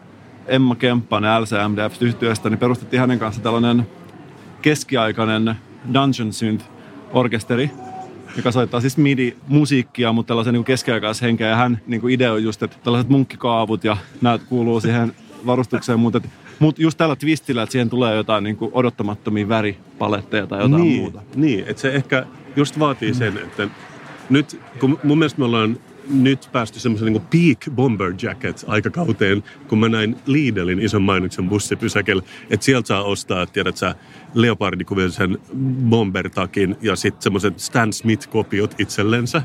Emma 0.47 0.75
Kemppanen 0.75 1.41
LCMDF-yhtiöstä, 1.41 2.49
niin 2.49 2.59
perustettiin 2.59 2.99
hänen 2.99 3.19
kanssa 3.19 3.41
tällainen 3.41 3.87
keskiaikainen 4.61 5.55
Dungeon 5.93 6.33
Synth-orkesteri, 6.33 7.69
joka 8.37 8.51
soittaa 8.51 8.81
siis 8.81 8.97
midi-musiikkia, 8.97 10.13
mutta 10.13 10.27
tällaisen 10.27 10.53
niin 10.53 10.63
keskiaikaishenkeä. 10.63 11.47
Ja 11.47 11.55
hän 11.55 11.81
niin 11.87 12.09
ideoi 12.09 12.43
just, 12.43 12.63
että 12.63 12.77
tällaiset 12.83 13.09
munkkikaavut 13.09 13.83
ja 13.83 13.97
nämä 14.21 14.37
kuuluu 14.37 14.81
siihen 14.81 15.13
varustukseen, 15.45 15.99
mutta, 15.99 16.21
mutta 16.59 16.81
just 16.81 16.97
tällä 16.97 17.15
twistillä, 17.15 17.63
että 17.63 17.71
siihen 17.71 17.89
tulee 17.89 18.15
jotain 18.15 18.43
niin 18.43 18.57
kuin 18.57 18.71
odottamattomia 18.73 19.49
väripaletteja 19.49 20.47
tai 20.47 20.61
jotain 20.61 20.83
niin, 20.83 21.01
muuta. 21.01 21.21
Niin, 21.35 21.63
että 21.67 21.81
se 21.81 21.91
ehkä 21.91 22.25
just 22.55 22.79
vaatii 22.79 23.13
sen, 23.13 23.37
että 23.37 23.67
nyt, 24.29 24.59
kun 24.79 24.99
mun 25.03 25.17
mielestä 25.17 25.39
me 25.39 25.45
ollaan 25.45 25.77
nyt 26.09 26.49
päästy 26.51 26.79
semmoisen 26.79 27.13
niin 27.13 27.21
peak 27.21 27.75
bomber 27.75 28.13
jacket 28.21 28.65
aikakauteen, 28.67 29.43
kun 29.67 29.79
mä 29.79 29.89
näin 29.89 30.15
Lidlin 30.25 30.79
ison 30.79 31.01
mainoksen 31.01 31.49
bussipysäkellä, 31.49 32.23
että 32.49 32.65
sieltä 32.65 32.87
saa 32.87 33.03
ostaa, 33.03 33.45
tiedät 33.45 33.77
sä, 33.77 33.95
leopardikuvioisen 34.33 35.37
bombertakin 35.89 36.75
ja 36.81 36.95
sitten 36.95 37.21
semmoiset 37.21 37.59
Stan 37.59 37.93
Smith-kopiot 37.93 38.75
itsellensä. 38.77 39.41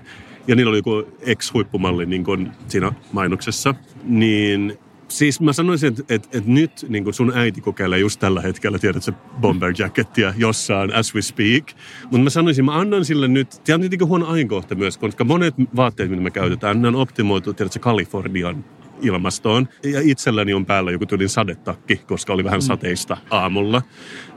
Ja 0.47 0.57
niillä 0.57 0.71
oli 0.71 0.79
joku 0.79 1.09
ex-huippumalli 1.21 2.07
niin 2.07 2.25
kuin 2.25 2.51
siinä 2.69 2.93
mainoksessa. 3.12 3.75
Niin 4.05 4.79
Siis 5.15 5.41
mä 5.41 5.53
sanoisin, 5.53 5.89
että, 5.89 6.03
että, 6.09 6.29
että 6.33 6.51
nyt 6.51 6.87
niin 6.89 7.15
sun 7.15 7.33
äiti 7.37 7.61
kokeilee 7.61 7.99
just 7.99 8.21
tällä 8.21 8.41
hetkellä, 8.41 8.79
tiedätkö, 8.79 9.12
bomber 9.41 9.75
jackettia 9.79 10.35
jossain 10.37 10.95
as 10.95 11.15
we 11.15 11.23
speak. 11.23 11.65
Mutta 12.03 12.19
mä 12.19 12.31
sanoisin, 12.31 12.65
mä 12.65 12.75
annan 12.75 13.05
sille 13.05 13.29
nyt, 13.29 13.51
tämä 13.51 13.75
on 13.75 13.81
tietenkin 13.81 14.09
huono 14.09 14.27
ajankohta 14.27 14.75
myös, 14.75 14.99
koska 14.99 15.25
monet 15.25 15.55
vaatteet, 15.77 16.11
mitä 16.11 16.23
me 16.23 16.31
käytetään, 16.31 16.83
ne 16.83 16.89
on 16.89 16.97
optimoitu, 16.97 17.53
tiedätkö, 17.53 17.79
Kalifornian 17.79 18.65
ilmastoon. 19.03 19.69
Ja 19.85 20.01
itselläni 20.01 20.55
on 20.55 20.67
päällä 20.67 20.91
joku 20.91 21.07
tyylin 21.07 21.29
sadetakki, 21.29 21.97
koska 21.97 22.33
oli 22.33 22.45
vähän 22.45 22.62
sateista 22.62 23.17
aamulla. 23.31 23.83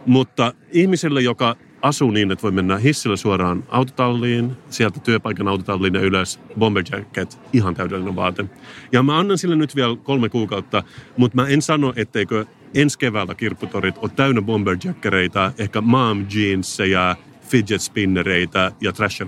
Mutta 0.06 0.54
ihmiselle, 0.72 1.22
joka 1.22 1.56
asuu 1.88 2.12
niin, 2.12 2.32
että 2.32 2.44
voi 2.44 2.52
mennä 2.52 2.78
hissillä 2.78 3.16
suoraan 3.16 3.64
autotalliin, 3.70 4.52
sieltä 4.70 5.00
työpaikan 5.00 5.48
autotalliin 5.48 5.94
ja 5.94 6.02
ylös, 6.02 6.40
bomber 6.60 6.84
jacket, 6.92 7.40
ihan 7.54 7.76
täydellinen 7.76 8.16
vaate. 8.16 8.46
Ja 8.92 9.04
mä 9.04 9.20
annan 9.20 9.38
sille 9.38 9.56
nyt 9.56 9.76
vielä 9.76 9.96
kolme 10.04 10.30
kuukautta, 10.30 10.84
mutta 11.18 11.36
mä 11.36 11.48
en 11.48 11.62
sano, 11.62 11.94
etteikö 11.96 12.46
ensi 12.76 13.00
keväältä 13.00 13.36
kirpputorit 13.36 13.98
ole 13.98 14.12
täynnä 14.16 14.42
bomber 14.42 14.78
jackereita, 14.84 15.52
ehkä 15.58 15.82
mom 15.82 16.26
jeansseja, 16.36 17.16
fidget 17.42 17.82
spinnereitä 17.82 18.72
ja 18.82 18.94
trash 18.94 19.26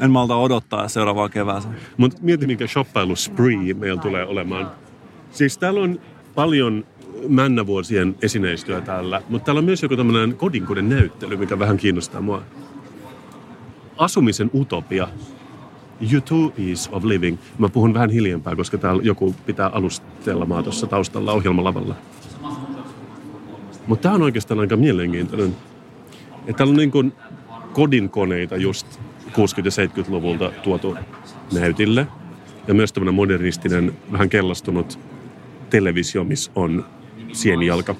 En 0.00 0.10
malta 0.10 0.36
odottaa 0.36 0.88
seuraavaa 0.88 1.28
kevääseen. 1.28 1.76
Mutta 1.96 2.18
mieti, 2.22 2.46
mikä 2.46 2.66
shoppailu 2.66 3.16
spree 3.16 3.74
meillä 3.74 4.02
tulee 4.02 4.26
olemaan. 4.26 4.70
Siis 5.30 5.58
täällä 5.58 5.80
on 5.80 6.00
paljon 6.34 6.84
männävuosien 7.28 8.16
esineistöä 8.22 8.80
täällä, 8.80 9.22
mutta 9.28 9.44
täällä 9.46 9.58
on 9.58 9.64
myös 9.64 9.82
joku 9.82 9.96
tämmöinen 9.96 10.36
kodinkoden 10.36 10.88
näyttely, 10.88 11.36
mikä 11.36 11.58
vähän 11.58 11.76
kiinnostaa 11.76 12.20
mua. 12.20 12.42
Asumisen 13.96 14.50
utopia. 14.54 15.08
Utopies 16.16 16.88
of 16.92 17.04
living. 17.04 17.38
Mä 17.58 17.68
puhun 17.68 17.94
vähän 17.94 18.10
hiljempaa, 18.10 18.56
koska 18.56 18.78
täällä 18.78 19.02
joku 19.02 19.34
pitää 19.46 19.68
alustelmaa 19.68 20.62
tuossa 20.62 20.86
taustalla 20.86 21.32
ohjelmalavalla. 21.32 21.94
Mutta 23.86 24.02
tämä 24.02 24.14
on 24.14 24.22
oikeastaan 24.22 24.60
aika 24.60 24.76
mielenkiintoinen. 24.76 25.56
Että 26.40 26.52
täällä 26.52 26.72
on 26.72 26.76
niin 26.76 26.90
kuin 26.90 27.12
kodinkoneita 27.72 28.56
just 28.56 28.86
60- 28.96 29.30
ja 29.64 29.86
70-luvulta 29.86 30.52
tuotu 30.62 30.96
näytille. 31.52 32.06
Ja 32.68 32.74
myös 32.74 32.92
tämmöinen 32.92 33.14
modernistinen, 33.14 33.92
vähän 34.12 34.28
kellastunut 34.28 34.98
televisio, 35.70 36.24
missä 36.24 36.50
on 36.54 36.84
sienijalka. 37.32 37.94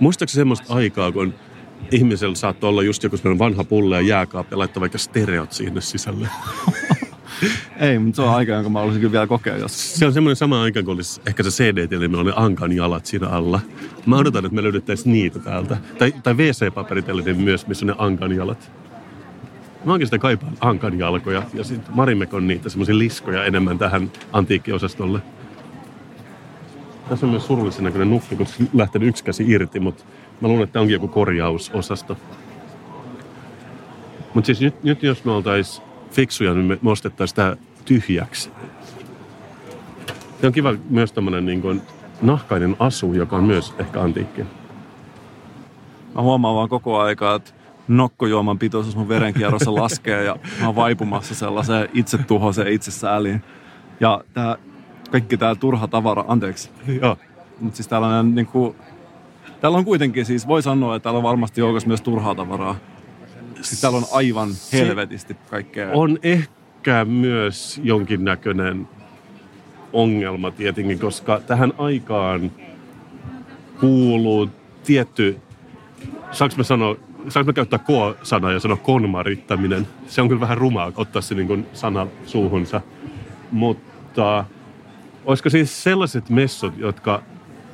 Muistaakseni 0.00 0.40
semmoista 0.40 0.74
aikaa, 0.74 1.12
kun 1.12 1.34
ihmisellä 1.90 2.34
saattoi 2.34 2.68
olla 2.68 2.82
just 2.82 3.02
joku 3.02 3.16
vanha 3.38 3.64
pulle 3.64 3.96
ja 3.96 4.00
jääkaappi 4.00 4.54
ja 4.54 4.58
laittaa 4.58 4.80
vaikka 4.80 4.98
stereot 4.98 5.52
sinne 5.52 5.80
sisälle. 5.80 6.28
Ei, 7.80 7.98
mutta 7.98 8.16
se 8.16 8.22
on 8.22 8.34
aika, 8.34 8.52
jonka 8.52 8.70
mä 8.70 8.78
haluaisin 8.78 9.00
kyllä 9.00 9.12
vielä 9.12 9.26
kokea 9.26 9.56
joskus. 9.56 9.94
Se 9.94 10.06
on 10.06 10.12
semmoinen 10.12 10.36
sama 10.36 10.62
aika, 10.62 10.82
kun 10.82 10.94
olisi 10.94 11.20
ehkä 11.26 11.42
se 11.42 11.50
cd 11.50 11.92
eli 11.92 12.08
meillä 12.08 12.22
oli 12.22 12.32
ankan 12.36 12.72
jalat 12.72 13.06
siinä 13.06 13.28
alla. 13.28 13.60
Mä 14.06 14.16
odotan, 14.16 14.44
että 14.44 14.54
me 14.54 14.62
löydettäisiin 14.62 15.12
niitä 15.12 15.38
täältä. 15.38 15.76
Tai, 15.98 16.14
tai 16.22 16.34
WC-paperitelinen 16.34 17.36
myös, 17.36 17.66
missä 17.66 17.84
on 17.84 17.86
ne 17.86 17.94
ankan 17.98 18.32
jalat. 18.32 18.70
Mä 19.84 19.92
oikeastaan 19.92 20.20
kaipaan 20.20 20.52
ankan 20.60 20.98
jalkoja 20.98 21.42
ja 21.54 21.64
sitten 21.64 21.94
Marimek 21.94 22.34
on 22.34 22.46
niitä 22.46 22.68
semmoisia 22.68 22.98
liskoja 22.98 23.44
enemmän 23.44 23.78
tähän 23.78 24.12
antiikkiosastolle. 24.32 25.20
Tässä 27.08 27.26
on 27.26 27.30
myös 27.30 27.46
surullisen 27.46 27.84
näköinen 27.84 28.10
nukki, 28.10 28.36
kun 28.36 28.46
lähtenyt 28.74 29.08
yksi 29.08 29.24
käsi 29.24 29.44
irti, 29.48 29.80
mutta 29.80 30.04
mä 30.40 30.48
luulen, 30.48 30.64
että 30.64 30.72
tämä 30.72 30.80
onkin 30.80 30.92
joku 30.92 31.08
korjausosasto. 31.08 32.16
Mutta 34.34 34.46
siis 34.46 34.60
nyt, 34.60 34.84
nyt 34.84 35.02
jos 35.02 35.24
me 35.24 35.32
oltais 35.32 35.82
fiksuja, 36.10 36.54
niin 36.54 36.66
me, 36.66 36.78
ostettaisiin 36.90 37.28
sitä 37.28 37.56
tyhjäksi. 37.84 38.50
Se 40.40 40.46
on 40.46 40.52
kiva 40.52 40.74
myös 40.90 41.12
tämmöinen 41.12 41.46
niin 41.46 41.62
kuin 41.62 41.82
nahkainen 42.22 42.76
asu, 42.78 43.12
joka 43.12 43.36
on 43.36 43.44
myös 43.44 43.74
ehkä 43.78 44.00
antiikki. 44.00 44.42
Mä 46.14 46.22
huomaan 46.22 46.54
vaan 46.54 46.68
koko 46.68 46.98
aikaa, 46.98 47.34
että 47.34 47.50
nokkojuoman 47.88 48.58
pitoisuus 48.58 48.96
mun 48.96 49.08
verenkierrossa 49.08 49.74
laskee 49.74 50.24
ja 50.24 50.36
mä 50.60 50.66
oon 50.66 50.76
vaipumassa 50.76 51.34
sellaiseen 51.34 51.88
itsetuhoiseen 51.94 52.72
itsesääliin. 52.72 53.42
Ja 54.00 54.24
tää, 54.34 54.56
kaikki 55.10 55.36
tää 55.36 55.54
turha 55.54 55.88
tavara, 55.88 56.24
anteeksi. 56.28 56.70
Joo. 57.02 57.16
Mutta 57.60 57.76
siis 57.76 57.88
tällainen 57.88 58.34
niin 58.34 58.46
kuin, 58.46 58.76
täällä 59.60 59.78
on 59.78 59.84
kuitenkin 59.84 60.26
siis, 60.26 60.48
voi 60.48 60.62
sanoa, 60.62 60.96
että 60.96 61.04
täällä 61.04 61.18
on 61.18 61.22
varmasti 61.22 61.60
joukossa 61.60 61.88
myös 61.88 62.00
turhaa 62.00 62.34
tavaraa. 62.34 62.76
Siis 63.60 63.80
täällä 63.80 63.98
on 63.98 64.04
aivan 64.12 64.48
helvetisti 64.72 65.36
kaikkea. 65.50 65.90
On 65.92 66.18
ehkä 66.22 67.04
myös 67.04 67.80
jonkinnäköinen 67.84 68.88
ongelma 69.92 70.50
tietenkin, 70.50 70.98
koska 70.98 71.40
tähän 71.40 71.72
aikaan 71.78 72.50
kuuluu 73.80 74.50
tietty, 74.84 75.38
saanko 76.30 76.56
mä 76.56 76.62
sanoa, 76.62 76.96
saanko 77.28 77.48
mä 77.48 77.52
käyttää 77.52 77.78
ko-sanaa 77.78 78.52
ja 78.52 78.60
sanoa 78.60 78.76
konmarittaminen? 78.76 79.86
Se 80.06 80.22
on 80.22 80.28
kyllä 80.28 80.40
vähän 80.40 80.58
rumaa 80.58 80.92
ottaa 80.96 81.22
se 81.22 81.34
niin 81.34 81.66
sana 81.72 82.06
suuhunsa. 82.26 82.80
Mutta 83.50 84.44
olisiko 85.24 85.50
siis 85.50 85.82
sellaiset 85.82 86.30
messut, 86.30 86.78
jotka 86.78 87.22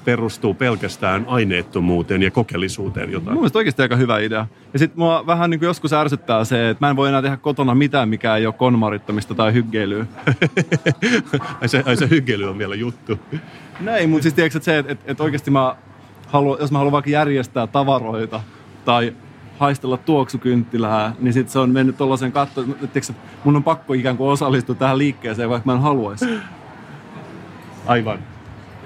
perustuu 0.04 0.54
pelkästään 0.54 1.24
aineettomuuteen 1.28 2.22
ja 2.22 2.30
kokeellisuuteen 2.30 3.12
jotain? 3.12 3.34
Mun 3.34 3.42
mielestä 3.42 3.58
oikeasti 3.58 3.82
aika 3.82 3.96
hyvä 3.96 4.18
idea. 4.18 4.46
Ja 4.72 4.78
sitten 4.78 4.98
mua 4.98 5.26
vähän 5.26 5.50
niin 5.50 5.60
kuin 5.60 5.66
joskus 5.66 5.92
ärsyttää 5.92 6.44
se, 6.44 6.70
että 6.70 6.86
mä 6.86 6.90
en 6.90 6.96
voi 6.96 7.08
enää 7.08 7.22
tehdä 7.22 7.36
kotona 7.36 7.74
mitään, 7.74 8.08
mikä 8.08 8.36
ei 8.36 8.46
ole 8.46 8.54
konmarittamista 8.54 9.34
tai 9.34 9.52
hyggeilyä. 9.52 10.06
ai, 11.60 11.68
se, 11.68 11.82
ai 11.86 11.96
se 11.96 12.10
hyggeily 12.10 12.48
on 12.48 12.58
vielä 12.58 12.74
juttu. 12.74 13.18
Näin, 13.80 14.10
mutta 14.10 14.22
siis 14.22 14.34
tiedätkö, 14.34 14.58
että 14.58 14.64
se, 14.64 14.78
että, 14.78 14.92
että, 14.92 15.04
että 15.12 15.22
oikeasti 15.22 15.50
mä 15.50 15.76
haluan, 16.26 16.58
jos 16.60 16.72
mä 16.72 16.78
haluan 16.78 16.92
vaikka 16.92 17.10
järjestää 17.10 17.66
tavaroita 17.66 18.40
tai 18.84 19.12
haistella 19.58 19.96
tuoksukynttilää, 19.96 21.12
niin 21.20 21.32
sitten 21.32 21.52
se 21.52 21.58
on 21.58 21.70
mennyt 21.70 21.96
tuollaisen 21.96 22.32
katto, 22.32 22.64
että 22.82 23.00
mun 23.44 23.56
on 23.56 23.64
pakko 23.64 23.92
ikään 23.94 24.16
kuin 24.16 24.30
osallistua 24.30 24.74
tähän 24.74 24.98
liikkeeseen, 24.98 25.50
vaikka 25.50 25.66
mä 25.66 25.72
en 25.72 25.82
haluaisi. 25.82 26.26
Aivan. 27.86 28.18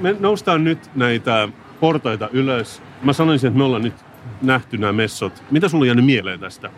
Me 0.01 0.17
noustaan 0.21 0.65
nyt 0.65 0.91
näitä 0.95 1.49
portaita 1.81 2.29
ylös. 2.33 2.83
Mä 3.03 3.13
sanoisin, 3.13 3.49
että 3.49 3.59
me 3.59 3.65
ollaan 3.65 3.83
nyt 3.83 3.95
nähty 4.43 4.79
nämä 4.79 4.93
messot. 4.93 5.43
Mitä 5.51 5.69
sulla 5.69 5.83
on 5.83 5.87
jäänyt 5.87 6.05
mieleen 6.05 6.41
tästä? 6.41 6.71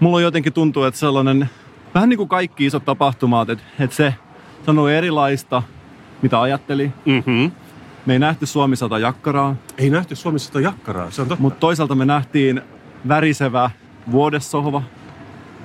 Mulla 0.00 0.16
on 0.16 0.22
jotenkin 0.22 0.52
tuntuu, 0.52 0.84
että 0.84 1.00
sellainen, 1.00 1.50
vähän 1.94 2.08
niin 2.08 2.16
kuin 2.16 2.28
kaikki 2.28 2.66
isot 2.66 2.84
tapahtumat, 2.84 3.50
että, 3.50 3.64
että 3.80 3.96
se 3.96 4.14
sanoi 4.66 4.94
erilaista, 4.96 5.62
mitä 6.22 6.40
ajatteli. 6.40 6.90
Mm-hmm. 7.04 7.50
Me 8.06 8.12
ei 8.12 8.18
nähty 8.18 8.46
Suomi 8.46 8.76
100 8.76 8.98
jakkaraa, 8.98 9.56
Ei 9.78 9.90
nähty 9.90 10.16
Suomessa 10.16 10.46
sitä 10.46 10.60
jakkaraa, 10.60 11.10
se 11.10 11.22
on 11.22 11.28
totta. 11.28 11.42
mutta 11.42 11.60
toisaalta 11.60 11.94
me 11.94 12.04
nähtiin 12.04 12.62
värisevä 13.08 13.70
vuodesohva. 14.12 14.82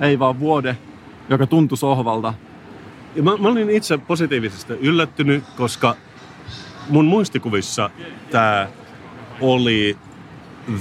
Ei 0.00 0.18
vaan 0.18 0.40
vuode, 0.40 0.76
joka 1.28 1.46
tuntui 1.46 1.78
sohvalta. 1.78 2.34
Ja 3.14 3.22
mä, 3.22 3.36
mä 3.36 3.48
olin 3.48 3.70
itse 3.70 3.98
positiivisesti 3.98 4.72
yllättynyt, 4.72 5.44
koska 5.56 5.96
mun 6.88 7.04
muistikuvissa 7.04 7.90
tämä 8.30 8.68
oli 9.40 9.96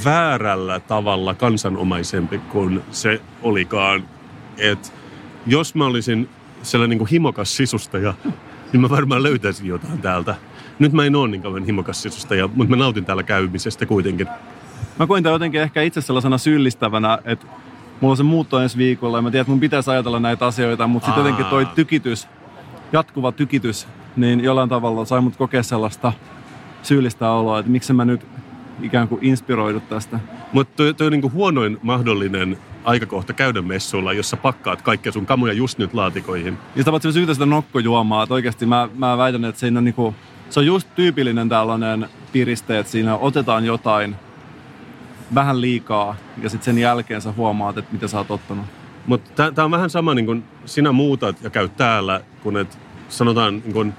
väärällä 0.05 0.79
tavalla 0.79 1.33
kansanomaisempi 1.33 2.37
kuin 2.37 2.81
se 2.91 3.21
olikaan. 3.41 4.03
Et 4.57 4.93
jos 5.47 5.75
mä 5.75 5.85
olisin 5.85 6.29
sellainen 6.63 6.89
niin 6.89 6.99
kuin 6.99 7.09
himokas 7.09 7.57
sisustaja, 7.57 8.13
niin 8.73 8.81
mä 8.81 8.89
varmaan 8.89 9.23
löytäisin 9.23 9.67
jotain 9.67 10.01
täältä. 10.01 10.35
Nyt 10.79 10.93
mä 10.93 11.05
en 11.05 11.15
ole 11.15 11.27
niin 11.27 11.41
kauan 11.41 11.65
himokas 11.65 12.01
sisustaja, 12.01 12.47
mutta 12.47 12.69
mä 12.69 12.75
nautin 12.75 13.05
täällä 13.05 13.23
käymisestä 13.23 13.85
kuitenkin. 13.85 14.27
Mä 14.99 15.07
koin 15.07 15.23
tämän 15.23 15.33
jotenkin 15.33 15.61
ehkä 15.61 15.81
itse 15.81 16.01
sellaisena 16.01 16.37
syyllistävänä, 16.37 17.19
että 17.25 17.47
mulla 18.01 18.11
on 18.11 18.17
se 18.17 18.23
muutto 18.23 18.59
ensi 18.59 18.77
viikolla 18.77 19.17
ja 19.17 19.21
mä 19.21 19.31
tiedän, 19.31 19.41
että 19.41 19.51
mun 19.51 19.59
pitäisi 19.59 19.91
ajatella 19.91 20.19
näitä 20.19 20.45
asioita, 20.45 20.87
mutta 20.87 21.05
sitten 21.05 21.21
jotenkin 21.21 21.45
toi 21.45 21.65
tykitys, 21.65 22.27
jatkuva 22.93 23.31
tykitys, 23.31 23.87
niin 24.15 24.43
jollain 24.43 24.69
tavalla 24.69 25.05
sai 25.05 25.21
mut 25.21 25.35
kokea 25.35 25.63
sellaista 25.63 26.13
syyllistä 26.83 27.31
oloa, 27.31 27.59
että 27.59 27.71
miksi 27.71 27.93
mä 27.93 28.05
nyt 28.05 28.25
ikään 28.81 29.07
kuin 29.07 29.25
inspiroidu 29.25 29.79
tästä. 29.79 30.19
Mutta 30.53 30.73
toi, 30.77 30.93
toi 30.93 31.07
on 31.07 31.11
niin 31.11 31.21
kuin 31.21 31.33
huonoin 31.33 31.79
mahdollinen 31.81 32.57
aikakohta 32.83 33.33
käydä 33.33 33.61
messuilla, 33.61 34.13
jossa 34.13 34.37
pakkaat 34.37 34.81
kaikkia 34.81 35.11
sun 35.11 35.25
kamuja 35.25 35.53
just 35.53 35.77
nyt 35.77 35.93
laatikoihin. 35.93 36.57
Ja 36.75 36.81
sitä 36.81 36.91
paitsi 36.91 37.07
mä 37.07 37.11
syytän 37.11 37.35
sitä 37.35 37.45
nokkojuomaa, 37.45 38.23
että 38.23 38.33
oikeasti 38.33 38.65
mä, 38.65 38.89
mä 38.97 39.17
väitän, 39.17 39.45
että 39.45 39.59
siinä 39.59 39.77
on 39.77 39.85
niinku, 39.85 40.15
se 40.49 40.59
on 40.59 40.65
just 40.65 40.87
tyypillinen 40.95 41.49
tällainen 41.49 42.09
piriste, 42.31 42.79
että 42.79 42.91
siinä 42.91 43.17
otetaan 43.17 43.65
jotain 43.65 44.15
vähän 45.35 45.61
liikaa 45.61 46.15
ja 46.41 46.49
sitten 46.49 46.65
sen 46.65 46.81
jälkeen 46.81 47.21
sä 47.21 47.31
huomaat, 47.31 47.77
että 47.77 47.93
mitä 47.93 48.07
sä 48.07 48.17
oot 48.17 48.31
ottanut. 48.31 48.65
Mutta 49.07 49.51
tämä 49.51 49.65
on 49.65 49.71
vähän 49.71 49.89
sama 49.89 50.13
niin 50.13 50.25
kuin 50.25 50.43
sinä 50.65 50.91
muutat 50.91 51.43
ja 51.43 51.49
käyt 51.49 51.77
täällä, 51.77 52.21
kun 52.43 52.57
et, 52.57 52.77
sanotaan 53.09 53.59
niin 53.59 53.73
kuin 53.73 53.93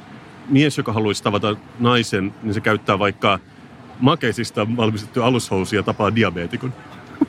mies, 0.49 0.79
joka 0.79 0.93
haluaisi 0.93 1.23
tavata 1.23 1.57
naisen, 1.79 2.35
niin 2.43 2.55
se 2.55 2.61
käyttää 2.61 2.99
vaikka 2.99 3.39
makeisista 4.01 4.77
valmistettuja 4.77 5.27
alushousuja 5.27 5.79
ja 5.79 5.83
tapaa 5.83 6.15
diabeetikon. 6.15 6.75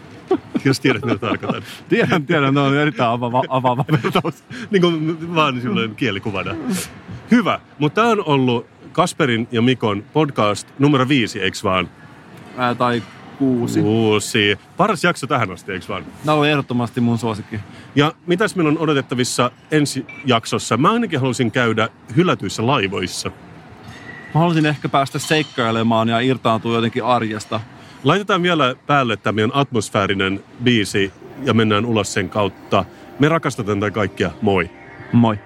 Jos 0.66 0.80
tiedät, 0.80 1.06
mitä 1.06 1.18
tarkoitan. 1.18 1.64
Tiedän, 1.89 2.26
tiedän, 2.26 2.54
ne 2.54 2.60
on 2.60 2.78
erittäin 2.78 3.10
avaava, 3.10 3.43
avaava 3.50 3.86
vertaus. 3.91 4.43
niin 4.72 4.82
kuin 4.82 5.36
vaan 5.36 5.62
silloin 5.62 5.95
kielikuvana. 5.95 6.56
Hyvä, 7.32 7.60
mutta 7.80 8.02
tämä 8.02 8.12
on 8.12 8.24
ollut 8.26 8.66
Kasperin 8.91 9.47
ja 9.52 9.62
Mikon 9.62 10.04
podcast 10.14 10.68
numero 10.80 11.08
viisi, 11.08 11.41
eikö 11.41 11.58
vaan? 11.64 11.89
Ää, 12.58 12.76
tai 12.76 13.04
kuusi. 13.40 13.82
Uusi. 13.82 14.60
Paras 14.78 15.04
jakso 15.04 15.28
tähän 15.28 15.52
asti, 15.52 15.72
eikö 15.72 15.86
vaan? 15.90 16.06
Tämä 16.26 16.38
on 16.38 16.48
ehdottomasti 16.48 17.02
mun 17.02 17.18
suosikki. 17.18 17.60
Ja 17.96 18.14
mitäs 18.28 18.56
meillä 18.56 18.70
on 18.70 18.78
odotettavissa 18.78 19.52
ensi 19.72 20.06
jaksossa? 20.26 20.78
Mä 20.78 20.92
ainakin 20.92 21.20
halusin 21.20 21.52
käydä 21.52 21.90
hylätyissä 22.16 22.68
laivoissa. 22.68 23.32
Mä 24.34 24.40
haluaisin 24.40 24.66
ehkä 24.66 24.90
päästä 24.90 25.20
seikkailemaan 25.20 26.10
ja 26.10 26.20
irtaantua 26.20 26.76
jotenkin 26.76 27.04
arjesta. 27.04 27.60
Laitetaan 28.04 28.44
vielä 28.44 28.76
päälle 28.88 29.18
tämä 29.18 29.36
meidän 29.36 29.52
atmosfäärinen 29.54 30.44
biisi 30.64 31.12
ja 31.44 31.54
mennään 31.54 31.86
ulos 31.86 32.14
sen 32.14 32.30
kautta. 32.30 32.86
Me 33.20 33.30
rakastetaan 33.30 33.80
tätä 33.80 33.92
kaikkia. 33.92 34.32
Moi! 34.42 34.70
Moi. 35.14 35.40